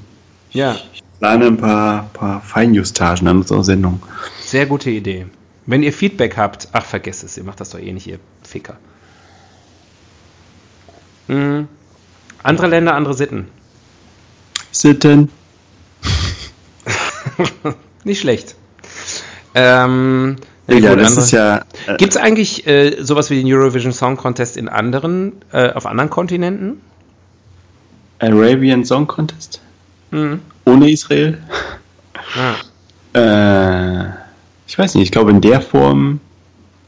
Ja, 0.52 0.76
Ich 0.92 1.02
plane 1.18 1.46
ein 1.46 1.56
paar, 1.56 2.04
paar 2.12 2.40
Feinjustagen 2.40 3.26
an 3.28 3.38
unserer 3.38 3.64
Sendung. 3.64 4.02
sehr 4.40 4.66
gute 4.66 4.90
Idee. 4.90 5.26
Wenn 5.66 5.82
ihr 5.82 5.92
Feedback 5.92 6.36
habt, 6.36 6.68
ach, 6.72 6.84
vergesst 6.84 7.22
es, 7.24 7.36
ihr 7.36 7.44
macht 7.44 7.60
das 7.60 7.70
doch 7.70 7.78
eh 7.78 7.92
nicht, 7.92 8.06
ihr 8.06 8.18
Ficker. 8.42 8.76
Mhm. 11.28 11.68
Andere 12.42 12.66
Länder, 12.68 12.94
andere 12.94 13.14
Sitten. 13.14 13.48
Sitten. 14.72 15.30
Nicht 18.04 18.20
schlecht. 18.20 18.54
Ähm, 19.54 20.36
Ja, 20.66 20.96
das 20.96 21.08
andere- 21.08 21.24
ist 21.24 21.30
ja. 21.32 21.56
Äh, 21.86 21.96
Gibt 21.98 22.12
es 22.12 22.16
eigentlich 22.16 22.66
äh, 22.66 23.02
sowas 23.02 23.30
wie 23.30 23.42
den 23.42 23.52
Eurovision 23.52 23.92
Song 23.92 24.16
Contest 24.16 24.56
in 24.56 24.68
anderen, 24.68 25.32
äh, 25.52 25.70
auf 25.72 25.86
anderen 25.86 26.10
Kontinenten? 26.10 26.80
Arabian 28.20 28.84
Song 28.84 29.06
Contest? 29.06 29.60
Hm. 30.10 30.40
Ohne 30.66 30.90
Israel? 30.90 31.38
Ah. 33.14 33.18
Äh, 33.18 34.10
ich 34.66 34.78
weiß 34.78 34.94
nicht, 34.94 35.04
ich 35.04 35.10
glaube 35.12 35.30
in 35.30 35.40
der 35.40 35.60
Form 35.60 36.20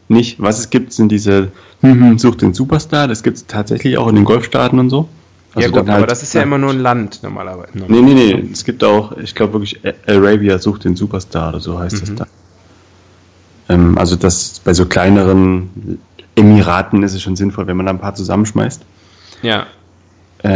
nicht. 0.09 0.41
Was 0.41 0.59
es 0.59 0.71
gibt, 0.71 0.93
sind 0.93 1.11
diese 1.11 1.51
hm, 1.81 2.01
hm, 2.01 2.19
Such 2.19 2.37
den 2.37 2.55
Superstar. 2.55 3.09
Das 3.09 3.23
gibt 3.23 3.39
es 3.39 3.47
tatsächlich 3.47 3.99
auch 3.99 4.09
in 4.09 4.15
den 4.17 4.25
Golfstaaten 4.25 4.79
und 4.79 4.91
so. 4.91 5.09
ja 5.57 5.67
gut, 5.69 5.79
dann 5.79 5.89
aber 5.89 5.99
halt- 6.01 6.11
das 6.11 6.23
ist 6.23 6.35
ja 6.35 6.43
immer 6.43 6.59
nur 6.59 6.71
ein 6.71 6.79
Land 6.81 7.23
normalerweise. 7.23 7.71
Nee, 7.75 8.01
nee, 8.03 8.15
nee. 8.15 8.49
Es 8.53 8.65
gibt 8.65 8.85
auch, 8.85 9.17
ich 9.17 9.35
glaube 9.35 9.55
wirklich, 9.55 9.81
Arabia 10.07 10.59
sucht 10.59 10.85
den 10.85 10.95
Superstar 10.97 11.49
oder 11.51 11.61
so 11.61 11.79
heißt 11.79 12.01
das 12.03 12.11
Mhm. 12.11 12.17
da. 12.17 12.27
Ähm, 13.69 13.99
also 13.99 14.17
das 14.17 14.61
bei 14.65 14.75
so 14.75 14.87
kleineren 14.87 15.99
Emiraten 16.37 17.03
ist 17.03 17.15
es 17.15 17.23
schon 17.23 17.37
sinnvoll, 17.37 17.67
wenn 17.67 17.77
man 17.77 17.87
da 17.87 17.93
ein 17.93 17.99
paar 18.01 18.15
zusammenschmeißt. 18.15 18.83
Ja, 19.43 19.67
Äh, 20.43 20.49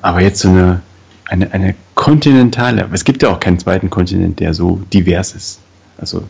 aber 0.00 0.20
jetzt 0.20 0.40
so 0.40 0.48
eine, 0.48 0.80
eine, 1.26 1.52
eine 1.52 1.74
kontinentale, 1.94 2.84
aber 2.84 2.94
es 2.94 3.04
gibt 3.04 3.22
ja 3.22 3.28
auch 3.30 3.40
keinen 3.40 3.58
zweiten 3.58 3.90
Kontinent, 3.90 4.40
der 4.40 4.54
so 4.54 4.80
divers 4.92 5.32
ist. 5.34 5.60
Also 5.98 6.24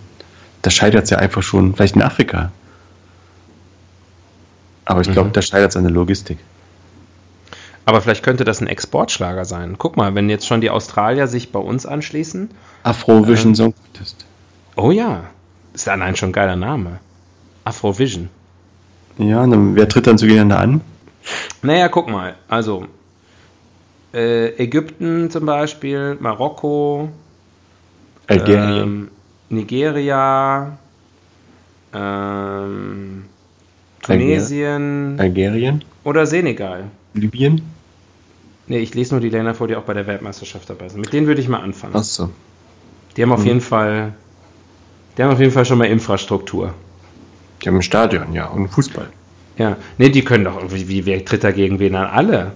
da 0.62 0.70
scheitert 0.70 1.04
es 1.04 1.10
ja 1.10 1.18
einfach 1.18 1.42
schon, 1.42 1.74
vielleicht 1.74 1.94
in 1.96 2.02
Afrika. 2.02 2.50
Aber 4.84 5.00
ich 5.02 5.10
glaube, 5.12 5.28
Mhm. 5.28 5.32
da 5.34 5.42
scheitert 5.42 5.70
es 5.70 5.76
an 5.76 5.84
der 5.84 5.92
Logistik. 5.92 6.38
aber 7.84 8.02
vielleicht 8.02 8.22
könnte 8.22 8.44
das 8.44 8.60
ein 8.60 8.66
Exportschlager 8.66 9.46
sein. 9.46 9.76
Guck 9.78 9.96
mal, 9.96 10.14
wenn 10.14 10.28
jetzt 10.28 10.46
schon 10.46 10.60
die 10.60 10.68
Australier 10.68 11.26
sich 11.26 11.52
bei 11.52 11.58
uns 11.58 11.86
anschließen. 11.86 12.50
Afrovision 12.82 13.52
Ähm. 13.52 13.54
Song 13.54 13.74
Contest. 13.74 14.26
Oh 14.76 14.90
ja, 14.90 15.22
ist 15.72 15.88
allein 15.88 16.14
schon 16.14 16.28
ein 16.28 16.32
geiler 16.34 16.56
Name. 16.56 16.98
Afrovision. 17.64 18.28
Ja, 19.16 19.46
dann, 19.46 19.74
wer 19.74 19.88
tritt 19.88 20.06
dann 20.06 20.18
zueinander 20.18 20.58
an? 20.58 20.82
Naja, 21.62 21.88
guck 21.88 22.08
mal, 22.08 22.36
also 22.48 22.86
äh, 24.14 24.48
Ägypten 24.62 25.30
zum 25.30 25.46
Beispiel, 25.46 26.16
Marokko, 26.20 27.08
Algerien. 28.26 28.82
ähm, 28.82 29.10
Nigeria, 29.50 30.78
ähm, 31.94 33.24
Tunesien 34.02 35.16
Algerien? 35.18 35.84
oder 36.04 36.26
Senegal. 36.26 36.84
Libyen? 37.14 37.62
Nee, 38.66 38.78
ich 38.78 38.94
lese 38.94 39.14
nur 39.14 39.20
die 39.20 39.30
Länder 39.30 39.54
vor, 39.54 39.66
die 39.68 39.76
auch 39.76 39.84
bei 39.84 39.94
der 39.94 40.06
Weltmeisterschaft 40.06 40.68
dabei 40.68 40.88
sind. 40.88 41.00
Mit 41.00 41.12
denen 41.12 41.26
würde 41.26 41.40
ich 41.40 41.48
mal 41.48 41.60
anfangen. 41.60 41.96
Achso. 41.96 42.28
Die 43.16 43.22
haben 43.22 43.32
auf 43.32 43.40
Mhm. 43.40 43.46
jeden 43.46 43.60
Fall, 43.62 44.12
die 45.16 45.22
haben 45.22 45.30
auf 45.32 45.40
jeden 45.40 45.52
Fall 45.52 45.64
schon 45.64 45.78
mal 45.78 45.86
Infrastruktur. 45.86 46.74
Die 47.62 47.68
haben 47.68 47.76
ein 47.76 47.82
Stadion, 47.82 48.32
ja, 48.34 48.46
und 48.46 48.68
Fußball. 48.68 49.08
Ja, 49.58 49.76
nee, 49.98 50.08
die 50.08 50.22
können 50.24 50.44
doch 50.44 50.56
irgendwie, 50.56 50.88
wie, 50.88 51.04
wer 51.06 51.24
tritt 51.24 51.42
da 51.44 51.50
gegen 51.50 51.78
wen 51.80 51.94
an? 51.96 52.06
Alle. 52.06 52.52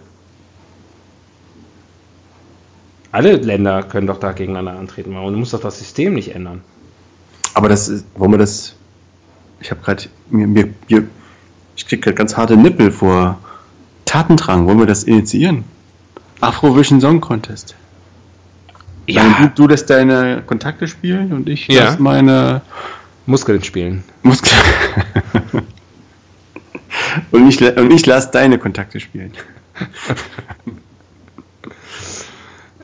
Alle 3.11 3.37
Länder 3.37 3.83
können 3.83 4.07
doch 4.07 4.19
da 4.21 4.33
gegeneinander 4.33 4.79
antreten. 4.79 5.13
Du 5.13 5.31
musst 5.33 5.53
doch 5.53 5.61
das 5.61 5.79
System 5.79 6.15
nicht 6.15 6.35
ändern. 6.35 6.63
Aber 7.55 7.69
das 7.69 7.89
ist, 7.89 8.07
wollen 8.15 8.31
wir 8.31 8.39
das. 8.39 8.75
Ich 9.61 9.71
habe 9.71 9.83
gerade 9.83 10.05
mir, 10.31 10.47
mir, 10.47 10.69
mir, 10.89 11.05
ich 11.77 11.87
krieg 11.87 12.03
grad 12.03 12.17
ganz 12.17 12.37
harte 12.37 12.57
Nippel 12.57 12.91
vor 12.91 13.39
Tatendrang. 14.07 14.67
Wollen 14.67 14.79
wir 14.79 14.87
das 14.87 15.05
initiieren? 15.05 15.65
Afrovision 16.41 17.01
Song 17.01 17.21
Contest. 17.21 17.75
Ja. 19.07 19.23
Nein, 19.25 19.53
du, 19.55 19.63
du 19.65 19.69
lässt 19.69 19.91
deine 19.91 20.43
Kontakte 20.47 20.89
spielen 20.89 21.33
und 21.33 21.49
ich 21.49 21.69
Ja. 21.69 21.85
lass 21.85 21.99
meine 21.99 22.63
Muskeln 23.27 23.63
spielen. 23.63 24.05
Muskeln. 24.23 24.61
und 27.31 27.49
ich, 27.49 27.61
und 27.61 27.91
ich 27.93 28.07
lass 28.07 28.31
deine 28.31 28.59
Kontakte 28.59 29.01
spielen. 29.01 29.33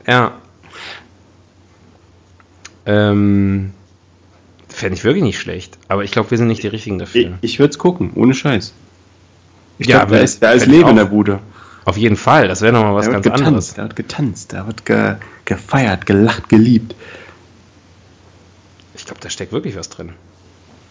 Ja. 0.07 0.33
Ähm, 2.85 3.71
Fände 4.67 4.95
ich 4.95 5.03
wirklich 5.03 5.23
nicht 5.23 5.39
schlecht. 5.39 5.77
Aber 5.87 6.03
ich 6.03 6.11
glaube, 6.11 6.31
wir 6.31 6.37
sind 6.37 6.47
nicht 6.47 6.63
die 6.63 6.67
Richtigen 6.67 6.95
Ich, 6.97 7.01
dafür. 7.01 7.37
ich 7.41 7.59
würde 7.59 7.71
es 7.71 7.77
gucken, 7.77 8.11
ohne 8.15 8.33
Scheiß. 8.33 8.73
Ich 9.77 9.87
Ja, 9.87 9.99
glaube, 9.99 10.15
da 10.15 10.21
ist, 10.21 10.41
da 10.41 10.51
ist 10.51 10.63
ich 10.63 10.69
Leben 10.69 10.89
in 10.89 10.95
der 10.95 11.05
Bude. 11.05 11.39
Auf 11.85 11.97
jeden 11.97 12.15
Fall. 12.17 12.47
Das 12.47 12.61
wäre 12.61 12.73
nochmal 12.73 12.95
was 12.95 13.05
da 13.05 13.11
ganz 13.13 13.23
getanzt, 13.23 13.45
anderes. 13.45 13.73
da 13.73 13.83
wird 13.83 13.95
getanzt, 13.95 14.53
da 14.53 14.67
wird 14.67 14.85
ge, 14.85 15.15
gefeiert, 15.45 16.05
gelacht, 16.05 16.49
geliebt. 16.49 16.95
Ich 18.95 19.05
glaube, 19.05 19.21
da 19.21 19.29
steckt 19.29 19.51
wirklich 19.51 19.75
was 19.75 19.89
drin. 19.89 20.13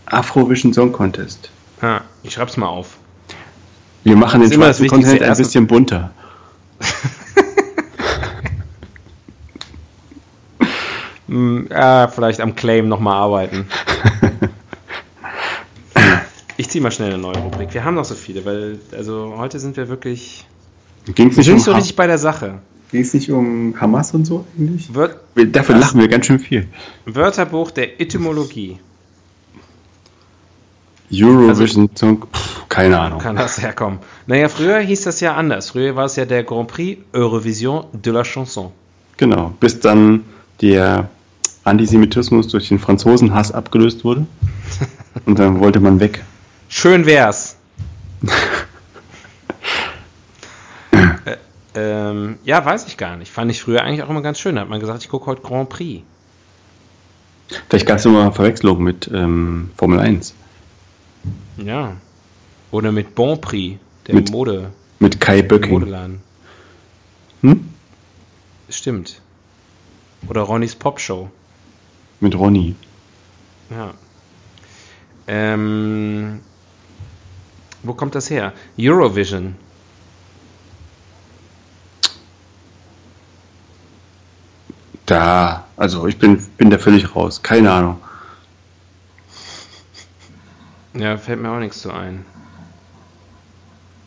Afrovision 0.07 0.73
Song 0.73 0.93
Contest. 0.93 1.51
Ja, 1.83 2.03
ich 2.23 2.33
schreib's 2.35 2.57
mal 2.57 2.67
auf. 2.69 2.97
Wir 4.05 4.17
machen 4.17 4.41
den 4.41 4.53
schwarzen 4.53 4.89
Content 4.89 5.23
ein 5.23 5.37
bisschen 5.37 5.67
bunter. 5.67 6.11
Hm, 11.29 11.69
ja, 11.71 12.09
vielleicht 12.09 12.41
am 12.41 12.55
Claim 12.57 12.89
nochmal 12.89 13.15
arbeiten. 13.17 13.67
Ich 16.61 16.69
ziehe 16.71 16.83
mal 16.83 16.91
schnell 16.91 17.13
eine 17.13 17.23
neue 17.23 17.37
Rubrik. 17.37 17.73
Wir 17.73 17.85
haben 17.85 17.95
noch 17.95 18.05
so 18.05 18.17
viele, 18.17 18.45
weil, 18.45 18.81
also 18.91 19.35
heute 19.37 19.61
sind 19.61 19.77
wir 19.77 19.89
wirklich. 19.89 20.45
Ging 21.15 21.29
es 21.29 21.37
Wir 21.37 21.39
nicht, 21.39 21.45
sind 21.45 21.53
um 21.53 21.57
nicht 21.59 21.65
so 21.67 21.73
richtig 21.73 21.95
bei 21.95 22.09
der 22.09 22.19
Sache. 22.19 22.59
ging's 22.91 23.15
nicht 23.15 23.31
um 23.31 23.81
Hamas 23.81 24.13
und 24.13 24.25
so 24.25 24.45
eigentlich? 24.59 24.93
Wör 24.93 25.21
Dafür 25.37 25.77
lachen 25.77 26.01
wir 26.01 26.09
ganz 26.09 26.27
schön 26.27 26.41
viel. 26.41 26.67
Wörterbuch 27.07 27.71
der 27.71 28.01
Etymologie. 28.01 28.81
Eurovision 31.11 31.91
Song, 31.95 32.27
pff, 32.33 32.69
keine 32.69 32.99
Ahnung. 33.01 33.21
Kann 33.21 33.37
das 33.37 33.61
herkommen? 33.61 33.99
Naja, 34.27 34.49
früher 34.49 34.79
hieß 34.79 35.03
das 35.05 35.21
ja 35.21 35.35
anders. 35.35 35.71
Früher 35.71 35.97
war 35.97 36.05
es 36.05 36.17
ja 36.17 36.25
der 36.27 36.45
Grand 36.45 36.69
Prix 36.69 37.01
Eurovision 37.13 37.87
de 37.93 38.13
la 38.13 38.25
Chanson. 38.25 38.73
Genau, 39.17 39.55
bis 39.59 39.81
dann 39.81 40.25
der 40.61 41.09
Antisemitismus 41.65 42.49
durch 42.49 42.69
den 42.69 42.79
Franzosenhass 42.79 43.53
abgelöst 43.53 44.05
wurde. 44.05 44.27
Und 45.27 45.39
dann 45.39 45.61
wollte 45.61 45.81
man 45.81 46.01
weg. 46.01 46.25
Schön 46.69 47.07
wär's. 47.07 47.57
äh, 50.93 51.37
ähm, 51.75 52.39
ja, 52.45 52.65
weiß 52.65 52.87
ich 52.87 52.97
gar 52.97 53.17
nicht. 53.17 53.33
Fand 53.33 53.51
ich 53.51 53.63
früher 53.63 53.83
eigentlich 53.83 54.03
auch 54.03 54.11
immer 54.11 54.23
ganz 54.23 54.39
schön. 54.39 54.57
Da 54.57 54.63
hat 54.63 54.69
man 54.69 54.81
gesagt, 54.81 55.03
ich 55.03 55.09
gucke 55.09 55.27
heute 55.27 55.43
Grand 55.43 55.69
Prix. 55.69 56.03
Vielleicht 57.69 57.87
gab 57.87 57.99
es 57.99 58.05
immer 58.05 58.31
Verwechslung 58.33 58.83
mit 58.83 59.11
ähm, 59.13 59.71
Formel 59.77 60.01
1. 60.01 60.35
Ja. 61.57 61.97
Oder 62.71 62.93
mit 62.93 63.15
Bon 63.15 63.41
Prix, 63.41 63.79
der 64.07 64.15
Mit- 64.15 64.31
Mode, 64.31 64.73
Mit 64.99 65.21
Kai 65.21 65.43
Böcking. 65.43 65.73
Modeladen. 65.73 66.21
Hm? 67.43 67.69
Stimmt. 68.69 69.21
Oder 70.29 70.43
Ronnys 70.43 70.75
Popshow. 70.75 71.31
Mit 72.21 72.35
Ronny. 72.35 72.75
Ja. 73.71 73.95
Ähm, 75.27 76.41
wo 77.83 77.95
kommt 77.95 78.15
das 78.15 78.29
her? 78.31 78.53
Eurovision. 78.79 79.57
Da, 85.07 85.65
also 85.77 86.07
ich 86.07 86.19
bin, 86.19 86.43
bin 86.59 86.71
da 86.71 86.79
völlig 86.79 87.15
raus. 87.17 87.43
Keine 87.43 87.71
Ahnung. 87.73 88.01
Ja, 90.99 91.17
fällt 91.17 91.41
mir 91.41 91.51
auch 91.51 91.59
nichts 91.59 91.81
zu 91.81 91.93
ein. 91.93 92.25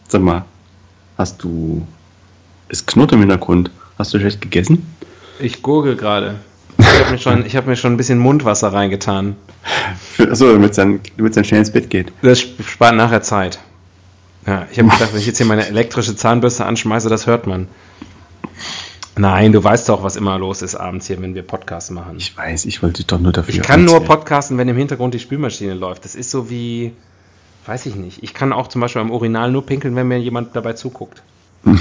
Sag 0.07 0.21
mal, 0.21 0.45
hast 1.17 1.43
du. 1.43 1.85
Es 2.69 2.85
knurrt 2.85 3.11
im 3.13 3.19
Hintergrund. 3.19 3.71
Hast 3.97 4.13
du 4.13 4.19
schlecht 4.19 4.41
gegessen? 4.41 4.85
Ich 5.39 5.61
gurgel 5.61 5.95
gerade. 5.95 6.35
Ich 6.77 6.85
habe 6.99 7.11
mir, 7.11 7.17
schon- 7.17 7.45
ich 7.45 7.55
hab 7.55 7.67
mir 7.67 7.75
schon 7.75 7.93
ein 7.93 7.97
bisschen 7.97 8.19
Mundwasser 8.19 8.73
reingetan. 8.73 9.35
Achso, 10.17 10.51
damit 10.51 10.71
es 10.71 10.75
dann, 10.77 10.99
damit's 11.17 11.35
dann 11.35 11.43
schnell 11.45 11.59
ins 11.59 11.71
Bett 11.71 11.89
geht. 11.89 12.11
Das 12.21 12.39
spart 12.39 12.95
nachher 12.95 13.21
Zeit. 13.21 13.59
Ja, 14.47 14.67
ich 14.71 14.79
habe 14.79 14.89
gedacht, 14.89 15.13
wenn 15.13 15.19
ich 15.19 15.27
jetzt 15.27 15.37
hier 15.37 15.45
meine 15.45 15.67
elektrische 15.67 16.15
Zahnbürste 16.15 16.65
anschmeiße, 16.65 17.09
das 17.09 17.27
hört 17.27 17.45
man. 17.45 17.67
Nein, 19.17 19.51
du 19.51 19.63
weißt 19.63 19.89
doch, 19.89 20.03
was 20.03 20.15
immer 20.15 20.37
los 20.39 20.61
ist 20.61 20.75
abends 20.75 21.07
hier, 21.07 21.21
wenn 21.21 21.35
wir 21.35 21.43
Podcasts 21.43 21.89
machen. 21.89 22.15
Ich 22.17 22.35
weiß, 22.35 22.65
ich 22.65 22.81
wollte 22.81 22.97
dich 22.97 23.07
doch 23.07 23.19
nur 23.19 23.33
dafür. 23.33 23.53
Ich 23.53 23.61
kann 23.61 23.83
nur 23.83 24.03
podcasten, 24.03 24.57
wenn 24.57 24.69
im 24.69 24.77
Hintergrund 24.77 25.13
die 25.13 25.19
Spülmaschine 25.19 25.73
läuft. 25.73 26.05
Das 26.05 26.15
ist 26.15 26.31
so 26.31 26.49
wie, 26.49 26.93
weiß 27.65 27.87
ich 27.87 27.95
nicht. 27.95 28.23
Ich 28.23 28.33
kann 28.33 28.53
auch 28.53 28.67
zum 28.67 28.79
Beispiel 28.81 29.01
am 29.01 29.11
Urinal 29.11 29.51
nur 29.51 29.65
pinkeln, 29.65 29.95
wenn 29.95 30.07
mir 30.07 30.19
jemand 30.19 30.55
dabei 30.55 30.73
zuguckt. 30.73 31.21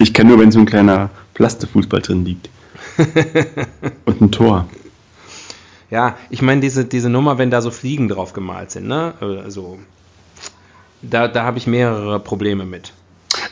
Ich 0.00 0.14
kann 0.14 0.28
nur, 0.28 0.38
wenn 0.38 0.52
so 0.52 0.60
ein 0.60 0.66
kleiner 0.66 1.10
Plastefußball 1.34 2.00
drin 2.00 2.24
liegt. 2.24 2.48
Und 4.04 4.20
ein 4.20 4.30
Tor. 4.30 4.68
Ja, 5.90 6.16
ich 6.30 6.40
meine 6.40 6.60
diese, 6.60 6.84
diese 6.84 7.08
Nummer, 7.08 7.38
wenn 7.38 7.50
da 7.50 7.60
so 7.60 7.72
Fliegen 7.72 8.08
drauf 8.08 8.32
gemalt 8.32 8.70
sind, 8.70 8.86
ne? 8.86 9.14
Also, 9.20 9.78
da, 11.02 11.26
da 11.26 11.42
habe 11.44 11.58
ich 11.58 11.66
mehrere 11.66 12.20
Probleme 12.20 12.64
mit. 12.64 12.92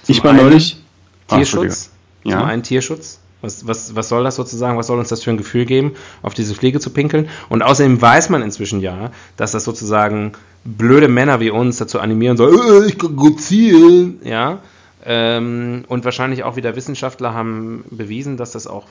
ich 0.07 0.23
war 0.23 0.33
neulich. 0.33 0.81
Tierschutz. 1.29 1.91
Ja. 2.27 2.39
Zum 2.39 2.49
einen 2.49 2.63
Tierschutz. 2.63 3.21
Was, 3.43 3.67
was, 3.67 3.95
was 3.95 4.09
soll 4.09 4.25
das 4.25 4.37
sozusagen? 4.37 4.79
Was 4.79 4.87
soll 4.87 4.99
uns 4.99 5.11
das 5.11 5.23
für 5.23 5.31
ein 5.31 5.37
Gefühl 5.37 5.67
geben, 5.67 5.93
auf 6.23 6.35
diese 6.35 6.55
Fliege 6.55 6.81
zu 6.81 6.91
pinkeln? 6.91 7.29
Und 7.49 7.63
außerdem 7.63 8.01
weiß 8.01 8.31
man 8.31 8.43
inzwischen 8.43 8.81
ja, 8.81 9.11
dass 9.37 9.53
das 9.53 9.65
sozusagen 9.65 10.33
blöde 10.65 11.09
Männer 11.09 11.39
wie 11.41 11.51
uns 11.51 11.77
dazu 11.77 12.01
animieren 12.01 12.37
soll, 12.37 12.55
äh, 12.55 12.89
ich 12.89 12.99
kann 12.99 13.15
gut 13.15 13.41
zielen, 13.41 14.21
ja. 14.25 14.61
Ähm, 15.05 15.85
und 15.87 16.05
wahrscheinlich 16.05 16.43
auch 16.43 16.57
wieder 16.57 16.75
Wissenschaftler 16.75 17.33
haben 17.33 17.85
bewiesen, 17.91 18.37
dass 18.37 18.53
das 18.53 18.67
auch 18.67 18.87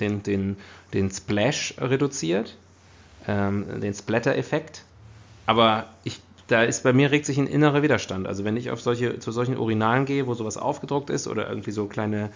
den, 0.00 0.22
den, 0.22 0.56
den 0.92 1.10
Splash 1.10 1.74
reduziert, 1.78 2.56
ähm, 3.26 3.80
den 3.80 3.94
Splatter-Effekt. 3.94 4.82
Aber 5.46 5.86
ich, 6.04 6.20
da 6.48 6.62
ist 6.62 6.82
bei 6.84 6.92
mir 6.92 7.10
regt 7.10 7.26
sich 7.26 7.38
ein 7.38 7.46
innerer 7.46 7.82
Widerstand. 7.82 8.26
Also 8.28 8.44
wenn 8.44 8.56
ich 8.56 8.70
auf 8.70 8.80
solche, 8.80 9.18
zu 9.18 9.32
solchen 9.32 9.56
Urinalen 9.58 10.04
gehe, 10.06 10.26
wo 10.26 10.34
sowas 10.34 10.56
aufgedruckt 10.56 11.10
ist 11.10 11.26
oder 11.26 11.48
irgendwie 11.48 11.72
so 11.72 11.86
kleine 11.86 12.30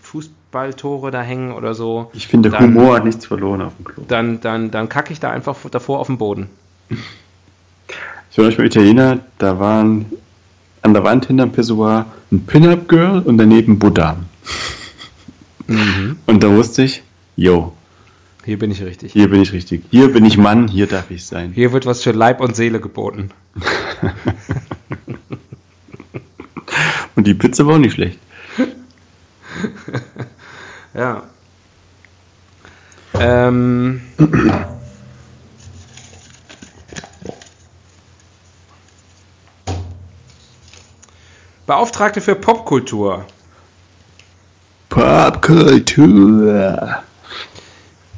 Fußballtore 0.00 1.10
da 1.10 1.22
hängen 1.22 1.52
oder 1.52 1.74
so, 1.74 2.10
Ich 2.14 2.28
finde, 2.28 2.50
Dann- 2.50 2.74
Humor 2.74 2.96
hat 2.96 3.04
nichts 3.04 3.26
verloren 3.26 3.60
auf 3.62 3.74
dem 3.76 3.84
Klo. 3.84 4.04
dann, 4.08 4.40
dann, 4.40 4.70
dann 4.70 4.88
kacke 4.88 5.12
ich 5.12 5.20
da 5.20 5.30
einfach 5.30 5.56
davor 5.70 5.98
auf 5.98 6.06
den 6.06 6.18
Boden. 6.18 6.48
Ich 8.30 8.38
war 8.38 8.50
bei 8.50 8.64
Italiener, 8.64 9.18
da 9.38 9.58
waren 9.58 10.06
an 10.80 10.94
der 10.94 11.04
Wand 11.04 11.26
hinterm 11.26 11.52
Pissoir 11.52 12.06
ein 12.30 12.46
Pin-Up-Girl 12.46 13.20
und 13.20 13.36
daneben 13.38 13.78
Buddha. 13.78 14.16
Und 16.26 16.42
da 16.42 16.50
wusste 16.50 16.82
ich, 16.84 17.02
yo, 17.36 17.72
Hier 18.44 18.58
bin 18.58 18.70
ich 18.72 18.82
richtig. 18.82 19.12
hier 19.12 19.30
bin 19.30 19.40
ich 19.40 19.52
richtig. 19.52 19.84
Hier 19.90 20.12
bin 20.12 20.24
ich 20.24 20.36
Mann, 20.36 20.66
hier 20.66 20.88
darf 20.88 21.10
ich 21.10 21.24
sein. 21.24 21.52
Hier 21.52 21.72
wird 21.72 21.86
was 21.86 22.02
für 22.02 22.10
Leib 22.10 22.40
und 22.40 22.56
Seele 22.56 22.80
geboten. 22.80 23.30
Und 27.14 27.26
die 27.26 27.34
Pizza 27.34 27.66
war 27.66 27.74
auch 27.74 27.78
nicht 27.78 27.94
schlecht. 27.94 28.18
Ja. 30.94 31.22
Ähm. 33.14 34.02
Beauftragte 41.66 42.20
für 42.20 42.34
Popkultur. 42.34 43.24
Popkultur. 44.90 45.82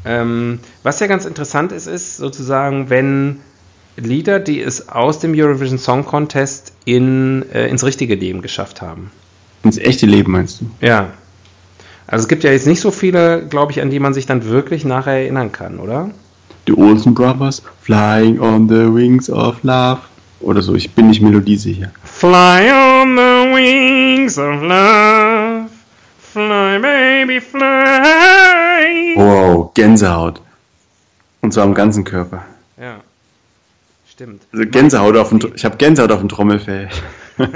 Ähm, 0.05 0.61
was 0.83 1.01
ja 1.01 1.07
ganz 1.07 1.25
interessant 1.25 1.73
ist, 1.73 1.87
ist 1.87 2.17
sozusagen, 2.17 2.91
wenn 2.91 3.41
Lieder, 3.97 4.41
die 4.41 4.61
es 4.61 4.89
aus 4.89 5.21
dem 5.21 5.35
Eurovision 5.35 5.79
Song 5.79 6.05
Contest 6.05 6.73
in, 6.85 7.45
äh, 7.53 7.69
ins 7.69 7.85
richtige 7.85 8.15
Leben 8.15 8.43
geschafft 8.43 8.83
haben. 8.83 9.11
Ins 9.63 9.79
echte 9.79 10.07
Leben 10.07 10.33
meinst 10.33 10.61
du? 10.61 10.67
Ja. 10.81 11.11
Also 12.07 12.25
es 12.25 12.29
gibt 12.29 12.45
ja 12.45 12.51
jetzt 12.51 12.67
nicht 12.67 12.81
so 12.81 12.91
viele, 12.91 13.47
glaube 13.47 13.73
ich, 13.73 13.81
an 13.81 13.91
die 13.91 14.01
man 14.01 14.13
sich 14.13 14.27
dann 14.27 14.45
wirklich 14.45 14.85
nachher 14.85 15.13
erinnern 15.13 15.53
kann, 15.53 15.79
oder? 15.79 16.11
The 16.67 16.75
Olsen 16.75 17.15
Brothers, 17.15 17.63
Flying 17.83 18.41
on 18.41 18.69
the 18.69 18.93
Wings 18.93 19.31
of 19.31 19.63
Love. 19.63 20.01
oder 20.45 20.63
so. 20.63 20.75
Ich 20.75 20.93
bin 20.93 21.09
nicht 21.09 21.23
melodiesicher. 21.23 21.91
Fly 22.05 22.71
on 22.71 23.17
the 23.17 23.55
wings 23.55 24.39
of 24.39 24.63
love. 24.63 25.64
Fly, 26.35 26.81
baby, 26.81 27.41
fly. 27.41 29.15
Wow, 29.15 29.73
Gänsehaut. 29.73 30.41
Und 31.43 31.55
zwar 31.55 31.63
am 31.63 31.75
ganzen 31.75 32.03
Körper. 32.03 32.45
Ja. 32.77 33.03
Stimmt. 34.11 34.43
Also 34.53 34.67
Gänsehaut 34.67 35.17
auf 35.17 35.29
dem, 35.29 35.53
ich 35.55 35.65
habe 35.65 35.77
Gänsehaut 35.77 36.11
auf 36.11 36.19
dem 36.19 36.29
Trommelfell. 36.29 36.89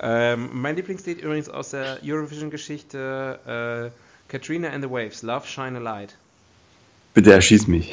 Ähm, 0.00 0.50
mein 0.52 0.76
Lieblingslied 0.76 1.20
übrigens 1.20 1.48
aus 1.48 1.70
der 1.70 1.98
Eurovision-Geschichte 2.04 3.90
äh, 3.90 4.30
Katrina 4.30 4.68
and 4.68 4.84
the 4.84 4.88
Waves, 4.88 5.22
Love 5.22 5.44
Shine 5.44 5.76
a 5.76 5.80
Light. 5.80 6.14
Bitte 7.14 7.32
erschieß 7.32 7.66
mich. 7.66 7.92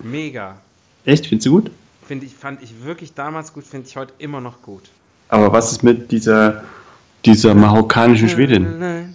Mega. 0.00 0.58
Echt? 1.04 1.26
Findest 1.26 1.46
du 1.48 1.60
gut? 1.60 1.72
Finde 2.06 2.24
ich, 2.24 2.34
fand 2.36 2.62
ich 2.62 2.84
wirklich 2.84 3.14
damals 3.14 3.52
gut, 3.52 3.64
finde 3.64 3.88
ich 3.88 3.96
heute 3.96 4.12
immer 4.18 4.40
noch 4.40 4.62
gut. 4.62 4.90
Aber 5.28 5.52
was 5.52 5.72
ist 5.72 5.82
mit 5.82 6.12
dieser, 6.12 6.62
dieser 7.24 7.54
marokkanischen 7.54 8.28
Schwedin? 8.28 9.14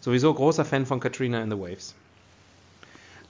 Sowieso 0.00 0.32
großer 0.34 0.64
Fan 0.64 0.86
von 0.86 1.00
Katrina 1.00 1.42
and 1.42 1.52
the 1.52 1.58
Waves. 1.58 1.94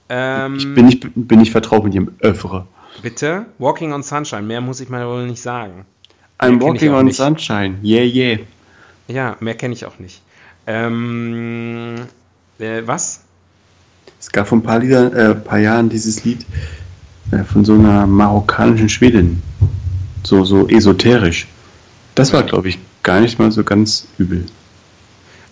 Ähm, 0.09 0.55
Ich 0.57 0.73
bin 0.73 0.85
nicht, 0.85 1.07
bin 1.15 1.39
nicht 1.39 1.51
vertraut 1.51 1.83
mit 1.83 1.93
ihrem 1.95 2.11
Öffere. 2.19 2.67
Bitte? 3.01 3.47
Walking 3.57 3.91
on 3.91 4.03
Sunshine, 4.03 4.43
mehr 4.43 4.61
muss 4.61 4.79
ich 4.79 4.89
mal 4.89 5.05
wohl 5.07 5.25
nicht 5.27 5.41
sagen. 5.41 5.85
I'm 6.39 6.61
walking 6.61 6.93
on 6.93 7.05
nicht. 7.05 7.15
sunshine. 7.17 7.77
Yeah, 7.83 8.03
yeah. 8.03 8.39
Ja, 9.07 9.37
mehr 9.39 9.55
kenne 9.55 9.73
ich 9.73 9.85
auch 9.85 9.99
nicht. 9.99 10.21
Ähm, 10.67 11.95
äh, 12.59 12.81
was? 12.85 13.21
Es 14.19 14.31
gab 14.31 14.47
vor 14.47 14.57
ein 14.57 14.63
paar, 14.63 14.79
Lieder, 14.79 15.13
äh, 15.13 15.35
paar 15.35 15.59
Jahren 15.59 15.89
dieses 15.89 16.23
Lied 16.23 16.45
äh, 17.31 17.43
von 17.43 17.63
so 17.65 17.73
einer 17.73 18.05
marokkanischen 18.07 18.89
Schwedin. 18.89 19.41
So, 20.23 20.43
so 20.43 20.67
esoterisch. 20.67 21.47
Das 22.15 22.33
war, 22.33 22.43
glaube 22.43 22.69
ich, 22.69 22.79
gar 23.03 23.19
nicht 23.19 23.39
mal 23.39 23.51
so 23.51 23.63
ganz 23.63 24.07
übel. 24.17 24.45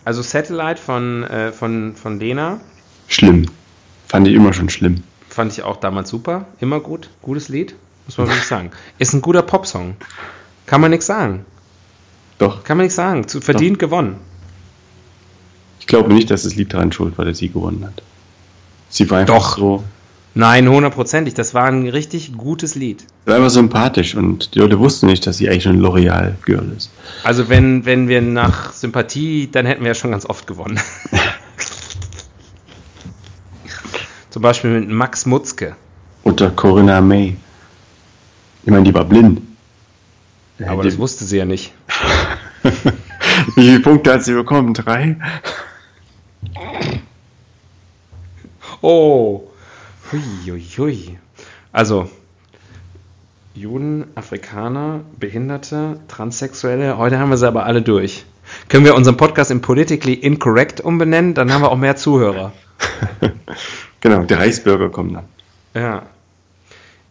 Also 0.06 0.22
Satellite 0.22 0.82
von, 0.82 1.24
äh, 1.24 1.52
von, 1.52 1.96
von 1.96 2.20
Lena 2.20 2.60
Schlimm. 3.08 3.46
Fand 4.08 4.28
ich 4.28 4.34
immer 4.34 4.54
schon 4.54 4.70
schlimm. 4.70 5.04
fand 5.30 5.52
ich 5.52 5.64
auch 5.64 5.78
damals 5.78 6.10
super. 6.10 6.46
Immer 6.60 6.80
gut. 6.80 7.10
Gutes 7.22 7.50
Lied, 7.50 7.76
muss 8.06 8.18
man 8.18 8.28
wirklich 8.28 8.46
sagen. 8.48 8.72
Ist 9.00 9.14
ein 9.14 9.22
guter 9.22 9.42
Popsong. 9.42 9.96
Kann 10.66 10.80
man 10.82 10.92
nichts 10.92 11.06
sagen. 11.06 11.46
Doch, 12.38 12.64
Kann 12.64 12.78
man 12.78 12.86
nichts 12.86 12.96
sagen. 12.96 13.28
Zu, 13.28 13.42
verdient 13.42 13.80
gewonnen. 13.80 14.18
ich 15.80 15.88
glaube 15.88 16.14
nicht, 16.14 16.32
dass 16.32 16.44
das 16.44 16.56
Lied 16.56 16.74
daran 16.74 16.92
schuld 16.92 17.18
war, 17.18 17.26
dass 17.26 17.38
sie 17.40 17.50
gewonnen 17.50 17.84
hat. 17.86 18.02
Sie 18.90 19.10
war 19.10 19.20
einfach 19.20 19.36
Doch. 19.36 19.58
so, 19.58 19.84
Nein, 20.36 20.68
hundertprozentig. 20.68 21.36
Das 21.36 21.54
war 21.54 21.66
ein 21.66 21.88
richtig 21.88 22.36
gutes 22.36 22.74
Lied. 22.76 23.06
war 23.26 23.36
einfach 23.36 23.52
sympathisch 23.52 24.16
und 24.16 24.56
die 24.56 24.60
Leute 24.60 24.80
wussten 24.80 25.06
nicht, 25.06 25.28
dass 25.28 25.38
sie 25.38 25.48
eigentlich 25.48 25.64
schon 25.64 25.78
ein 25.78 25.82
L'Oreal-Girl 25.82 26.72
ist. 26.76 26.90
Also 27.24 27.50
wenn, 27.50 27.86
wenn 27.86 28.08
wir 28.08 28.22
nach 28.22 28.74
Sympathie, 28.74 29.50
dann 29.52 29.68
hätten 29.68 29.82
wir 29.84 29.90
ja 29.90 29.96
schon 29.96 30.12
ganz 30.12 30.26
oft 30.26 30.48
gewonnen. 30.48 30.80
Zum 34.32 34.42
Beispiel 34.42 34.72
mit 34.72 34.90
Max 34.90 35.28
Mutzke. 35.28 35.76
Oder 36.24 36.50
Corinna 36.50 37.00
May. 37.02 37.38
Ich 38.64 38.72
meine, 38.72 38.84
die 38.84 38.94
war 38.94 39.06
blind. 39.06 39.42
Aber 40.66 40.82
die, 40.82 40.90
das 40.90 40.98
wusste 40.98 41.26
sie 41.26 41.38
ja 41.38 41.46
nicht. 41.46 41.74
Wie 43.56 43.68
viele 43.68 43.80
Punkte 43.82 44.14
hat 44.14 44.24
sie 44.24 44.34
bekommen? 44.34 44.74
Drei? 44.74 45.18
Oh. 48.82 49.53
Hui. 50.14 51.18
Also, 51.72 52.10
Juden, 53.56 54.06
Afrikaner, 54.16 55.02
Behinderte, 55.20 56.00
Transsexuelle, 56.08 56.98
heute 56.98 57.18
haben 57.20 57.30
wir 57.30 57.38
sie 57.38 57.48
aber 57.48 57.66
alle 57.66 57.82
durch. 57.82 58.26
Können 58.70 58.86
wir 58.86 58.96
unseren 58.96 59.18
Podcast 59.18 59.50
in 59.52 59.62
Politically 59.62 60.14
Incorrect 60.14 60.82
umbenennen? 60.82 61.34
Dann 61.34 61.52
haben 61.52 61.62
wir 61.64 61.72
auch 61.72 61.78
mehr 61.78 61.96
Zuhörer. 61.96 62.52
Genau, 64.02 64.24
der 64.24 64.38
Reichsbürger 64.38 64.90
kommt 64.90 65.16
dann. 65.16 65.24
Ja. 65.74 66.04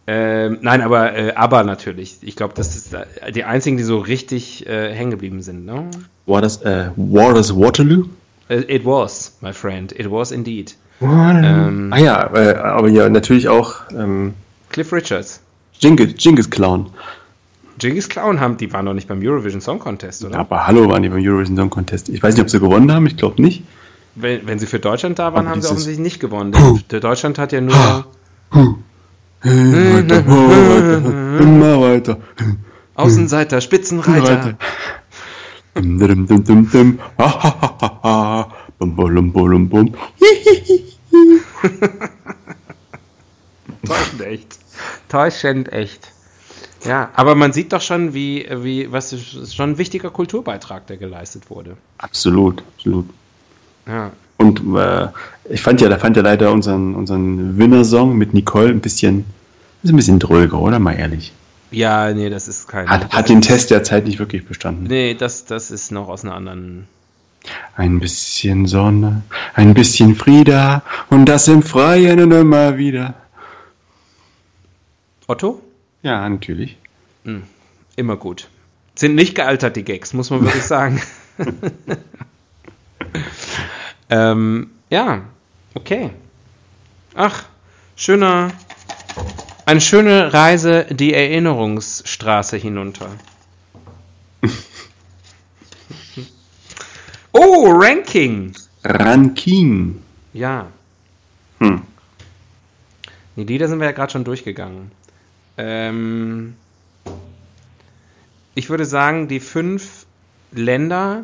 Ähm, 0.05 0.59
nein, 0.61 0.81
aber 0.81 1.15
äh, 1.15 1.33
aber 1.33 1.63
natürlich. 1.63 2.19
Ich 2.21 2.35
glaube, 2.35 2.53
das 2.55 2.75
ist 2.75 2.95
die 3.33 3.43
einzigen, 3.45 3.77
die 3.77 3.83
so 3.83 3.97
richtig 3.97 4.67
äh, 4.67 4.93
hängen 4.93 5.09
geblieben 5.09 5.41
sind. 5.41 5.65
Ne? 5.65 5.89
War 6.27 6.43
das, 6.43 6.61
äh, 6.61 6.91
war 6.95 7.33
das 7.33 7.55
Waterloo? 7.57 8.09
Äh, 8.47 8.75
It 8.75 8.85
was, 8.85 9.37
my 9.41 9.53
friend. 9.53 9.91
It 9.91 10.11
was 10.11 10.29
indeed. 10.31 10.75
Ähm, 11.03 11.89
ah 11.91 11.97
ja, 11.97 12.33
äh, 12.35 12.55
aber 12.55 12.89
ja, 12.89 13.09
natürlich 13.09 13.47
auch 13.47 13.75
ähm, 13.91 14.33
Cliff 14.69 14.91
Richards. 14.93 15.41
Genghis, 15.79 16.15
Genghis 16.17 16.49
Clown. 16.49 16.89
Genghis 17.79 18.07
Clown 18.07 18.39
haben, 18.39 18.57
die 18.57 18.71
waren 18.71 18.85
doch 18.85 18.93
nicht 18.93 19.07
beim 19.07 19.19
Eurovision 19.21 19.61
Song 19.61 19.79
Contest, 19.79 20.23
oder? 20.23 20.39
Aber 20.39 20.67
hallo 20.67 20.89
waren 20.89 21.03
die 21.03 21.09
beim 21.09 21.23
Eurovision 21.23 21.57
Song 21.57 21.69
Contest. 21.69 22.09
Ich 22.09 22.21
weiß 22.21 22.35
nicht, 22.35 22.43
ob 22.43 22.49
sie 22.49 22.59
gewonnen 22.59 22.91
haben, 22.91 23.05
ich 23.05 23.17
glaube 23.17 23.41
nicht. 23.41 23.63
Wenn, 24.15 24.45
wenn 24.47 24.59
sie 24.59 24.67
für 24.67 24.79
Deutschland 24.79 25.17
da 25.19 25.33
waren, 25.33 25.45
Aber 25.45 25.49
haben 25.49 25.61
sie 25.61 25.67
offensichtlich 25.67 25.99
nicht 25.99 26.19
gewonnen. 26.19 26.51
Denn 26.51 26.83
der 26.91 26.99
Deutschland 26.99 27.39
hat 27.39 27.51
ja 27.51 27.61
nur 27.61 28.05
Weiter, 28.53 28.75
weiter, 30.27 31.39
immer 31.39 31.81
weiter. 31.81 32.17
Außenseiter, 32.95 33.59
Spitzenreiter. 33.59 34.55
Dum, 35.73 35.99
Täuschend 43.85 44.21
echt. 44.21 44.59
Täuschend 45.09 45.71
echt. 45.71 46.13
Ja, 46.85 47.09
aber 47.13 47.35
man 47.35 47.53
sieht 47.53 47.71
doch 47.71 47.81
schon, 47.81 48.13
wie, 48.13 48.45
wie, 48.51 48.91
was 48.91 49.13
ist 49.13 49.55
schon 49.55 49.71
ein 49.71 49.77
wichtiger 49.77 50.09
Kulturbeitrag, 50.09 50.87
der 50.87 50.97
geleistet 50.97 51.49
wurde. 51.49 51.77
Absolut, 51.97 52.63
absolut. 52.75 53.09
Ja. 53.87 54.11
Und 54.37 54.61
äh, 54.77 55.07
ich 55.49 55.61
fand 55.61 55.81
ja, 55.81 55.89
da 55.89 55.97
fand 55.97 56.17
ja 56.17 56.23
leider 56.23 56.51
unseren, 56.51 56.95
unseren 56.95 57.57
Winner-Song 57.57 58.17
mit 58.17 58.33
Nicole 58.33 58.69
ein 58.69 58.81
bisschen, 58.81 59.25
ist 59.83 59.91
ein 59.91 59.95
bisschen 59.95 60.19
dröger, 60.19 60.59
oder? 60.59 60.79
Mal 60.79 60.93
ehrlich. 60.93 61.31
Ja, 61.71 62.13
nee, 62.13 62.29
das 62.29 62.47
ist 62.47 62.67
kein. 62.67 62.87
Hat, 62.87 63.13
hat 63.13 63.29
den 63.29 63.41
Test 63.41 63.71
der 63.71 63.83
Zeit 63.83 64.05
nicht 64.05 64.19
wirklich 64.19 64.45
bestanden. 64.45 64.85
Nee, 64.87 65.15
das, 65.15 65.45
das 65.45 65.71
ist 65.71 65.91
noch 65.91 66.07
aus 66.07 66.23
einer 66.23 66.35
anderen. 66.35 66.87
Ein 67.75 67.99
bisschen 67.99 68.67
Sonne, 68.67 69.23
ein 69.53 69.73
bisschen 69.73 70.15
Frieda 70.15 70.83
und 71.09 71.25
das 71.25 71.47
im 71.47 71.63
Freien 71.63 72.21
und 72.21 72.31
immer 72.31 72.77
wieder. 72.77 73.15
Otto? 75.27 75.61
Ja, 76.01 76.27
natürlich. 76.27 76.77
Immer 77.95 78.17
gut. 78.17 78.49
Sind 78.95 79.15
nicht 79.15 79.35
gealtert, 79.35 79.75
die 79.75 79.83
Gags, 79.83 80.13
muss 80.13 80.29
man 80.29 80.43
wirklich 80.43 80.63
sagen. 80.63 81.01
ähm, 84.09 84.71
ja, 84.89 85.21
okay. 85.73 86.11
Ach, 87.15 87.45
schöner. 87.95 88.51
Eine 89.65 89.81
schöne 89.81 90.33
Reise 90.33 90.85
die 90.89 91.13
Erinnerungsstraße 91.13 92.57
hinunter. 92.57 93.09
oh, 97.33 97.69
Ranking! 97.71 98.53
Ranking. 98.83 100.01
Ja, 100.33 100.67
Hm. 101.59 101.81
die 103.35 103.43
Lieder 103.43 103.67
sind 103.67 103.79
wir 103.79 103.85
ja 103.85 103.91
gerade 103.91 104.11
schon 104.11 104.23
durchgegangen. 104.23 104.91
Ähm, 105.57 106.55
ich 108.55 108.69
würde 108.69 108.85
sagen, 108.85 109.27
die 109.27 109.39
fünf 109.39 110.05
Länder, 110.51 111.23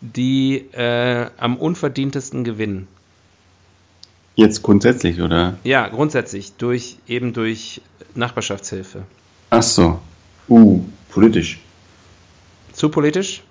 die 0.00 0.56
äh, 0.72 1.26
am 1.38 1.56
unverdientesten 1.56 2.44
gewinnen. 2.44 2.86
Jetzt 4.36 4.62
grundsätzlich, 4.62 5.20
oder? 5.20 5.58
Ja, 5.64 5.88
grundsätzlich 5.88 6.52
durch 6.56 6.96
eben 7.06 7.32
durch 7.32 7.80
Nachbarschaftshilfe. 8.14 9.02
Ach 9.50 9.62
so. 9.62 10.00
Uh, 10.48 10.84
politisch. 11.10 11.58
Zu 12.72 12.88
politisch? 12.88 13.42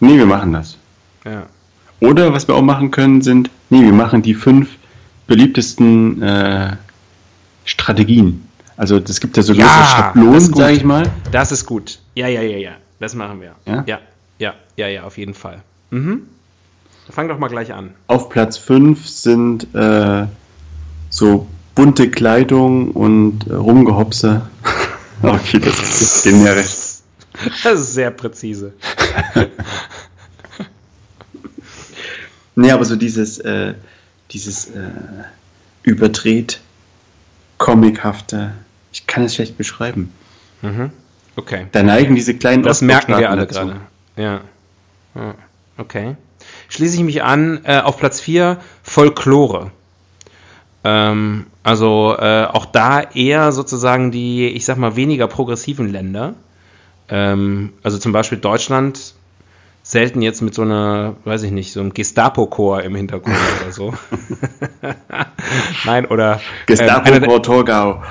Nee, 0.00 0.16
wir 0.16 0.26
machen 0.26 0.52
das. 0.52 0.76
Ja. 1.24 1.46
Oder 2.00 2.32
was 2.32 2.46
wir 2.46 2.54
auch 2.54 2.62
machen 2.62 2.90
können, 2.90 3.22
sind, 3.22 3.50
nee, 3.70 3.82
wir 3.82 3.92
machen 3.92 4.22
die 4.22 4.34
fünf 4.34 4.68
beliebtesten 5.26 6.22
äh, 6.22 6.76
Strategien. 7.64 8.48
Also 8.76 8.96
es 8.96 9.20
gibt 9.20 9.36
ja 9.36 9.42
so 9.42 9.52
Ja, 9.52 9.66
große 9.66 9.90
Schablonen, 9.90 10.54
sage 10.54 10.76
ich 10.76 10.84
mal. 10.84 11.10
Das 11.32 11.50
ist 11.50 11.66
gut. 11.66 11.98
Ja, 12.14 12.28
ja, 12.28 12.42
ja, 12.42 12.56
ja. 12.56 12.70
Das 13.00 13.14
machen 13.14 13.40
wir. 13.40 13.54
Ja? 13.66 13.84
Ja, 13.86 13.98
ja, 14.38 14.54
ja, 14.76 14.88
ja, 14.88 15.02
auf 15.02 15.18
jeden 15.18 15.34
Fall. 15.34 15.62
Mhm. 15.90 16.22
Fang 17.10 17.28
doch 17.28 17.38
mal 17.38 17.48
gleich 17.48 17.72
an. 17.72 17.90
Auf 18.06 18.28
Platz 18.28 18.56
5 18.58 19.08
sind 19.08 19.74
äh, 19.74 20.26
so 21.10 21.46
bunte 21.74 22.10
Kleidung 22.10 22.90
und 22.92 23.46
äh, 23.48 23.54
Rumgehopse. 23.54 24.42
okay, 25.22 25.58
das 25.58 26.00
ist 26.00 26.22
generisch. 26.22 26.76
Das 27.62 27.80
ist 27.80 27.94
sehr 27.94 28.10
präzise. 28.10 28.72
Nee, 32.58 32.72
aber 32.72 32.84
so 32.84 32.96
dieses, 32.96 33.38
äh, 33.38 33.74
dieses 34.32 34.66
äh, 34.70 34.90
überdreht, 35.84 36.58
comichafter. 37.58 38.54
Ich 38.92 39.06
kann 39.06 39.22
es 39.24 39.36
schlecht 39.36 39.56
beschreiben. 39.56 40.12
Mhm. 40.62 40.90
Okay. 41.36 41.66
Da 41.70 41.84
neigen 41.84 42.16
diese 42.16 42.34
kleinen 42.34 42.64
Das 42.64 42.80
merken 42.82 43.16
wir 43.16 43.30
alle 43.30 43.46
dazu. 43.46 43.60
gerade. 43.60 43.80
Ja. 44.16 44.40
ja. 45.14 45.34
Okay. 45.76 46.16
Schließe 46.68 46.96
ich 46.96 47.04
mich 47.04 47.22
an, 47.22 47.60
äh, 47.62 47.78
auf 47.78 47.96
Platz 47.96 48.20
4 48.20 48.58
Folklore. 48.82 49.70
Ähm, 50.82 51.46
also 51.62 52.16
äh, 52.18 52.44
auch 52.44 52.66
da 52.66 53.02
eher 53.02 53.52
sozusagen 53.52 54.10
die, 54.10 54.48
ich 54.48 54.64
sag 54.64 54.78
mal, 54.78 54.96
weniger 54.96 55.28
progressiven 55.28 55.92
Länder. 55.92 56.34
Ähm, 57.08 57.72
also 57.82 57.98
zum 57.98 58.12
Beispiel 58.12 58.38
Deutschland 58.38 59.14
selten 59.82 60.20
jetzt 60.20 60.42
mit 60.42 60.54
so 60.54 60.62
einer, 60.62 61.16
weiß 61.24 61.44
ich 61.44 61.50
nicht, 61.50 61.72
so 61.72 61.80
einem 61.80 61.94
Gestapo-Chor 61.94 62.82
im 62.82 62.94
Hintergrund 62.94 63.36
oder 63.62 63.72
so. 63.72 63.94
Nein, 65.84 66.06
oder 66.06 66.34
ähm, 66.34 66.40
Gestapo 66.66 67.08
einer 67.08 67.20
der- 67.20 67.30
vor 67.30 67.42
Torgau. 67.42 68.02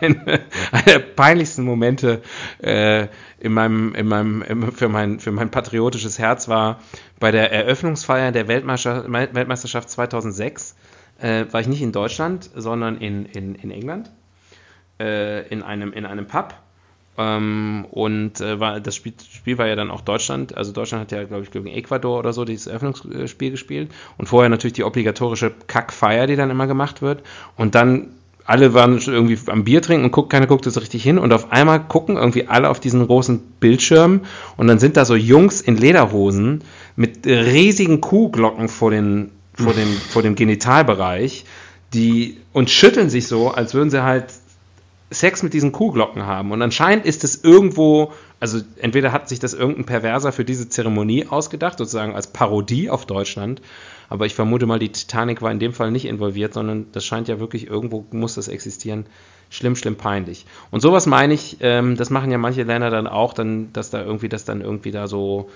eine, 0.00 0.40
einer 0.72 0.82
der 0.86 0.98
peinlichsten 0.98 1.64
Momente 1.64 2.22
äh, 2.62 3.08
in 3.38 3.52
meinem, 3.52 3.94
in 3.94 4.08
meinem, 4.08 4.42
im, 4.42 4.72
für, 4.72 4.88
mein, 4.88 5.20
für 5.20 5.30
mein 5.30 5.50
patriotisches 5.50 6.18
Herz 6.18 6.48
war 6.48 6.80
bei 7.18 7.30
der 7.30 7.52
Eröffnungsfeier 7.52 8.32
der 8.32 8.48
Weltmeister, 8.48 9.04
Weltmeisterschaft 9.12 9.90
2006. 9.90 10.74
Äh, 11.20 11.44
war 11.50 11.60
ich 11.60 11.68
nicht 11.68 11.82
in 11.82 11.92
Deutschland, 11.92 12.48
sondern 12.54 12.96
in, 12.96 13.26
in, 13.26 13.54
in 13.56 13.70
England, 13.70 14.10
äh, 14.98 15.46
in, 15.48 15.62
einem, 15.62 15.92
in 15.92 16.06
einem 16.06 16.26
Pub. 16.26 16.54
Ähm, 17.18 17.86
und 17.90 18.40
äh, 18.40 18.60
war, 18.60 18.80
das 18.80 18.96
Spiel, 18.96 19.12
Spiel 19.30 19.58
war 19.58 19.66
ja 19.66 19.76
dann 19.76 19.90
auch 19.90 20.00
Deutschland. 20.00 20.56
Also 20.56 20.72
Deutschland 20.72 21.02
hat 21.02 21.12
ja, 21.12 21.24
glaube 21.24 21.42
ich, 21.42 21.50
gegen 21.50 21.66
Ecuador 21.66 22.18
oder 22.18 22.32
so 22.32 22.44
dieses 22.44 22.66
Eröffnungsspiel 22.66 23.50
gespielt. 23.50 23.90
Und 24.16 24.26
vorher 24.26 24.48
natürlich 24.48 24.74
die 24.74 24.84
obligatorische 24.84 25.52
Kackfeier, 25.66 26.26
die 26.26 26.36
dann 26.36 26.50
immer 26.50 26.66
gemacht 26.66 27.02
wird. 27.02 27.22
Und 27.56 27.74
dann 27.74 28.08
alle 28.50 28.74
waren 28.74 29.00
schon 29.00 29.14
irgendwie 29.14 29.38
am 29.46 29.64
Bier 29.64 29.82
trinken 29.82 30.06
und 30.06 30.10
guckt, 30.10 30.30
keiner 30.30 30.46
guckte 30.46 30.70
so 30.70 30.80
richtig 30.80 31.02
hin. 31.02 31.18
Und 31.18 31.32
auf 31.32 31.52
einmal 31.52 31.86
gucken 31.86 32.16
irgendwie 32.16 32.48
alle 32.48 32.68
auf 32.68 32.80
diesen 32.80 33.06
großen 33.06 33.38
Bildschirm. 33.60 34.22
Und 34.56 34.66
dann 34.66 34.78
sind 34.78 34.96
da 34.96 35.04
so 35.04 35.14
Jungs 35.14 35.60
in 35.60 35.76
Lederhosen 35.76 36.62
mit 36.96 37.26
riesigen 37.26 38.00
Kuhglocken 38.00 38.68
vor, 38.68 38.90
den, 38.90 39.30
vor, 39.54 39.72
dem, 39.72 39.88
vor 39.88 40.22
dem 40.22 40.34
Genitalbereich. 40.36 41.44
Die, 41.92 42.38
und 42.52 42.70
schütteln 42.70 43.10
sich 43.10 43.26
so, 43.26 43.50
als 43.50 43.74
würden 43.74 43.90
sie 43.90 44.02
halt 44.02 44.26
Sex 45.10 45.42
mit 45.42 45.52
diesen 45.52 45.72
Kuhglocken 45.72 46.24
haben. 46.24 46.52
Und 46.52 46.62
anscheinend 46.62 47.04
ist 47.04 47.24
es 47.24 47.42
irgendwo, 47.42 48.12
also 48.38 48.60
entweder 48.78 49.10
hat 49.10 49.28
sich 49.28 49.40
das 49.40 49.54
irgendein 49.54 49.84
Perverser 49.84 50.30
für 50.30 50.44
diese 50.44 50.68
Zeremonie 50.68 51.26
ausgedacht, 51.26 51.78
sozusagen 51.78 52.14
als 52.14 52.28
Parodie 52.28 52.88
auf 52.90 53.06
Deutschland. 53.06 53.60
Aber 54.08 54.26
ich 54.26 54.36
vermute 54.36 54.66
mal, 54.66 54.78
die 54.78 54.90
Titanic 54.92 55.42
war 55.42 55.50
in 55.50 55.58
dem 55.58 55.72
Fall 55.72 55.90
nicht 55.90 56.04
involviert, 56.04 56.54
sondern 56.54 56.86
das 56.92 57.04
scheint 57.04 57.26
ja 57.26 57.40
wirklich 57.40 57.66
irgendwo 57.66 58.04
muss 58.12 58.36
das 58.36 58.46
existieren. 58.46 59.04
Schlimm, 59.50 59.74
schlimm 59.74 59.96
peinlich. 59.96 60.46
Und 60.70 60.80
sowas 60.80 61.06
meine 61.06 61.34
ich, 61.34 61.56
ähm, 61.60 61.96
das 61.96 62.10
machen 62.10 62.30
ja 62.30 62.38
manche 62.38 62.62
Länder 62.62 62.90
dann 62.90 63.08
auch, 63.08 63.32
dann, 63.32 63.72
dass 63.72 63.90
da 63.90 64.00
irgendwie, 64.04 64.28
dass 64.28 64.44
dann 64.44 64.60
irgendwie 64.60 64.92
da 64.92 65.08
so 65.08 65.50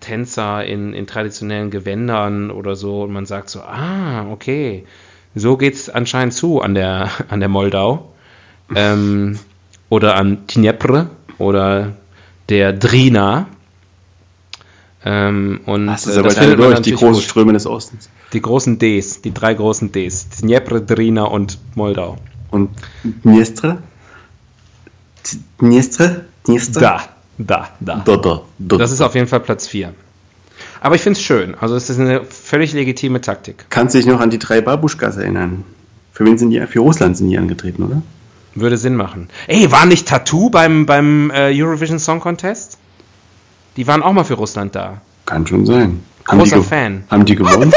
Tänzer 0.00 0.64
in, 0.64 0.94
in 0.94 1.06
traditionellen 1.06 1.70
Gewändern 1.70 2.50
oder 2.50 2.74
so 2.74 3.04
und 3.04 3.12
man 3.12 3.24
sagt 3.24 3.50
so, 3.50 3.60
ah, 3.60 4.28
okay, 4.32 4.84
so 5.36 5.56
geht's 5.56 5.88
anscheinend 5.88 6.34
zu 6.34 6.60
an 6.60 6.74
der, 6.74 7.08
an 7.28 7.38
der 7.38 7.48
Moldau 7.48 8.13
ähm, 8.74 9.38
oder 9.88 10.16
an 10.16 10.46
Dnepr 10.46 11.10
oder 11.38 11.92
der 12.48 12.72
Drina. 12.72 13.46
Ähm, 15.04 15.60
und 15.66 15.86
du 15.86 15.92
es 15.92 16.06
äh, 16.06 16.18
aber 16.18 16.28
das 16.28 16.38
findet 16.38 16.58
durch, 16.58 16.80
die 16.80 16.92
großen 16.92 17.14
gut. 17.14 17.22
Ströme 17.22 17.52
des 17.52 17.66
Ostens. 17.66 18.08
Die 18.32 18.40
großen 18.40 18.78
Ds, 18.78 19.20
die 19.20 19.34
drei 19.34 19.54
großen 19.54 19.92
Ds. 19.92 20.28
Dnepr, 20.40 20.80
Drina 20.80 21.24
und 21.24 21.58
Moldau. 21.74 22.16
Und 22.50 22.70
Dniestre? 23.02 23.78
Dniestre? 25.60 26.24
Dniestre? 26.46 26.80
Da, 26.80 27.00
da, 27.38 27.68
da. 27.80 28.02
Da, 28.04 28.16
da, 28.16 28.42
da. 28.58 28.76
Das 28.78 28.92
ist 28.92 29.00
auf 29.00 29.14
jeden 29.14 29.26
Fall 29.26 29.40
Platz 29.40 29.66
4. 29.68 29.92
Aber 30.80 30.94
ich 30.94 31.02
finde 31.02 31.18
es 31.18 31.24
schön. 31.24 31.54
Also 31.54 31.76
es 31.76 31.90
ist 31.90 31.98
eine 31.98 32.24
völlig 32.24 32.72
legitime 32.72 33.20
Taktik. 33.20 33.66
Kannst 33.70 33.94
du 33.94 33.98
dich 33.98 34.06
noch 34.06 34.20
an 34.20 34.30
die 34.30 34.38
drei 34.38 34.60
Babuschkas 34.60 35.16
erinnern? 35.16 35.64
Für 36.12 36.24
wen 36.24 36.38
sind 36.38 36.50
die? 36.50 36.60
Für 36.66 36.80
Russland 36.80 37.16
sind 37.16 37.28
die 37.28 37.38
angetreten, 37.38 37.82
oder? 37.82 38.02
Würde 38.54 38.76
Sinn 38.78 38.94
machen. 38.96 39.28
Ey, 39.48 39.70
war 39.72 39.84
nicht 39.86 40.06
Tattoo 40.08 40.48
beim, 40.50 40.86
beim 40.86 41.30
äh, 41.30 41.50
Eurovision 41.52 41.98
Song 41.98 42.20
Contest? 42.20 42.78
Die 43.76 43.86
waren 43.86 44.02
auch 44.02 44.12
mal 44.12 44.24
für 44.24 44.34
Russland 44.34 44.74
da. 44.74 45.00
Kann 45.26 45.46
schon 45.46 45.66
sein. 45.66 46.04
Haben 46.28 46.38
Großer 46.38 46.62
Fan. 46.62 47.04
Haben 47.10 47.24
die 47.24 47.34
gewonnen? 47.34 47.72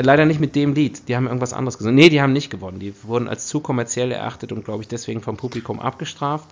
Leider 0.00 0.26
nicht 0.26 0.38
mit 0.38 0.54
dem 0.54 0.74
Lied. 0.74 1.08
Die 1.08 1.16
haben 1.16 1.26
irgendwas 1.26 1.52
anderes 1.52 1.76
gesungen. 1.76 1.96
Nee, 1.96 2.08
die 2.08 2.22
haben 2.22 2.32
nicht 2.32 2.50
gewonnen. 2.50 2.78
Die 2.78 2.94
wurden 3.02 3.26
als 3.26 3.48
zu 3.48 3.58
kommerziell 3.58 4.12
erachtet 4.12 4.52
und, 4.52 4.64
glaube 4.64 4.82
ich, 4.82 4.88
deswegen 4.88 5.20
vom 5.22 5.36
Publikum 5.36 5.80
abgestraft. 5.80 6.46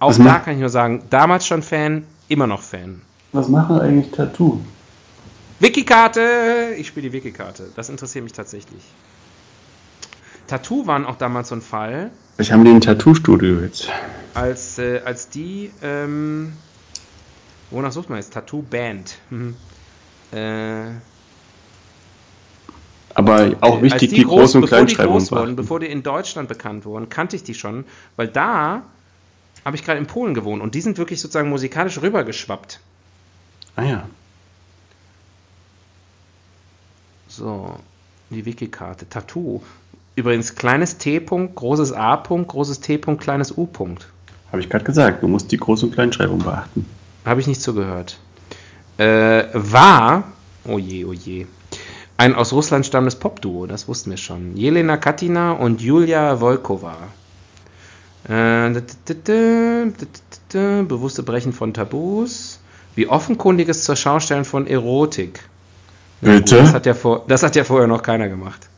Auch 0.00 0.08
Was 0.08 0.16
da 0.18 0.24
macht- 0.24 0.44
kann 0.46 0.54
ich 0.54 0.60
nur 0.60 0.68
sagen, 0.68 1.02
damals 1.08 1.46
schon 1.46 1.62
Fan, 1.62 2.04
immer 2.28 2.48
noch 2.48 2.60
Fan. 2.60 3.02
Was 3.30 3.48
machen 3.48 3.78
eigentlich 3.80 4.10
Tattoo? 4.10 4.60
Wikikarte! 5.60 6.74
Ich 6.76 6.88
spiele 6.88 7.08
die 7.08 7.12
Wikikarte. 7.12 7.68
Das 7.76 7.88
interessiert 7.88 8.24
mich 8.24 8.32
tatsächlich. 8.32 8.82
Tattoo 10.52 10.86
waren 10.86 11.06
auch 11.06 11.16
damals 11.16 11.48
so 11.48 11.54
ein 11.54 11.62
Fall, 11.62 12.10
Ich 12.36 12.52
habe 12.52 12.62
den 12.62 12.82
Tattoo-Studio 12.82 13.60
jetzt. 13.60 13.88
als, 14.34 14.78
äh, 14.78 15.00
als 15.02 15.30
die, 15.30 15.72
ähm, 15.82 16.52
wonach 17.70 17.90
sucht 17.90 18.10
man 18.10 18.18
jetzt? 18.18 18.34
Tattoo 18.34 18.60
Band. 18.60 19.16
Mhm. 19.30 19.56
Äh, 20.30 20.90
Aber 23.14 23.56
auch 23.62 23.80
wichtig, 23.80 24.10
die, 24.10 24.16
die, 24.16 24.24
groß, 24.24 24.40
großen 24.40 24.62
und 24.62 24.68
Kleinschreibungen 24.68 25.20
groß 25.20 25.32
wurden, 25.32 25.56
bevor 25.56 25.80
die 25.80 25.86
in 25.86 26.02
Deutschland 26.02 26.50
bekannt 26.50 26.84
wurden, 26.84 27.08
kannte 27.08 27.34
ich 27.34 27.44
die 27.44 27.54
schon, 27.54 27.86
weil 28.16 28.28
da 28.28 28.82
habe 29.64 29.76
ich 29.76 29.82
gerade 29.82 30.00
in 30.00 30.06
Polen 30.06 30.34
gewohnt 30.34 30.60
und 30.60 30.74
die 30.74 30.82
sind 30.82 30.98
wirklich 30.98 31.22
sozusagen 31.22 31.48
musikalisch 31.48 32.02
rübergeschwappt. 32.02 32.78
Ah 33.76 33.84
ja. 33.84 34.06
So, 37.28 37.78
die 38.28 38.44
Wikikarte. 38.44 39.08
Tattoo. 39.08 39.62
Übrigens, 40.14 40.54
kleines 40.54 40.98
T. 40.98 41.18
-Punkt, 41.18 41.54
großes 41.54 41.92
A. 41.92 42.14
-Punkt, 42.14 42.46
großes 42.46 42.80
T. 42.80 42.96
-Punkt, 42.96 43.18
kleines 43.18 43.56
U. 43.56 43.66
-Punkt. 43.66 44.06
Habe 44.50 44.60
ich 44.60 44.68
gerade 44.68 44.84
gesagt, 44.84 45.22
du 45.22 45.28
musst 45.28 45.50
die 45.50 45.58
Groß- 45.58 45.84
und 45.84 45.94
Kleinschreibung 45.94 46.40
beachten. 46.40 46.86
Habe 47.24 47.40
ich 47.40 47.46
nicht 47.46 47.62
zugehört. 47.62 48.18
Äh, 48.98 49.44
war, 49.54 50.24
oh 50.66 50.78
je, 50.78 51.06
oh 51.06 51.12
je, 51.12 51.46
ein 52.18 52.34
aus 52.34 52.52
Russland 52.52 52.86
stammendes 52.86 53.16
Popduo, 53.16 53.66
das 53.66 53.88
wussten 53.88 54.10
wir 54.10 54.16
schon. 54.16 54.56
Jelena 54.56 54.96
Katina 54.96 55.52
und 55.52 55.80
Julia 55.80 56.40
Volkova. 56.40 56.96
Äh, 58.28 58.70
bewusste 60.52 61.22
Brechen 61.22 61.52
von 61.52 61.74
Tabus. 61.74 62.60
Wie 62.94 63.08
offenkundiges 63.08 63.84
zur 63.84 63.96
Schaustellen 63.96 64.44
von 64.44 64.66
Erotik. 64.66 65.40
Gut, 66.20 66.30
Bitte? 66.30 66.58
Das 66.58 66.74
hat, 66.74 66.86
ja 66.86 66.94
vor, 66.94 67.24
das 67.26 67.42
hat 67.42 67.56
ja 67.56 67.64
vorher 67.64 67.88
noch 67.88 68.02
keiner 68.02 68.28
gemacht. 68.28 68.68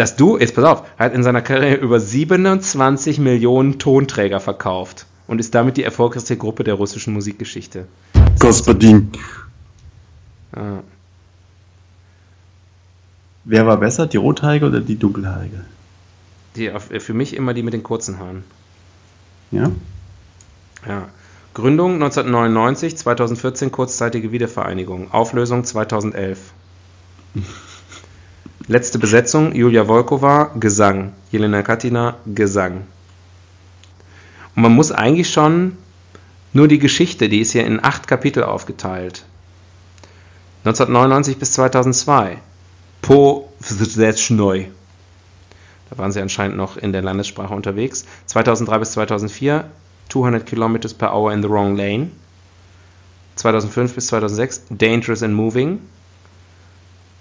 Das 0.00 0.16
Duo, 0.16 0.38
jetzt 0.38 0.54
pass 0.54 0.64
auf, 0.64 0.82
hat 0.98 1.12
in 1.12 1.22
seiner 1.22 1.42
Karriere 1.42 1.74
über 1.74 2.00
27 2.00 3.18
Millionen 3.18 3.78
Tonträger 3.78 4.40
verkauft 4.40 5.04
und 5.26 5.38
ist 5.40 5.54
damit 5.54 5.76
die 5.76 5.84
erfolgreichste 5.84 6.38
Gruppe 6.38 6.64
der 6.64 6.72
russischen 6.72 7.12
Musikgeschichte. 7.12 7.86
Gospodin. 8.38 9.10
Ah, 10.52 10.78
Wer 13.44 13.66
war 13.66 13.76
besser, 13.76 14.06
die 14.06 14.16
Rothaarige 14.16 14.64
oder 14.68 14.80
die 14.80 14.96
Dunkelhaarige? 14.98 15.66
die, 16.56 16.70
auf- 16.72 16.88
für 16.98 17.12
mich 17.12 17.36
immer 17.36 17.52
die 17.52 17.62
mit 17.62 17.74
den 17.74 17.82
kurzen 17.82 18.18
Haaren. 18.18 18.44
Ja? 19.50 19.70
Ja. 20.88 21.08
Gründung 21.52 21.94
1999, 21.96 22.96
2014 22.96 23.70
kurzzeitige 23.70 24.32
Wiedervereinigung. 24.32 25.12
Auflösung 25.12 25.62
2011. 25.64 26.38
Letzte 28.70 29.00
Besetzung 29.00 29.52
Julia 29.52 29.88
Volkova, 29.88 30.52
Gesang. 30.54 31.12
Jelena 31.32 31.62
Katina, 31.62 32.18
Gesang. 32.24 32.86
Und 34.54 34.62
man 34.62 34.70
muss 34.70 34.92
eigentlich 34.92 35.28
schon 35.28 35.76
nur 36.52 36.68
die 36.68 36.78
Geschichte, 36.78 37.28
die 37.28 37.40
ist 37.40 37.50
hier 37.50 37.66
in 37.66 37.82
acht 37.82 38.06
Kapitel 38.06 38.44
aufgeteilt. 38.44 39.24
1999 40.62 41.38
bis 41.38 41.50
2002. 41.54 42.38
Po 43.02 43.52
Vzdechnoi. 43.58 44.70
Da 45.90 45.98
waren 45.98 46.12
sie 46.12 46.20
anscheinend 46.20 46.56
noch 46.56 46.76
in 46.76 46.92
der 46.92 47.02
Landessprache 47.02 47.52
unterwegs. 47.52 48.04
2003 48.26 48.78
bis 48.78 48.92
2004 48.92 49.64
200 50.10 50.46
Kilometers 50.46 50.94
per 50.94 51.12
Hour 51.12 51.32
in 51.32 51.42
the 51.42 51.50
Wrong 51.50 51.74
Lane. 51.74 52.12
2005 53.34 53.96
bis 53.96 54.06
2006 54.06 54.66
Dangerous 54.70 55.24
and 55.24 55.34
Moving. 55.34 55.80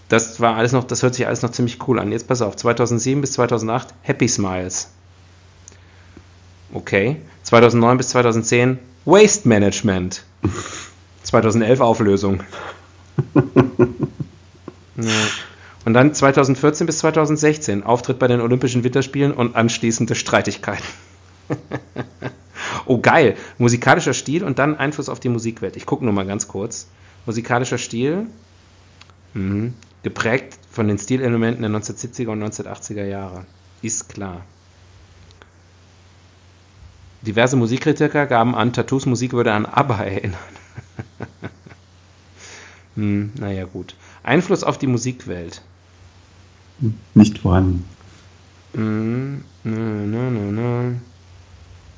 Das 0.10 0.39
war 0.39 0.55
alles 0.55 0.72
noch, 0.72 0.84
das 0.84 1.03
hört 1.03 1.16
sich 1.16 1.28
alles 1.28 1.43
noch 1.43 1.51
ziemlich 1.51 1.88
cool 1.88 1.99
an. 1.99 2.12
Jetzt 2.12 2.28
pass 2.28 2.41
auf, 2.41 2.55
2007 2.55 3.22
bis 3.22 3.34
2008 3.34 3.93
Happy 4.01 4.28
Smiles. 4.28 4.89
Okay. 6.74 7.18
2009 7.43 7.97
bis 7.97 8.10
2010 8.10 8.80
Waste 9.05 9.47
Management. 9.47 10.24
2011 11.24 11.80
Auflösung. 11.80 12.43
Ja. 15.01 15.28
Und 15.86 15.93
dann 15.93 16.14
2014 16.14 16.86
bis 16.86 16.99
2016 16.99 17.84
Auftritt 17.84 18.20
bei 18.20 18.28
den 18.28 18.41
Olympischen 18.41 18.84
Winterspielen 18.84 19.32
und 19.32 19.55
anschließende 19.55 20.14
Streitigkeiten. 20.14 20.84
oh 22.86 22.99
geil, 22.99 23.36
musikalischer 23.57 24.14
Stil 24.14 24.43
und 24.43 24.60
dann 24.60 24.76
Einfluss 24.78 25.10
auf 25.10 25.20
die 25.20 25.30
Musikwelt. 25.30 25.78
Ich 25.78 25.86
gucke 25.86 26.03
nur 26.03 26.14
mal 26.14 26.26
ganz 26.26 26.47
kurz. 26.47 26.88
Musikalischer 27.26 27.78
Stil, 27.78 28.28
mhm. 29.34 29.74
Geprägt 30.04 30.58
von 30.72 30.88
den 30.88 30.97
Stilelementen 30.97 31.62
der 31.62 31.72
1970er 31.72 32.30
und 32.30 32.43
1980er 32.43 33.06
Jahre. 33.06 33.45
Ist 33.82 34.10
klar. 34.10 34.43
Diverse 37.22 37.58
Musikkritiker 37.58 38.28
gaben 38.28 38.56
an, 38.56 38.72
Tattoos 38.72 39.06
Musik 39.06 39.34
würde 39.34 39.52
an 39.52 39.66
ABBA 39.66 40.04
erinnern. 40.04 40.39
hm, 42.95 43.34
naja, 43.38 43.66
gut. 43.66 43.95
Einfluss 44.24 44.64
auf 44.64 44.78
die 44.78 44.88
Musikwelt. 44.88 45.62
Nicht 47.14 47.39
vorhanden. 47.39 47.86
Hm, 48.74 49.43
nö, 49.64 50.06
nö, 50.06 50.30
nö, 50.30 50.52
nö. 50.52 50.93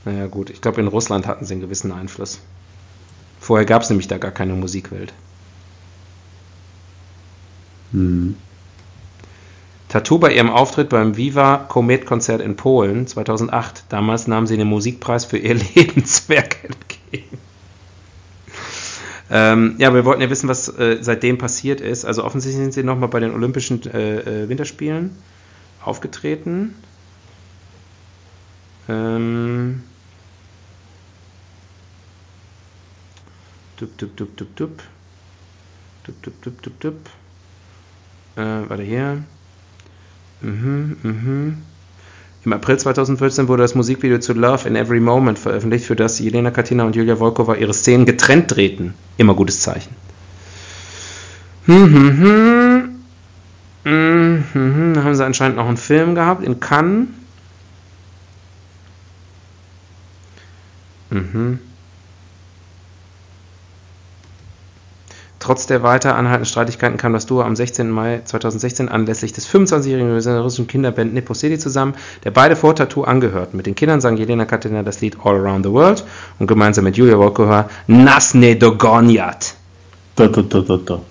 Naja, 0.06 0.26
gut. 0.26 0.50
Ich 0.50 0.62
glaube, 0.62 0.82
in 0.82 0.88
Russland 0.88 1.28
hatten 1.28 1.46
sie 1.46 1.54
einen 1.54 1.62
gewissen 1.62 1.92
Einfluss. 1.92 2.40
Vorher 3.40 3.66
gab 3.66 3.84
es 3.84 3.90
nämlich 3.90 4.08
da 4.08 4.18
gar 4.18 4.32
keine 4.32 4.54
Musikwelt. 4.54 5.14
Hm. 7.92 8.36
Tattoo 9.90 10.20
bei 10.20 10.34
ihrem 10.34 10.50
Auftritt 10.50 10.88
beim 10.88 11.18
Viva 11.18 11.66
Komet 11.68 12.06
Konzert 12.06 12.40
in 12.40 12.56
Polen 12.56 13.08
2008. 13.08 13.86
Damals 13.90 14.26
nahm 14.26 14.48
sie 14.48 14.56
den 14.56 14.68
Musikpreis 14.68 15.26
für 15.26 15.38
ihr 15.38 15.56
Lebenswerk 15.76 16.64
entgegen. 16.64 17.38
Ähm, 19.30 19.76
ja, 19.80 19.94
wir 19.94 20.06
wollten 20.06 20.22
ja 20.22 20.30
wissen, 20.30 20.48
was 20.48 20.68
äh, 20.78 21.00
seitdem 21.02 21.38
passiert 21.38 21.82
ist. 21.82 22.06
Also 22.06 22.24
offensichtlich 22.24 22.62
sind 22.62 22.74
sie 22.74 22.84
nochmal 22.84 23.10
bei 23.10 23.20
den 23.20 23.34
Olympischen 23.34 23.82
äh, 23.92 24.44
äh, 24.44 24.50
Winterspielen 24.50 25.16
aufgetreten. 25.84 26.76
Ähm, 28.88 29.84
dup, 33.78 33.98
dup, 33.98 34.16
dup, 34.18 34.38
dup, 34.38 34.56
dup. 34.56 34.84
Dup, 36.06 36.22
dup, 36.24 36.42
dup, 36.42 36.62
dup, 36.62 36.80
dup. 36.80 37.21
Äh, 38.36 38.70
warte 38.70 38.84
hier. 38.84 39.24
Mhm, 40.42 40.98
mhm. 41.04 41.58
Im 42.44 42.54
April 42.54 42.78
2014 42.78 43.48
wurde 43.48 43.62
das 43.62 43.76
Musikvideo 43.76 44.18
zu 44.20 44.34
Love 44.34 44.68
in 44.68 44.76
Every 44.76 45.00
Moment 45.00 45.38
veröffentlicht, 45.38 45.86
für 45.86 45.96
das 45.96 46.20
Jelena 46.20 46.50
Katina 46.50 46.86
und 46.86 46.96
Julia 46.96 47.20
Volkova 47.20 47.56
ihre 47.56 47.74
Szenen 47.74 48.06
getrennt 48.06 48.56
drehten. 48.56 48.96
Immer 49.18 49.36
gutes 49.36 49.60
Zeichen. 49.60 49.96
Hm, 51.66 51.94
hm, 51.94 52.18
hm. 52.18 52.96
Hm, 53.84 54.44
hm, 54.54 54.76
hm. 54.76 54.94
Da 54.96 55.04
haben 55.04 55.16
sie 55.16 55.26
anscheinend 55.26 55.58
noch 55.58 55.68
einen 55.68 55.78
Film 55.78 56.16
gehabt 56.16 56.44
in 56.44 56.60
Cannes. 56.60 57.08
Mhm. 61.12 61.60
Trotz 65.42 65.66
der 65.66 65.82
weiter 65.82 66.16
anhaltenden 66.16 66.46
Streitigkeiten 66.46 66.98
kam 66.98 67.14
das 67.14 67.26
Duo 67.26 67.42
am 67.42 67.56
16. 67.56 67.90
Mai 67.90 68.22
2016 68.24 68.90
anlässlich 68.90 69.34
des 69.34 69.50
25-jährigen 69.50 70.12
russischen 70.38 70.68
Kinderband 70.68 71.16
Niposedi 71.16 71.58
zusammen, 71.58 71.96
der 72.24 72.30
beide 72.30 72.56
vor 72.56 72.76
Tattoo 72.76 73.06
angehörten. 73.06 73.58
Mit 73.58 73.66
den 73.66 73.74
Kindern 73.74 74.02
sang 74.02 74.18
Jelena 74.18 74.46
Katina 74.46 74.84
das 74.84 75.02
Lied 75.02 75.18
All 75.24 75.36
Around 75.38 75.66
the 75.66 75.72
World 75.72 76.06
und 76.38 76.46
gemeinsam 76.46 76.84
mit 76.84 76.96
Julia 76.96 77.18
Volkova 77.18 77.68
Nas 77.88 78.36
ne 78.36 78.56
dogoniat. 78.56 79.56
Da, 80.16 80.28
da, 80.28 80.44
da, 80.44 80.60
da, 80.60 80.78
da. 80.78 81.02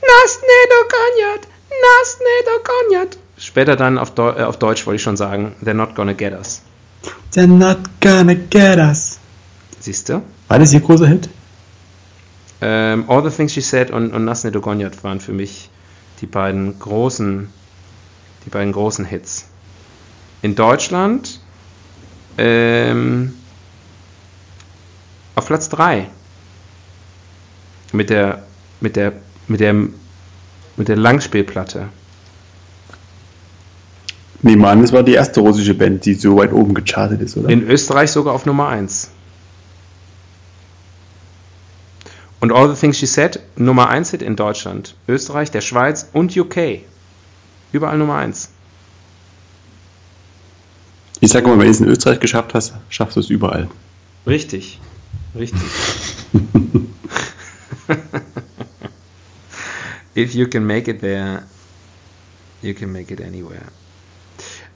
Nas 0.00 0.40
ne 0.40 0.60
dogoniat, 0.72 1.46
nas 1.68 2.18
ne 2.20 2.96
dogoniat. 2.96 3.18
Später 3.36 3.76
dann 3.76 3.98
auf, 3.98 4.14
Deu 4.14 4.30
äh, 4.30 4.44
auf 4.44 4.58
Deutsch 4.58 4.86
wollte 4.86 4.96
ich 4.96 5.02
schon 5.02 5.18
sagen, 5.18 5.54
They're 5.62 5.74
not 5.74 5.94
gonna 5.94 6.14
get 6.14 6.32
us. 6.32 6.62
They're 7.34 7.46
not 7.46 7.80
gonna 8.00 8.32
get 8.32 8.78
us. 8.78 9.18
Siehst 9.78 10.08
du? 10.08 10.22
War 10.48 10.58
das 10.58 10.72
ihr 10.72 10.80
großer 10.80 11.06
Hit? 11.06 11.28
Ähm, 12.66 13.04
All 13.08 13.22
the 13.22 13.28
Things 13.28 13.52
She 13.52 13.60
Said 13.60 13.90
und, 13.90 14.14
und 14.14 14.24
Nasne 14.24 14.50
Dogonyat 14.50 15.04
waren 15.04 15.20
für 15.20 15.34
mich 15.34 15.68
die 16.22 16.26
beiden 16.26 16.78
großen, 16.78 17.50
die 18.46 18.50
beiden 18.50 18.72
großen 18.72 19.04
Hits. 19.04 19.48
In 20.40 20.54
Deutschland 20.54 21.40
ähm, 22.38 23.34
auf 25.34 25.46
Platz 25.46 25.68
3 25.68 26.08
mit 27.92 28.08
der 28.08 28.44
mit 28.80 28.96
der 28.96 29.12
mit 29.46 29.60
der 29.60 29.74
mit 30.76 30.88
der 30.88 30.96
Langspielplatte. 30.96 31.90
Nehmen 34.40 34.64
an, 34.64 34.80
das 34.80 34.92
war 34.92 35.02
die 35.02 35.12
erste 35.12 35.40
russische 35.40 35.74
Band, 35.74 36.06
die 36.06 36.14
so 36.14 36.38
weit 36.38 36.52
oben 36.52 36.72
gechartet 36.72 37.20
ist, 37.20 37.36
oder? 37.36 37.50
In 37.50 37.62
Österreich 37.62 38.10
sogar 38.10 38.32
auf 38.32 38.46
Nummer 38.46 38.68
1. 38.68 39.10
Und 42.44 42.52
All 42.52 42.68
the 42.68 42.78
Things 42.78 42.98
She 42.98 43.06
Said, 43.06 43.40
Nummer 43.56 43.88
1 43.88 44.10
Hit 44.10 44.20
in 44.20 44.36
Deutschland, 44.36 44.94
Österreich, 45.08 45.50
der 45.50 45.62
Schweiz 45.62 46.10
und 46.12 46.36
UK. 46.36 46.80
Überall 47.72 47.96
Nummer 47.96 48.16
1. 48.16 48.50
Ich 51.20 51.30
sag 51.30 51.46
mal, 51.46 51.58
wenn 51.58 51.64
du 51.64 51.70
es 51.70 51.80
in 51.80 51.88
Österreich 51.88 52.20
geschafft 52.20 52.52
hast, 52.52 52.74
schaffst 52.90 53.16
du 53.16 53.20
es 53.20 53.30
überall. 53.30 53.70
Richtig. 54.26 54.78
Richtig. 55.34 55.62
If 60.14 60.34
you 60.34 60.46
can 60.46 60.66
make 60.66 60.90
it 60.90 61.00
there, 61.00 61.44
you 62.60 62.74
can 62.74 62.92
make 62.92 63.10
it 63.10 63.22
anywhere. 63.22 63.68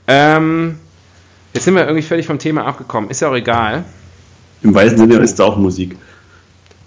Ähm, 0.07 0.79
jetzt 1.53 1.65
sind 1.65 1.75
wir 1.75 1.83
irgendwie 1.83 2.01
völlig 2.01 2.25
vom 2.25 2.39
Thema 2.39 2.65
abgekommen. 2.65 3.11
Ist 3.11 3.21
ja 3.21 3.29
auch 3.29 3.35
egal. 3.35 3.85
Im 4.63 4.73
weitesten 4.73 5.01
Sinne 5.01 5.17
ist 5.17 5.33
es 5.33 5.39
auch 5.39 5.55
Musik. 5.55 5.97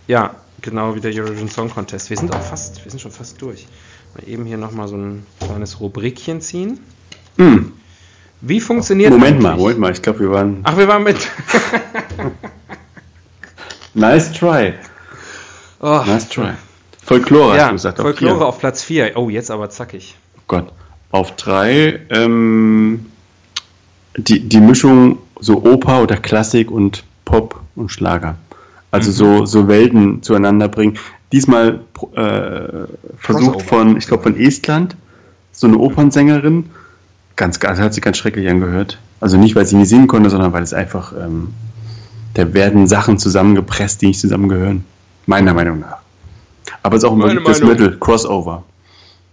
Ja, 0.08 0.41
genau 0.62 0.94
wie 0.94 1.00
der 1.00 1.12
Eurovision 1.12 1.48
Song 1.48 1.68
Contest. 1.70 2.08
Wir 2.10 2.16
sind 2.16 2.34
auch 2.34 2.40
fast, 2.42 2.84
wir 2.84 2.90
sind 2.90 3.00
schon 3.00 3.10
fast 3.12 3.40
durch. 3.42 3.66
Mal 4.14 4.28
eben 4.28 4.44
hier 4.44 4.56
nochmal 4.58 4.88
so 4.88 4.96
ein 4.96 5.26
kleines 5.40 5.80
Rubrikchen 5.80 6.40
ziehen. 6.40 6.80
Hm. 7.36 7.72
Wie 8.40 8.60
funktioniert 8.60 9.10
Moment 9.12 9.40
mal, 9.40 9.50
eigentlich- 9.50 9.60
Moment 9.60 9.78
mal, 9.78 9.92
ich 9.92 10.02
glaube, 10.02 10.20
wir 10.20 10.30
waren. 10.30 10.60
Ach, 10.64 10.76
wir 10.76 10.88
waren 10.88 11.02
mit. 11.04 11.16
Nice 13.94 14.32
try. 14.32 14.74
Oh, 15.80 16.02
Nice 16.06 16.28
try. 16.28 16.52
Folklore 17.04 17.50
hast 17.52 17.58
ja, 17.58 17.66
du 17.68 17.72
gesagt. 17.74 17.98
auf 18.00 18.04
Folklore 18.06 18.36
vier. 18.38 18.46
auf 18.46 18.58
Platz 18.58 18.82
4. 18.84 19.12
Oh, 19.16 19.28
jetzt 19.28 19.50
aber 19.50 19.68
zackig. 19.70 20.16
Oh 20.38 20.42
Gott. 20.48 20.72
Auf 21.10 21.36
drei, 21.36 22.00
ähm, 22.10 23.06
die, 24.16 24.40
die 24.48 24.60
Mischung 24.60 25.18
so 25.40 25.62
Oper 25.64 26.02
oder 26.02 26.16
Klassik 26.16 26.70
und 26.70 27.04
Pop 27.24 27.60
und 27.74 27.90
Schlager. 27.90 28.36
Also 28.92 29.10
Mhm. 29.10 29.14
so, 29.14 29.44
so 29.46 29.68
Welten 29.68 30.22
zueinander 30.22 30.68
bringen. 30.68 30.98
Diesmal 31.32 31.80
äh, 32.14 32.86
versucht 33.18 33.62
von, 33.62 33.96
ich 33.96 34.06
glaube 34.06 34.22
von 34.22 34.36
Estland, 34.38 34.96
so 35.50 35.66
eine 35.66 35.78
Opernsängerin. 35.78 36.70
Ganz, 37.34 37.58
ganz, 37.58 37.80
hat 37.80 37.94
sich 37.94 38.02
ganz 38.02 38.18
schrecklich 38.18 38.48
angehört. 38.48 38.98
Also 39.18 39.38
nicht, 39.38 39.56
weil 39.56 39.66
sie 39.66 39.76
nie 39.76 39.86
singen 39.86 40.06
konnte, 40.06 40.28
sondern 40.30 40.52
weil 40.52 40.62
es 40.62 40.74
einfach, 40.74 41.12
ähm, 41.18 41.48
da 42.34 42.52
werden 42.54 42.86
Sachen 42.86 43.18
zusammengepresst, 43.18 44.02
die 44.02 44.08
nicht 44.08 44.20
zusammengehören. 44.20 44.84
Meiner 45.26 45.54
Meinung 45.54 45.80
nach. 45.80 45.98
Aber 46.82 46.96
es 46.96 47.02
ist 47.02 47.08
auch 47.08 47.18
das 47.18 47.60
Meinung. 47.60 47.68
Mittel, 47.68 47.98
Crossover. 47.98 48.64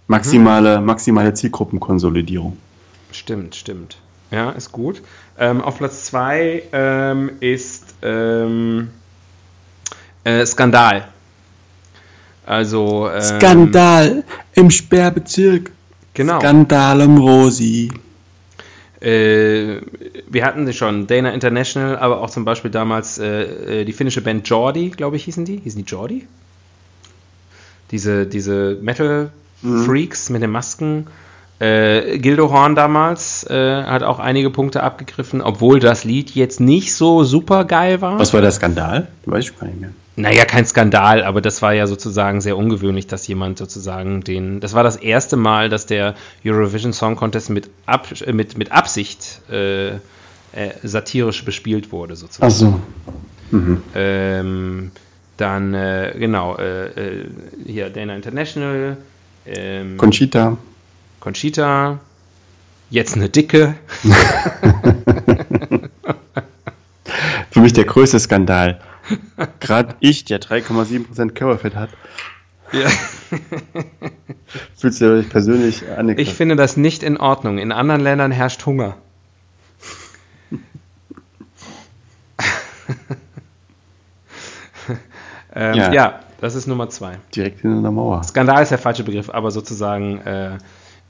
Maximale, 0.07 0.81
maximale 0.81 1.33
Zielgruppenkonsolidierung. 1.33 2.57
Stimmt, 3.11 3.55
stimmt. 3.55 3.97
Ja, 4.31 4.51
ist 4.51 4.71
gut. 4.71 5.01
Ähm, 5.37 5.61
auf 5.61 5.77
Platz 5.77 6.05
2 6.05 6.63
ähm, 6.71 7.31
ist 7.39 7.95
ähm, 8.01 8.89
äh, 10.23 10.45
Skandal. 10.45 11.07
Also. 12.45 13.09
Ähm, 13.09 13.21
Skandal 13.21 14.23
im 14.53 14.71
Sperrbezirk. 14.71 15.71
Genau. 16.13 16.39
Skandal 16.39 17.01
um 17.01 17.17
Rosi. 17.17 17.91
Äh, 19.01 19.81
wir 20.29 20.45
hatten 20.45 20.65
sie 20.65 20.73
schon, 20.73 21.07
Dana 21.07 21.31
International, 21.31 21.97
aber 21.97 22.21
auch 22.21 22.29
zum 22.29 22.43
Beispiel 22.43 22.69
damals 22.69 23.17
äh, 23.17 23.81
äh, 23.81 23.85
die 23.85 23.93
finnische 23.93 24.21
Band 24.21 24.47
Jordi, 24.47 24.89
glaube 24.89 25.15
ich, 25.15 25.23
hießen 25.23 25.45
die. 25.45 25.57
Hießen 25.57 25.85
die 25.85 25.89
Jordi? 25.89 26.27
Diese, 27.91 28.25
diese 28.25 28.77
Metal-Freaks 28.81 30.29
mit 30.29 30.41
den 30.41 30.51
Masken. 30.51 31.07
Äh, 31.59 32.19
Gildo 32.19 32.51
Horn 32.51 32.75
damals 32.75 33.45
äh, 33.49 33.83
hat 33.83 34.03
auch 34.03 34.19
einige 34.19 34.49
Punkte 34.49 34.83
abgegriffen, 34.83 35.41
obwohl 35.41 35.79
das 35.79 36.03
Lied 36.03 36.31
jetzt 36.31 36.59
nicht 36.59 36.93
so 36.93 37.23
super 37.23 37.65
geil 37.65 38.01
war. 38.01 38.19
Was 38.19 38.33
war 38.33 38.41
der 38.41 38.51
Skandal? 38.51 39.07
Weiß 39.25 39.45
ich 39.45 39.59
gar 39.59 39.67
nicht 39.67 39.79
mehr. 39.79 39.91
Naja, 40.19 40.43
kein 40.43 40.65
Skandal, 40.65 41.23
aber 41.23 41.39
das 41.39 41.61
war 41.61 41.73
ja 41.73 41.87
sozusagen 41.87 42.41
sehr 42.41 42.57
ungewöhnlich, 42.57 43.07
dass 43.07 43.25
jemand 43.27 43.57
sozusagen 43.57 44.19
den. 44.19 44.59
Das 44.59 44.73
war 44.73 44.83
das 44.83 44.97
erste 44.97 45.37
Mal, 45.37 45.69
dass 45.69 45.85
der 45.85 46.13
Eurovision 46.45 46.91
Song 46.91 47.15
Contest 47.15 47.49
mit, 47.49 47.69
Ab, 47.85 48.09
äh, 48.25 48.33
mit, 48.33 48.57
mit 48.57 48.73
Absicht 48.73 49.39
äh, 49.49 49.91
äh, 49.91 49.99
satirisch 50.83 51.45
bespielt 51.45 51.93
wurde, 51.93 52.17
sozusagen. 52.17 52.51
Ach 52.51 52.55
so. 52.55 52.81
Mhm. 53.51 53.81
Ähm, 53.95 54.91
dann, 55.37 55.73
äh, 55.73 56.13
genau, 56.19 56.57
äh, 56.57 56.87
äh, 56.87 57.25
hier 57.65 57.89
Dana 57.89 58.13
International, 58.13 58.97
Ähm, 59.45 59.95
Conchita. 59.95 60.57
Conchita. 61.21 61.97
Jetzt 62.89 63.15
eine 63.15 63.29
dicke. 63.29 63.75
Für 67.51 67.61
mich 67.61 67.71
der 67.71 67.85
größte 67.85 68.19
Skandal. 68.19 68.81
Gerade 69.59 69.95
ich, 69.99 70.25
der 70.25 70.39
3,7% 70.41 71.31
Körperfett 71.31 71.75
hat, 71.75 71.89
Ja. 72.71 72.87
fühlst 74.77 75.01
du 75.01 75.21
dich 75.21 75.29
persönlich 75.29 75.81
Ich 75.83 75.89
angegriffen. 75.97 76.33
finde 76.35 76.55
das 76.55 76.77
nicht 76.77 77.03
in 77.03 77.17
Ordnung. 77.17 77.57
In 77.57 77.71
anderen 77.71 78.01
Ländern 78.01 78.31
herrscht 78.31 78.65
Hunger. 78.65 78.97
ähm, 85.53 85.73
ja. 85.75 85.93
Ja. 85.93 86.19
das 86.41 86.55
ist 86.55 86.67
Nummer 86.67 86.89
zwei. 86.89 87.17
Direkt 87.35 87.61
hinter 87.61 87.81
der 87.81 87.91
Mauer. 87.91 88.23
Skandal 88.23 88.61
ist 88.63 88.69
der 88.69 88.77
falsche 88.77 89.03
Begriff, 89.03 89.29
aber 89.29 89.51
sozusagen, 89.51 90.19
äh, 90.21 90.57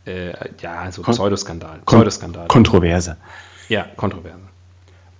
äh, 0.05 0.33
ja, 0.61 0.91
so 0.91 1.01
Kon- 1.01 1.13
Pseudoskandal. 1.13 1.79
Kon 1.85 1.99
Pseudoskandal. 1.99 2.47
Kontroverse. 2.47 3.17
ja, 3.67 3.85
kontroverse. 3.95 4.39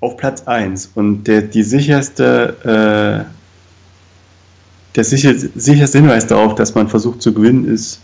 Auf 0.01 0.15
Platz 0.17 0.43
1 0.47 0.91
und 0.95 1.25
der, 1.25 1.41
die 1.41 1.63
sicherste, 1.63 3.25
äh, 3.27 4.95
der 4.95 5.03
sicher, 5.03 5.33
sicherste 5.35 5.99
Hinweis 5.99 6.27
darauf, 6.27 6.55
dass 6.55 6.73
man 6.73 6.87
versucht 6.87 7.21
zu 7.21 7.33
gewinnen, 7.33 7.65
ist, 7.67 7.99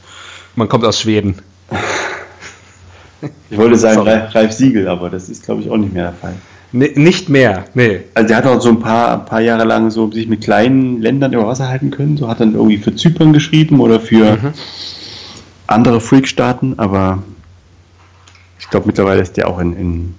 Man 0.56 0.68
kommt 0.70 0.84
aus 0.86 1.00
Schweden. 1.00 1.36
ich 3.50 3.58
wollte 3.58 3.78
sagen. 3.78 4.02
Ralf, 4.02 4.36
Ralf 4.36 4.52
Siegel, 4.52 4.88
aber 4.88 5.10
das 5.10 5.30
ist, 5.30 5.44
glaube 5.44 5.62
ich, 5.62 5.70
auch 5.70 5.78
nicht 5.78 5.94
mehr 5.94 6.12
der 6.12 6.14
Fall. 6.14 6.34
N 6.74 7.04
nicht 7.04 7.30
mehr, 7.30 7.66
nee. 7.74 8.02
Also 8.14 8.28
der 8.28 8.38
hat 8.38 8.46
auch 8.46 8.60
so 8.60 8.70
ein 8.70 8.80
paar, 8.80 9.24
paar 9.26 9.40
Jahre 9.40 9.64
lang 9.64 9.90
so 9.92 10.12
sich 10.12 10.28
mit 10.28 10.42
kleinen 10.42 11.02
Ländern 11.02 11.32
über 11.34 11.48
Wasser 11.48 11.70
halten 11.70 11.92
können. 11.92 12.18
So 12.18 12.28
hat 12.28 12.42
dann 12.42 12.54
irgendwie 12.56 12.78
für 12.78 12.94
Zypern 12.96 13.32
geschrieben 13.32 13.80
oder 13.80 14.00
für 14.02 14.34
Mhm. 14.38 14.54
andere 15.68 16.02
Freak-Staaten, 16.02 16.78
aber 16.78 17.24
ich 18.60 18.70
glaube 18.70 18.88
mittlerweile 18.88 19.22
ist 19.22 19.38
der 19.38 19.48
auch 19.48 19.60
in, 19.60 19.76
in 19.78 20.16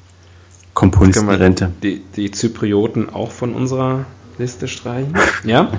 Komponistenrente. 0.77 1.73
Die, 1.83 2.03
die 2.15 2.31
Zyprioten 2.31 3.09
auch 3.09 3.33
von 3.33 3.55
unserer 3.55 4.05
Liste 4.39 4.69
streichen? 4.69 5.15
Ja? 5.45 5.73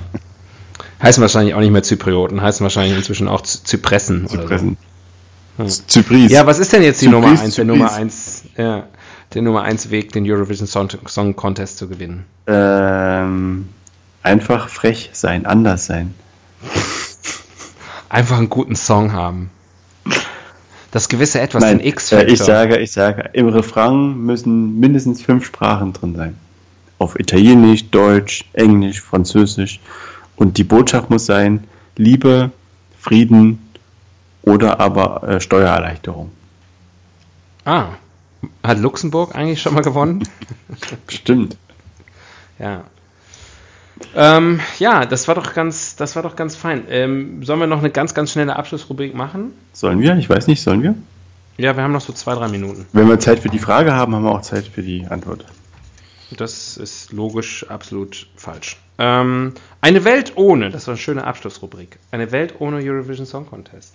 heißen 1.00 1.20
wahrscheinlich 1.20 1.54
auch 1.54 1.60
nicht 1.60 1.70
mehr 1.70 1.84
Zyprioten, 1.84 2.42
heißen 2.42 2.64
wahrscheinlich 2.64 2.96
inzwischen 2.96 3.28
auch 3.28 3.42
Zypressen 3.42 4.26
oder 4.26 4.30
so. 4.30 4.38
Zypressen. 4.38 4.76
Hm. 5.56 5.68
Zypris. 5.68 6.32
Ja, 6.32 6.46
was 6.46 6.58
ist 6.58 6.72
denn 6.72 6.82
jetzt 6.82 7.00
die 7.00 7.06
Zypris, 7.06 7.22
Nummer 7.22 7.40
1, 7.40 7.54
der. 7.54 7.64
Nummer 7.64 7.92
1, 7.92 8.42
ja, 8.56 8.86
der 9.34 9.42
Nummer 9.42 9.62
1 9.62 9.90
Weg, 9.90 10.12
den 10.12 10.28
Eurovision 10.28 10.66
Song, 10.66 10.88
Song 11.06 11.36
Contest 11.36 11.78
zu 11.78 11.88
gewinnen? 11.88 12.24
ähm, 12.48 13.68
einfach 14.24 14.68
frech 14.68 15.10
sein, 15.12 15.46
anders 15.46 15.86
sein. 15.86 16.14
Einfach 18.08 18.38
einen 18.38 18.48
guten 18.48 18.74
Song 18.74 19.12
haben. 19.12 19.50
Das 20.90 21.08
gewisse 21.08 21.40
Etwas, 21.40 21.62
Nein, 21.62 21.78
den 21.78 21.86
äh, 21.86 21.88
X-Factor. 21.90 22.28
ich 22.28 22.38
sage, 22.38 22.78
ich 22.78 22.92
sage, 22.92 23.30
im 23.34 23.48
Refrain 23.48 24.18
müssen 24.18 24.80
mindestens 24.80 25.22
fünf 25.22 25.44
Sprachen 25.44 25.92
drin 25.92 26.16
sein. 26.16 26.38
Auf 26.98 27.18
Italienisch, 27.18 27.90
Deutsch, 27.90 28.46
Englisch, 28.54 29.02
Französisch. 29.02 29.80
Und 30.36 30.56
die 30.56 30.64
Botschaft 30.64 31.10
muss 31.10 31.26
sein, 31.26 31.64
Liebe, 31.96 32.52
Frieden 32.98 33.68
oder 34.42 34.80
aber 34.80 35.22
äh, 35.28 35.40
Steuererleichterung. 35.40 36.30
Ah, 37.64 37.90
hat 38.62 38.78
Luxemburg 38.78 39.34
eigentlich 39.34 39.60
schon 39.60 39.74
mal 39.74 39.82
gewonnen? 39.82 40.26
Stimmt. 41.08 41.56
Ja. 42.58 42.84
Ähm, 44.14 44.60
ja, 44.78 45.06
das 45.06 45.28
war 45.28 45.34
doch 45.34 45.54
ganz, 45.54 45.96
das 45.96 46.16
war 46.16 46.22
doch 46.22 46.36
ganz 46.36 46.56
fein. 46.56 46.84
Ähm, 46.88 47.42
sollen 47.44 47.60
wir 47.60 47.66
noch 47.66 47.78
eine 47.78 47.90
ganz, 47.90 48.14
ganz 48.14 48.32
schnelle 48.32 48.56
Abschlussrubrik 48.56 49.14
machen? 49.14 49.52
Sollen 49.72 50.00
wir? 50.00 50.16
Ich 50.16 50.28
weiß 50.28 50.46
nicht, 50.46 50.62
sollen 50.62 50.82
wir? 50.82 50.94
Ja, 51.56 51.76
wir 51.76 51.82
haben 51.82 51.92
noch 51.92 52.00
so 52.00 52.12
zwei, 52.12 52.34
drei 52.34 52.48
Minuten. 52.48 52.86
Wenn 52.92 53.08
wir 53.08 53.18
Zeit 53.18 53.40
für 53.40 53.48
die 53.48 53.58
Frage 53.58 53.92
haben, 53.92 54.14
haben 54.14 54.22
wir 54.22 54.30
auch 54.30 54.42
Zeit 54.42 54.66
für 54.66 54.82
die 54.82 55.06
Antwort. 55.08 55.44
Das 56.36 56.76
ist 56.76 57.12
logisch 57.12 57.66
absolut 57.68 58.28
falsch. 58.36 58.76
Ähm, 58.98 59.54
eine 59.80 60.04
Welt 60.04 60.32
ohne, 60.36 60.70
das 60.70 60.86
war 60.86 60.92
eine 60.92 61.00
schöne 61.00 61.24
Abschlussrubrik. 61.24 61.98
Eine 62.10 62.30
Welt 62.32 62.54
ohne 62.58 62.78
Eurovision 62.78 63.26
Song 63.26 63.46
Contest. 63.46 63.94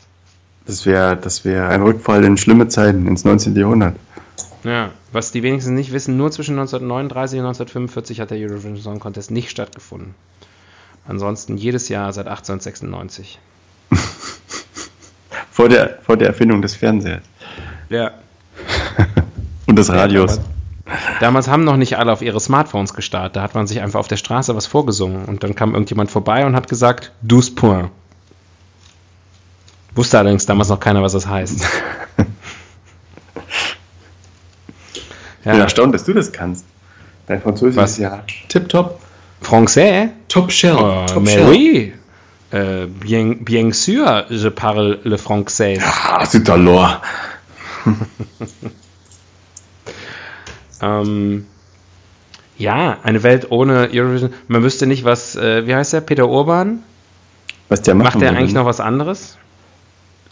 Das 0.65 0.85
wäre 0.85 1.17
das 1.17 1.45
wär 1.45 1.69
ein 1.69 1.81
Rückfall 1.81 2.23
in 2.23 2.37
schlimme 2.37 2.67
Zeiten 2.69 3.07
ins 3.07 3.23
19. 3.23 3.55
Jahrhundert. 3.55 3.95
Ja, 4.63 4.91
was 5.11 5.31
die 5.31 5.43
wenigsten 5.43 5.73
nicht 5.73 5.91
wissen, 5.91 6.17
nur 6.17 6.31
zwischen 6.31 6.57
1939 6.57 7.39
und 7.39 7.45
1945 7.45 8.19
hat 8.21 8.31
der 8.31 8.37
Eurovision 8.37 8.77
Song 8.77 8.99
Contest 8.99 9.31
nicht 9.31 9.49
stattgefunden. 9.49 10.15
Ansonsten 11.05 11.57
jedes 11.57 11.89
Jahr 11.89 12.13
seit 12.13 12.27
1896. 12.27 13.39
Vor 15.51 15.69
der, 15.69 15.99
vor 16.01 16.17
der 16.17 16.29
Erfindung 16.29 16.63
des 16.63 16.75
Fernsehers 16.75 17.21
Ja. 17.89 18.11
und 19.67 19.75
des 19.75 19.91
Radios. 19.91 20.39
Damals 21.19 21.47
haben 21.47 21.63
noch 21.63 21.77
nicht 21.77 21.97
alle 21.97 22.11
auf 22.11 22.23
ihre 22.23 22.39
Smartphones 22.39 22.95
gestartet. 22.95 23.35
Da 23.35 23.43
hat 23.43 23.53
man 23.53 23.67
sich 23.67 23.79
einfach 23.79 23.99
auf 23.99 24.07
der 24.07 24.17
Straße 24.17 24.55
was 24.55 24.65
vorgesungen. 24.65 25.25
Und 25.25 25.43
dann 25.43 25.53
kam 25.53 25.73
irgendjemand 25.73 26.09
vorbei 26.09 26.45
und 26.47 26.55
hat 26.55 26.67
gesagt, 26.67 27.11
douze 27.21 27.51
point. 27.51 27.91
Wusste 29.93 30.17
allerdings 30.17 30.47
damals 30.47 30.69
noch 30.69 30.79
keiner, 30.79 31.03
was 31.03 31.11
das 31.13 31.27
heißt. 31.27 31.65
Ich 35.45 35.51
bin 35.51 35.59
erstaunt, 35.59 35.93
dass 35.93 36.05
du 36.05 36.13
das 36.13 36.31
kannst. 36.31 36.65
Dein 37.27 37.41
Französisch 37.41 37.75
Was? 37.75 37.91
ist 37.91 37.97
ja 37.99 38.23
tipptopp. 38.49 38.99
Français? 39.41 40.09
Top 40.29 40.51
Shell. 40.51 40.75
Oh, 40.77 41.05
top 41.05 41.23
mais 41.23 41.33
Shell. 41.33 41.49
oui. 41.49 41.93
Euh, 42.53 42.85
bien, 42.87 43.35
bien 43.39 43.71
sûr, 43.73 44.25
je 44.29 44.47
parle 44.49 44.99
le 45.03 45.17
français. 45.17 45.79
Ah, 45.81 46.23
c'est 46.25 46.49
alors. 46.49 47.01
Ähm, 50.81 51.45
ja, 52.57 52.97
eine 53.03 53.23
Welt 53.23 53.51
ohne 53.51 53.89
Eurovision. 53.93 54.31
Man 54.47 54.63
wüsste 54.63 54.85
nicht, 54.85 55.03
was, 55.05 55.35
äh, 55.35 55.65
wie 55.65 55.73
heißt 55.75 55.93
der, 55.93 56.01
Peter 56.01 56.27
Urban? 56.27 56.79
Was 57.69 57.81
der 57.81 57.95
macht. 57.95 58.15
Macht 58.15 58.21
der 58.21 58.31
eigentlich 58.31 58.53
noch 58.53 58.65
was 58.65 58.79
anderes? 58.79 59.37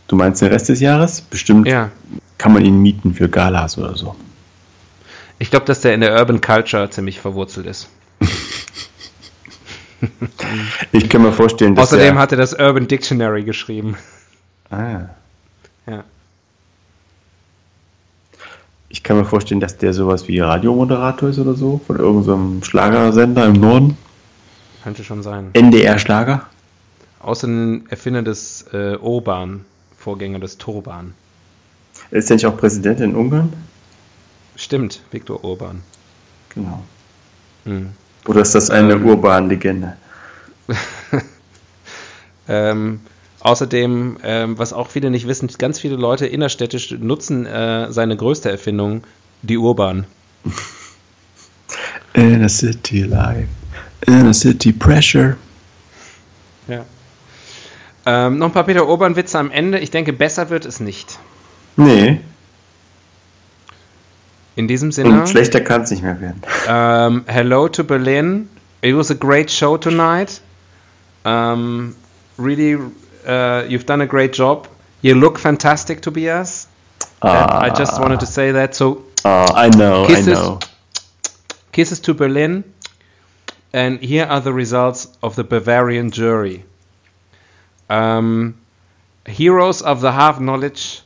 Du 0.08 0.16
meinst 0.18 0.42
den 0.42 0.50
Rest 0.50 0.68
des 0.70 0.82
Jahres? 0.82 1.22
Bestimmt 1.22 1.68
Ja. 1.68 1.90
kann 2.38 2.54
man 2.54 2.66
ihn 2.66 2.82
mieten 2.82 3.14
für 3.14 3.30
Galas 3.30 3.78
oder 3.78 3.96
so. 3.96 4.16
Ich 5.42 5.50
glaube, 5.50 5.66
dass 5.66 5.82
der 5.82 5.96
in 5.96 6.02
der 6.02 6.16
Urban 6.20 6.40
Culture 6.40 6.88
ziemlich 6.92 7.20
verwurzelt 7.20 7.66
ist. 7.66 7.90
Ich 10.92 11.10
kann 11.10 11.22
mir 11.22 11.32
vorstellen, 11.32 11.76
dass 11.76 11.90
Außerdem 11.94 12.18
hat 12.18 12.32
er 12.32 12.38
das 12.40 12.54
Urban 12.54 12.88
Dictionary 12.88 13.44
geschrieben. 13.44 13.98
ah, 14.72 15.02
Ja. 15.88 16.04
ich 18.90 19.04
kann 19.04 19.18
mir 19.18 19.26
vorstellen, 19.26 19.60
dass 19.60 19.78
der 19.78 19.94
sowas 19.94 20.28
wie 20.28 20.40
Radiomoderator 20.40 21.30
ist 21.30 21.38
oder 21.40 21.54
so 21.54 21.82
von 21.86 21.98
irgendeinem 21.98 22.64
Schlagersender 22.64 23.46
im 23.46 23.54
Norden. 23.54 23.98
Könnte 24.84 25.04
schon 25.04 25.22
sein. 25.22 25.52
NDR 25.54 26.00
Schlager. 26.00 26.48
Außerdem 27.20 27.86
Erfinder 27.90 28.24
des 28.24 28.66
äh, 28.74 28.96
Urban, 29.00 29.66
Vorgänger 29.98 30.40
des 30.40 30.58
Turban. 30.58 31.14
Ist 32.10 32.30
der 32.30 32.38
nicht 32.38 32.48
auch 32.48 32.58
Präsident 32.58 33.00
in 33.00 33.16
Ungarn? 33.16 33.54
Stimmt, 34.62 35.02
Viktor 35.10 35.44
Urban. 35.44 35.82
Genau. 36.54 36.84
Hm. 37.66 37.94
Oder 38.28 38.42
ist 38.42 38.54
das 38.54 38.70
eine 38.70 38.94
Ähm. 38.94 39.06
Urban-Legende? 39.08 39.98
Ähm, 42.48 43.00
außerdem, 43.40 44.18
ähm, 44.24 44.58
was 44.58 44.74
auch 44.74 44.90
viele 44.90 45.10
nicht 45.10 45.26
wissen, 45.28 45.48
ganz 45.58 45.80
viele 45.80 45.96
Leute 45.96 46.26
innerstädtisch 46.26 46.92
nutzen 46.92 47.46
äh, 47.46 47.90
seine 47.92 48.18
größte 48.18 48.50
Erfindung, 48.50 49.04
die 49.42 49.58
Urban. 49.58 50.06
In 52.14 52.44
a 52.44 52.50
city 52.50 53.04
life, 53.04 53.48
in 54.06 54.28
a 54.28 54.34
city 54.34 54.74
pressure. 54.74 55.38
Ja. 56.68 56.84
Ähm, 58.06 58.38
noch 58.40 58.48
ein 58.48 58.54
paar 58.54 58.66
Peter 58.66 58.86
Urban-Witze 58.86 59.40
am 59.40 59.50
Ende. 59.50 59.80
Ich 59.80 59.92
denke, 59.92 60.12
besser 60.12 60.50
wird 60.50 60.66
es 60.66 60.82
nicht. 60.82 61.20
Nee, 61.78 62.20
In 64.56 64.68
diesem 64.68 64.92
Sinne, 64.92 65.22
und 65.22 65.30
schlechter 65.30 65.62
kann 65.62 65.82
es 65.84 65.92
nicht 65.92 66.04
mehr 66.04 66.20
werden. 66.20 66.42
ähm, 66.68 67.24
hello 67.28 67.68
to 67.70 67.84
Berlin. 67.84 68.50
It 68.82 68.96
was 68.96 69.10
a 69.12 69.14
great 69.16 69.50
show 69.50 69.78
tonight. 69.78 70.42
Um, 71.24 71.96
really, 72.38 72.76
uh, 72.76 73.64
you've 73.68 73.86
done 73.86 74.02
a 74.02 74.08
great 74.08 74.34
job. 74.36 74.68
You 75.02 75.16
look 75.16 75.40
fantastic, 75.40 76.02
Tobias. 76.02 76.68
And 77.22 77.52
I 77.52 77.70
just 77.70 78.00
wanted 78.00 78.20
to 78.20 78.26
say 78.26 78.52
that. 78.52 78.76
So 78.76 79.04
Ah, 79.24 79.46
I 79.56 79.70
know, 79.70 80.06
Kisses. 80.08 80.28
I 80.28 80.42
know. 80.42 80.60
Kisses 81.72 82.00
to 82.02 82.14
Berlin. 82.14 82.64
And 83.74 84.00
here 84.02 84.26
are 84.26 84.42
the 84.42 84.52
results 84.52 85.08
of 85.22 85.36
the 85.36 85.44
Bavarian 85.44 86.12
jury. 86.12 86.66
Um, 87.90 88.56
heroes 89.26 89.82
of 89.82 90.02
the 90.02 90.12
half 90.12 90.40
knowledge, 90.40 91.04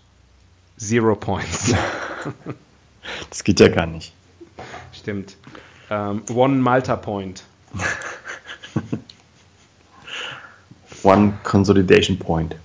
zero 0.80 1.16
points. 1.16 1.74
Das 3.30 3.44
geht 3.44 3.60
ja 3.60 3.68
gar 3.68 3.86
nicht. 3.86 4.14
Stimmt. 4.94 5.36
Um, 5.90 6.24
one 6.34 6.56
Malta 6.56 6.96
point. 6.96 7.44
One 11.06 11.34
consolidation 11.44 12.18
point. 12.18 12.56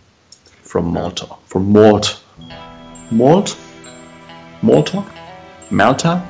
From 0.63 0.95
Malta. 0.95 1.27
From 1.47 1.73
Malt. 1.73 2.23
Malt? 3.11 3.55
Malta? 4.63 5.05
Malta? 5.69 6.23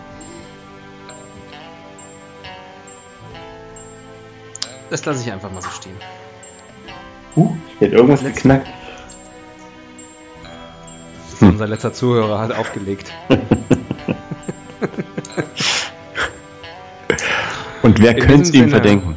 Das 4.91 5.05
lasse 5.05 5.23
ich 5.23 5.31
einfach 5.33 5.53
mal 5.53 5.63
so 5.63 5.71
stehen. 5.71 5.97
Uh, 7.37 7.55
hier 7.79 7.87
hat 7.89 7.95
irgendwas 7.95 8.25
geknackt. 8.25 8.67
Unser 11.41 11.69
letzter 11.69 11.93
Zuhörer 11.93 12.41
hat 12.41 12.51
aufgelegt. 12.53 13.13
Und 17.91 18.01
wer 18.01 18.15
könnte 18.15 18.43
es 18.43 18.49
ihm 18.51 18.61
Sinne- 18.61 18.71
verdenken? 18.71 19.17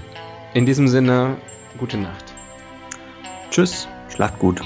In 0.55 0.65
diesem 0.65 0.88
Sinne, 0.88 1.38
gute 1.78 1.95
Nacht. 1.95 2.34
Tschüss, 3.51 3.88
schlaft 4.09 4.39
gut. 4.39 4.61